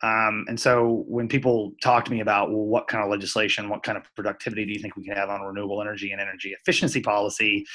Um, 0.02 0.44
and 0.48 0.58
so 0.58 1.04
when 1.08 1.28
people 1.28 1.72
talk 1.82 2.04
to 2.04 2.10
me 2.12 2.20
about 2.20 2.50
well, 2.50 2.66
what 2.66 2.86
kind 2.86 3.02
of 3.02 3.10
legislation, 3.10 3.68
what 3.68 3.82
kind 3.82 3.98
of 3.98 4.04
productivity 4.14 4.64
do 4.64 4.72
you 4.72 4.78
think 4.78 4.96
we 4.96 5.04
can 5.04 5.16
have 5.16 5.28
on 5.28 5.40
renewable 5.40 5.80
energy 5.80 6.12
and 6.12 6.20
energy 6.20 6.54
efficiency 6.60 7.00
policy, 7.00 7.66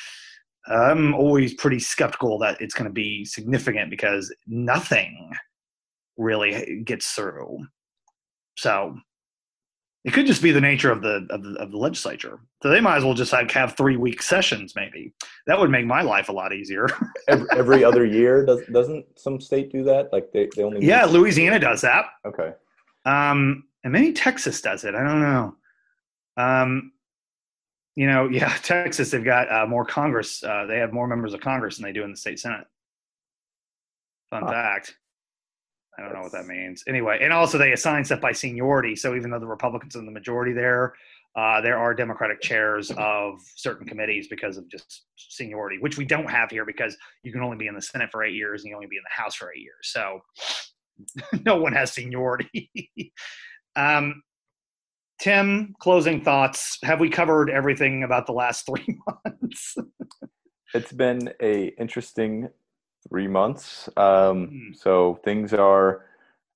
I'm 0.68 1.14
always 1.14 1.54
pretty 1.54 1.80
skeptical 1.80 2.40
that 2.40 2.62
it's 2.62 2.74
going 2.74 2.88
to 2.88 2.94
be 2.94 3.26
significant 3.26 3.90
because 3.90 4.34
nothing 4.48 5.32
really 6.18 6.84
gets 6.84 7.12
through. 7.12 7.66
So 8.56 8.98
it 10.06 10.14
could 10.14 10.26
just 10.26 10.42
be 10.42 10.52
the 10.52 10.62
nature 10.62 10.92
of 10.92 11.02
the 11.02 11.26
of 11.30 11.44
the, 11.44 11.54
of 11.60 11.72
the 11.72 11.78
legislature. 11.78 12.40
So 12.62 12.70
they 12.70 12.82
might 12.82 12.98
as 12.98 13.04
well 13.04 13.14
just 13.14 13.34
like 13.34 13.52
have 13.52 13.76
three 13.76 13.98
week 13.98 14.22
sessions. 14.22 14.74
Maybe 14.76 15.14
that 15.48 15.60
would 15.60 15.70
make 15.70 15.86
my 15.86 16.02
life 16.02 16.30
a 16.30 16.34
lot 16.34 16.54
easier. 16.54 16.88
every, 17.28 17.48
every, 17.52 17.84
other 17.84 18.06
year, 18.06 18.46
does 18.46 18.62
doesn't 18.72 19.06
some 19.18 19.40
state 19.40 19.72
do 19.72 19.84
that? 19.84 20.12
Like 20.12 20.32
they, 20.32 20.50
they 20.56 20.64
only 20.64 20.86
yeah, 20.86 21.06
Louisiana 21.06 21.60
does 21.60 21.82
that. 21.82 22.06
Okay. 22.26 22.54
Um, 23.06 23.66
and 23.84 23.92
maybe 23.92 24.14
Texas 24.14 24.62
does 24.62 24.84
it. 24.86 24.96
I 24.96 25.04
don't 25.04 25.22
know. 25.22 25.56
Um, 26.38 26.93
you 27.96 28.08
know, 28.08 28.28
yeah, 28.32 28.56
Texas 28.64 29.12
they've 29.12 29.24
got 29.24 29.52
uh, 29.52 29.66
more 29.68 29.86
Congress. 29.86 30.44
Uh, 30.44 30.66
they 30.68 30.78
have 30.78 30.94
more 30.94 31.08
members 31.08 31.34
of 31.34 31.42
Congress 31.42 31.78
than 31.78 31.86
they 31.86 31.94
do 31.94 32.04
in 32.04 32.12
the 32.12 32.18
state 32.18 32.40
Senate. 32.40 32.66
Fun 34.30 34.44
huh. 34.44 34.52
fact. 34.52 34.96
I 35.98 36.02
don't 36.02 36.14
know 36.14 36.22
what 36.22 36.32
that 36.32 36.48
means. 36.48 36.84
Anyway, 36.88 37.20
and 37.22 37.32
also 37.32 37.60
they 37.60 37.72
assign 37.72 38.04
stuff 38.04 38.20
by 38.20 38.32
seniority. 38.32 38.96
So 38.96 39.16
even 39.16 39.30
though 39.30 39.40
the 39.40 39.46
Republicans 39.46 39.96
are 39.96 40.00
in 40.00 40.06
the 40.06 40.12
majority 40.12 40.52
there, 40.52 40.94
uh, 41.36 41.62
there 41.62 41.78
are 41.78 41.94
Democratic 41.94 42.42
chairs 42.42 42.92
of 42.98 43.40
certain 43.56 43.88
committees 43.88 44.28
because 44.28 44.58
of 44.58 44.68
just 44.70 45.04
seniority, 45.16 45.78
which 45.80 45.98
we 45.98 46.06
don't 46.06 46.30
have 46.30 46.50
here 46.50 46.66
because 46.66 46.98
you 47.24 47.32
can 47.32 47.42
only 47.42 47.58
be 47.58 47.68
in 47.68 47.76
the 47.76 47.82
Senate 47.82 48.10
for 48.12 48.24
eight 48.24 48.34
years 48.34 48.64
and 48.64 48.70
you 48.70 48.76
only 48.76 48.88
be 48.88 48.98
in 48.98 49.04
the 49.04 49.22
House 49.22 49.36
for 49.36 49.52
eight 49.54 49.62
years. 49.62 49.82
So 49.84 50.22
no 51.46 51.58
one 51.58 51.74
has 51.74 51.92
seniority. 51.92 52.72
um, 53.76 54.22
Tim, 55.20 55.74
closing 55.80 56.24
thoughts. 56.24 56.80
Have 56.84 57.00
we 57.00 57.10
covered 57.10 57.50
everything 57.50 58.04
about 58.04 58.26
the 58.26 58.34
last 58.34 58.66
three 58.68 58.98
months? 59.08 59.78
it's 60.74 60.92
been 60.92 61.32
a 61.42 61.68
interesting 61.80 62.50
three 63.08 63.28
months. 63.28 63.88
Um, 63.98 64.48
mm. 64.48 64.76
So 64.76 65.20
things 65.24 65.54
are, 65.54 66.06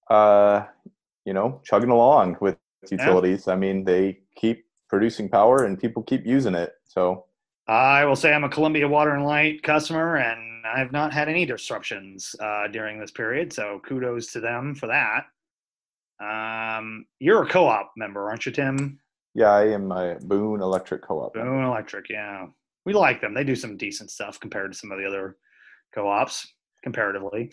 uh, 0.10 0.66
you 1.26 1.34
know, 1.34 1.62
chugging 1.64 1.90
along 1.90 2.38
with 2.42 2.58
utilities. 2.90 3.46
Yeah. 3.48 3.54
I 3.54 3.56
mean, 3.58 3.84
they 3.84 4.20
keep 4.36 4.66
producing 4.90 5.30
power 5.30 5.66
and 5.66 5.80
people 5.80 6.04
keep 6.04 6.26
using 6.26 6.56
it. 6.56 6.74
So 6.86 7.26
I 7.68 8.06
will 8.06 8.16
say 8.16 8.34
I'm 8.34 8.46
a 8.46 8.50
Columbia 8.50 8.88
Water 8.88 9.14
and 9.14 9.26
Light 9.26 9.62
customer, 9.62 10.18
and 10.18 10.66
I've 10.66 10.94
not 10.94 11.12
had 11.12 11.28
any 11.28 11.46
disruptions 11.46 12.34
uh, 12.40 12.68
during 12.68 13.00
this 13.00 13.12
period. 13.12 13.52
So 13.52 13.82
kudos 13.86 14.32
to 14.34 14.40
them 14.40 14.74
for 14.74 14.88
that. 14.88 15.26
Um, 16.20 17.06
you're 17.20 17.44
a 17.44 17.48
co-op 17.48 17.92
member, 17.96 18.30
aren't 18.30 18.46
you, 18.46 18.52
Tim? 18.52 19.00
Yeah, 19.36 19.52
I 19.52 19.68
am 19.68 19.92
a 19.92 20.18
Boone 20.22 20.62
Electric 20.62 21.04
Co-op. 21.04 21.34
Boone 21.34 21.46
member. 21.46 21.64
Electric, 21.64 22.10
yeah, 22.10 22.48
we 22.86 22.94
like 22.94 23.22
them. 23.22 23.34
They 23.34 23.44
do 23.44 23.56
some 23.56 23.78
decent 23.78 24.10
stuff 24.10 24.40
compared 24.40 24.72
to 24.72 24.78
some 24.78 24.92
of 24.92 24.98
the 24.98 25.06
other 25.06 25.38
co-ops 25.94 26.48
comparatively. 26.84 27.52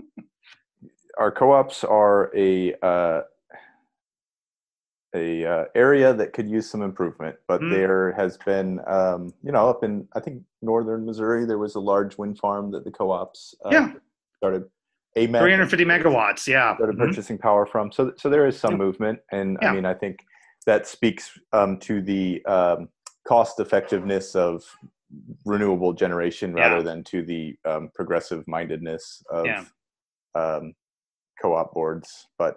Our 1.18 1.32
co-ops 1.32 1.84
are 1.84 2.30
a 2.36 2.74
uh, 2.82 3.22
a 5.14 5.44
uh, 5.44 5.64
area 5.74 6.14
that 6.14 6.32
could 6.32 6.48
use 6.48 6.70
some 6.70 6.82
improvement, 6.82 7.36
but 7.48 7.60
mm. 7.60 7.70
there 7.70 8.12
has 8.12 8.36
been, 8.38 8.80
um, 8.86 9.32
you 9.42 9.52
know, 9.52 9.68
up 9.68 9.82
in 9.82 10.06
I 10.14 10.20
think 10.20 10.42
northern 10.62 11.04
Missouri, 11.04 11.46
there 11.46 11.58
was 11.58 11.74
a 11.74 11.80
large 11.80 12.16
wind 12.16 12.38
farm 12.38 12.70
that 12.72 12.84
the 12.84 12.90
co-ops 12.90 13.54
uh, 13.64 13.70
yeah. 13.72 13.92
started. 14.36 14.64
A 15.16 15.26
350 15.26 15.84
megawatts, 15.84 16.46
yeah. 16.46 16.76
Started 16.76 16.96
mm-hmm. 16.96 17.08
purchasing 17.08 17.38
power 17.38 17.66
from. 17.66 17.90
So, 17.90 18.12
so 18.16 18.30
there 18.30 18.46
is 18.46 18.58
some 18.58 18.76
movement, 18.76 19.18
and 19.32 19.58
yeah. 19.60 19.70
I 19.70 19.74
mean, 19.74 19.84
I 19.84 19.94
think 19.94 20.20
that 20.66 20.86
speaks 20.86 21.36
um, 21.52 21.78
to 21.80 22.00
the 22.00 22.44
um, 22.46 22.88
cost 23.26 23.60
effectiveness 23.60 24.34
of 24.34 24.62
renewable 25.44 25.92
generation 25.92 26.54
rather 26.54 26.76
yeah. 26.76 26.82
than 26.82 27.04
to 27.04 27.22
the 27.22 27.56
um, 27.64 27.90
progressive 27.94 28.46
mindedness 28.46 29.22
of 29.30 29.46
yeah. 29.46 29.64
um, 30.34 30.74
co-op 31.40 31.72
boards 31.72 32.28
but 32.38 32.56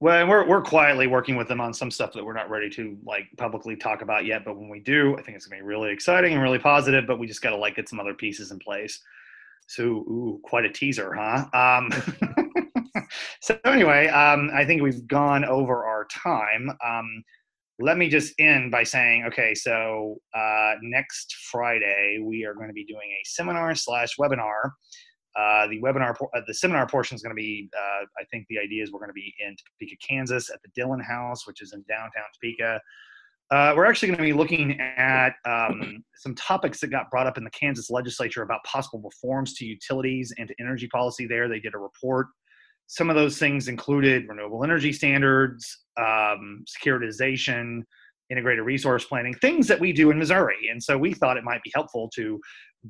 well 0.00 0.26
we're, 0.26 0.46
we're 0.48 0.62
quietly 0.62 1.06
working 1.06 1.36
with 1.36 1.46
them 1.46 1.60
on 1.60 1.72
some 1.72 1.90
stuff 1.90 2.12
that 2.12 2.24
we're 2.24 2.32
not 2.32 2.50
ready 2.50 2.68
to 2.68 2.96
like 3.04 3.24
publicly 3.36 3.76
talk 3.76 4.02
about 4.02 4.24
yet 4.24 4.44
but 4.44 4.56
when 4.56 4.68
we 4.68 4.80
do 4.80 5.16
i 5.16 5.22
think 5.22 5.36
it's 5.36 5.46
going 5.46 5.58
to 5.58 5.64
be 5.64 5.68
really 5.68 5.92
exciting 5.92 6.32
and 6.32 6.42
really 6.42 6.58
positive 6.58 7.06
but 7.06 7.18
we 7.18 7.26
just 7.26 7.42
got 7.42 7.50
to 7.50 7.56
like 7.56 7.76
get 7.76 7.88
some 7.88 8.00
other 8.00 8.14
pieces 8.14 8.50
in 8.50 8.58
place 8.58 9.00
so 9.66 9.82
ooh, 9.82 10.40
quite 10.44 10.64
a 10.64 10.72
teaser 10.72 11.14
huh 11.14 11.46
um, 11.52 11.90
so 13.40 13.58
anyway 13.64 14.06
um, 14.08 14.50
i 14.54 14.64
think 14.64 14.82
we've 14.82 15.06
gone 15.06 15.44
over 15.44 15.84
our 15.84 16.06
time 16.06 16.70
um, 16.84 17.22
let 17.78 17.98
me 17.98 18.08
just 18.08 18.32
end 18.38 18.70
by 18.70 18.82
saying, 18.82 19.24
okay, 19.26 19.54
so 19.54 20.16
uh, 20.34 20.74
next 20.82 21.34
Friday 21.50 22.18
we 22.22 22.44
are 22.44 22.54
going 22.54 22.68
to 22.68 22.74
be 22.74 22.84
doing 22.84 23.10
a 23.10 23.22
seminar 23.26 23.74
slash 23.74 24.16
webinar. 24.16 24.70
Uh, 25.38 25.66
the 25.66 25.78
webinar, 25.82 26.14
uh, 26.34 26.40
the 26.46 26.54
seminar 26.54 26.86
portion 26.86 27.14
is 27.14 27.22
going 27.22 27.36
to 27.36 27.40
be, 27.40 27.68
uh, 27.76 28.06
I 28.18 28.24
think 28.30 28.46
the 28.48 28.58
idea 28.58 28.82
is 28.82 28.90
we're 28.90 29.00
going 29.00 29.10
to 29.10 29.14
be 29.14 29.34
in 29.38 29.54
Topeka, 29.54 29.96
Kansas 30.06 30.48
at 30.48 30.62
the 30.62 30.70
Dillon 30.74 31.00
House, 31.00 31.46
which 31.46 31.60
is 31.60 31.74
in 31.74 31.84
downtown 31.86 32.24
Topeka. 32.40 32.80
Uh, 33.50 33.72
we're 33.76 33.84
actually 33.84 34.08
going 34.08 34.18
to 34.18 34.24
be 34.24 34.32
looking 34.32 34.80
at 34.80 35.34
um, 35.44 36.02
some 36.16 36.34
topics 36.34 36.80
that 36.80 36.88
got 36.88 37.10
brought 37.10 37.26
up 37.26 37.38
in 37.38 37.44
the 37.44 37.50
Kansas 37.50 37.90
legislature 37.90 38.42
about 38.42 38.62
possible 38.64 39.00
reforms 39.00 39.54
to 39.54 39.64
utilities 39.64 40.32
and 40.36 40.48
to 40.48 40.54
energy 40.58 40.88
policy 40.88 41.26
there. 41.26 41.48
They 41.48 41.60
did 41.60 41.74
a 41.74 41.78
report 41.78 42.26
some 42.86 43.10
of 43.10 43.16
those 43.16 43.38
things 43.38 43.68
included 43.68 44.28
renewable 44.28 44.64
energy 44.64 44.92
standards, 44.92 45.84
um, 45.96 46.64
securitization, 46.66 47.82
integrated 48.30 48.64
resource 48.64 49.04
planning, 49.04 49.34
things 49.34 49.68
that 49.68 49.78
we 49.78 49.92
do 49.92 50.10
in 50.10 50.18
Missouri. 50.18 50.68
And 50.70 50.82
so 50.82 50.96
we 50.98 51.12
thought 51.12 51.36
it 51.36 51.44
might 51.44 51.62
be 51.62 51.70
helpful 51.74 52.10
to 52.14 52.40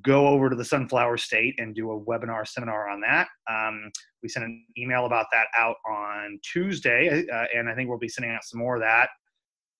go 0.02 0.28
over 0.28 0.50
to 0.50 0.57
the 0.57 0.64
Sunflower 0.64 1.16
State 1.16 1.54
and 1.59 1.74
do 1.74 1.90
a 1.90 2.00
webinar 2.00 2.46
seminar 2.46 2.88
on 2.88 3.00
that. 3.00 3.28
Um, 3.50 3.90
we 4.22 4.28
sent 4.28 4.44
an 4.44 4.64
email 4.78 5.07
about 5.07 5.26
that 5.32 5.46
out 5.57 5.76
on 5.88 6.38
Tuesday, 6.42 7.24
uh, 7.32 7.44
and 7.54 7.68
I 7.68 7.74
think 7.74 7.88
we'll 7.88 7.98
be 7.98 8.09
sending 8.09 8.32
out 8.32 8.44
some 8.44 8.61
more 8.61 8.76
of 8.76 8.82
that. 8.82 9.09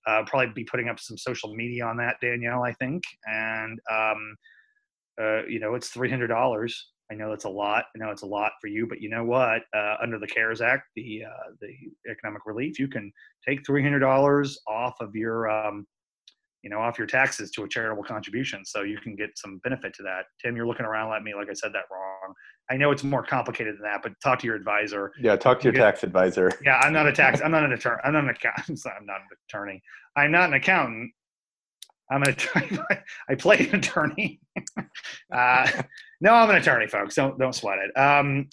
Uh, 0.07 0.23
probably 0.25 0.53
be 0.53 0.63
putting 0.63 0.89
up 0.89 0.99
some 0.99 1.17
social 1.17 1.53
media 1.53 1.85
on 1.85 1.97
that, 1.97 2.15
Danielle, 2.21 2.63
I 2.63 2.71
think. 2.73 3.03
And, 3.25 3.79
um, 3.91 4.35
uh, 5.21 5.45
you 5.45 5.59
know, 5.59 5.75
it's 5.75 5.93
$300 5.93 6.71
I 7.11 7.15
know 7.15 7.31
it's 7.31 7.45
a 7.45 7.49
lot. 7.49 7.85
I 7.95 7.99
know 7.99 8.11
it's 8.11 8.23
a 8.23 8.27
lot 8.27 8.51
for 8.59 8.67
you, 8.67 8.85
but 8.85 9.01
you 9.01 9.09
know 9.09 9.23
what? 9.23 9.61
Uh, 9.73 9.95
under 10.01 10.19
the 10.19 10.27
CARES 10.27 10.61
Act, 10.61 10.89
the 10.95 11.23
uh, 11.25 11.51
the 11.61 11.71
economic 12.11 12.45
relief, 12.45 12.79
you 12.79 12.87
can 12.87 13.11
take 13.47 13.65
three 13.65 13.81
hundred 13.81 13.99
dollars 13.99 14.59
off 14.67 14.95
of 14.99 15.15
your, 15.15 15.49
um, 15.49 15.87
you 16.67 16.75
know, 16.75 16.81
off 16.81 16.97
your 16.97 17.07
taxes 17.07 17.49
to 17.49 17.63
a 17.63 17.67
charitable 17.69 18.03
contribution, 18.03 18.65
so 18.65 18.81
you 18.81 18.97
can 18.97 19.15
get 19.15 19.29
some 19.37 19.61
benefit 19.63 19.93
to 19.93 20.03
that. 20.03 20.25
Tim, 20.43 20.53
you're 20.53 20.67
looking 20.67 20.85
around 20.85 21.13
at 21.13 21.23
me 21.23 21.33
like 21.33 21.49
I 21.49 21.53
said 21.53 21.71
that 21.71 21.85
wrong. 21.89 22.33
I 22.69 22.75
know 22.75 22.91
it's 22.91 23.05
more 23.05 23.23
complicated 23.23 23.75
than 23.75 23.83
that, 23.83 24.01
but 24.03 24.11
talk 24.21 24.39
to 24.39 24.45
your 24.45 24.57
advisor. 24.57 25.13
Yeah, 25.17 25.37
talk 25.37 25.61
to 25.61 25.63
your 25.63 25.71
get, 25.71 25.79
tax 25.79 26.03
advisor. 26.03 26.51
Yeah, 26.65 26.77
I'm 26.83 26.91
not 26.91 27.07
a 27.07 27.13
tax. 27.13 27.39
I'm 27.41 27.51
not 27.51 27.63
an 27.63 27.71
attorney. 27.71 28.01
I'm 28.03 28.11
not 28.11 28.25
an 28.25 28.31
accountant. 28.31 28.81
I'm 28.99 29.05
not 29.05 29.21
an 29.21 29.27
attorney. 29.47 29.81
I'm 30.17 30.31
not 30.31 30.49
an 30.49 30.55
accountant. 30.55 31.11
I'm 32.11 32.23
an 32.23 32.29
attorney. 32.31 32.79
I 33.29 33.35
play 33.35 33.59
an 33.59 33.75
attorney. 33.75 34.41
uh, 35.33 35.71
no, 36.19 36.33
I'm 36.33 36.49
an 36.49 36.57
attorney, 36.57 36.87
folks. 36.87 37.15
Don't 37.15 37.39
don't 37.39 37.55
sweat 37.55 37.77
it. 37.79 37.97
Um, 37.97 38.49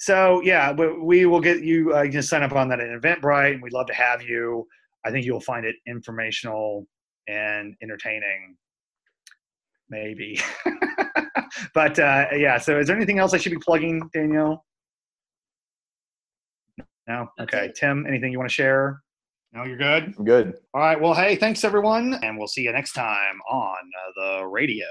so 0.00 0.40
yeah, 0.42 0.72
we, 0.72 0.98
we 0.98 1.26
will 1.26 1.42
get 1.42 1.62
you. 1.62 1.94
Uh, 1.94 2.02
you 2.02 2.12
can 2.12 2.22
sign 2.22 2.42
up 2.42 2.52
on 2.52 2.70
that 2.70 2.80
at 2.80 2.88
Eventbrite, 2.88 3.52
and 3.52 3.62
we'd 3.62 3.74
love 3.74 3.88
to 3.88 3.94
have 3.94 4.22
you. 4.22 4.66
I 5.04 5.10
think 5.10 5.26
you'll 5.26 5.40
find 5.40 5.66
it 5.66 5.76
informational 5.86 6.86
and 7.28 7.74
entertaining. 7.82 8.56
Maybe. 9.90 10.40
but 11.74 11.98
uh, 11.98 12.26
yeah. 12.34 12.58
So, 12.58 12.78
is 12.78 12.86
there 12.86 12.96
anything 12.96 13.18
else 13.18 13.32
I 13.34 13.38
should 13.38 13.52
be 13.52 13.58
plugging, 13.58 14.08
Danielle? 14.12 14.64
No. 17.06 17.28
Okay, 17.40 17.72
Tim. 17.74 18.06
Anything 18.06 18.32
you 18.32 18.38
want 18.38 18.50
to 18.50 18.54
share? 18.54 19.02
No, 19.52 19.64
you're 19.64 19.78
good? 19.78 20.14
I'm 20.18 20.24
good. 20.24 20.54
All 20.74 20.80
right. 20.80 21.00
Well, 21.00 21.14
hey, 21.14 21.36
thanks 21.36 21.64
everyone. 21.64 22.18
And 22.22 22.36
we'll 22.36 22.48
see 22.48 22.62
you 22.62 22.72
next 22.72 22.92
time 22.92 23.38
on 23.50 23.76
uh, 23.76 24.12
the 24.40 24.46
radio. 24.46 24.84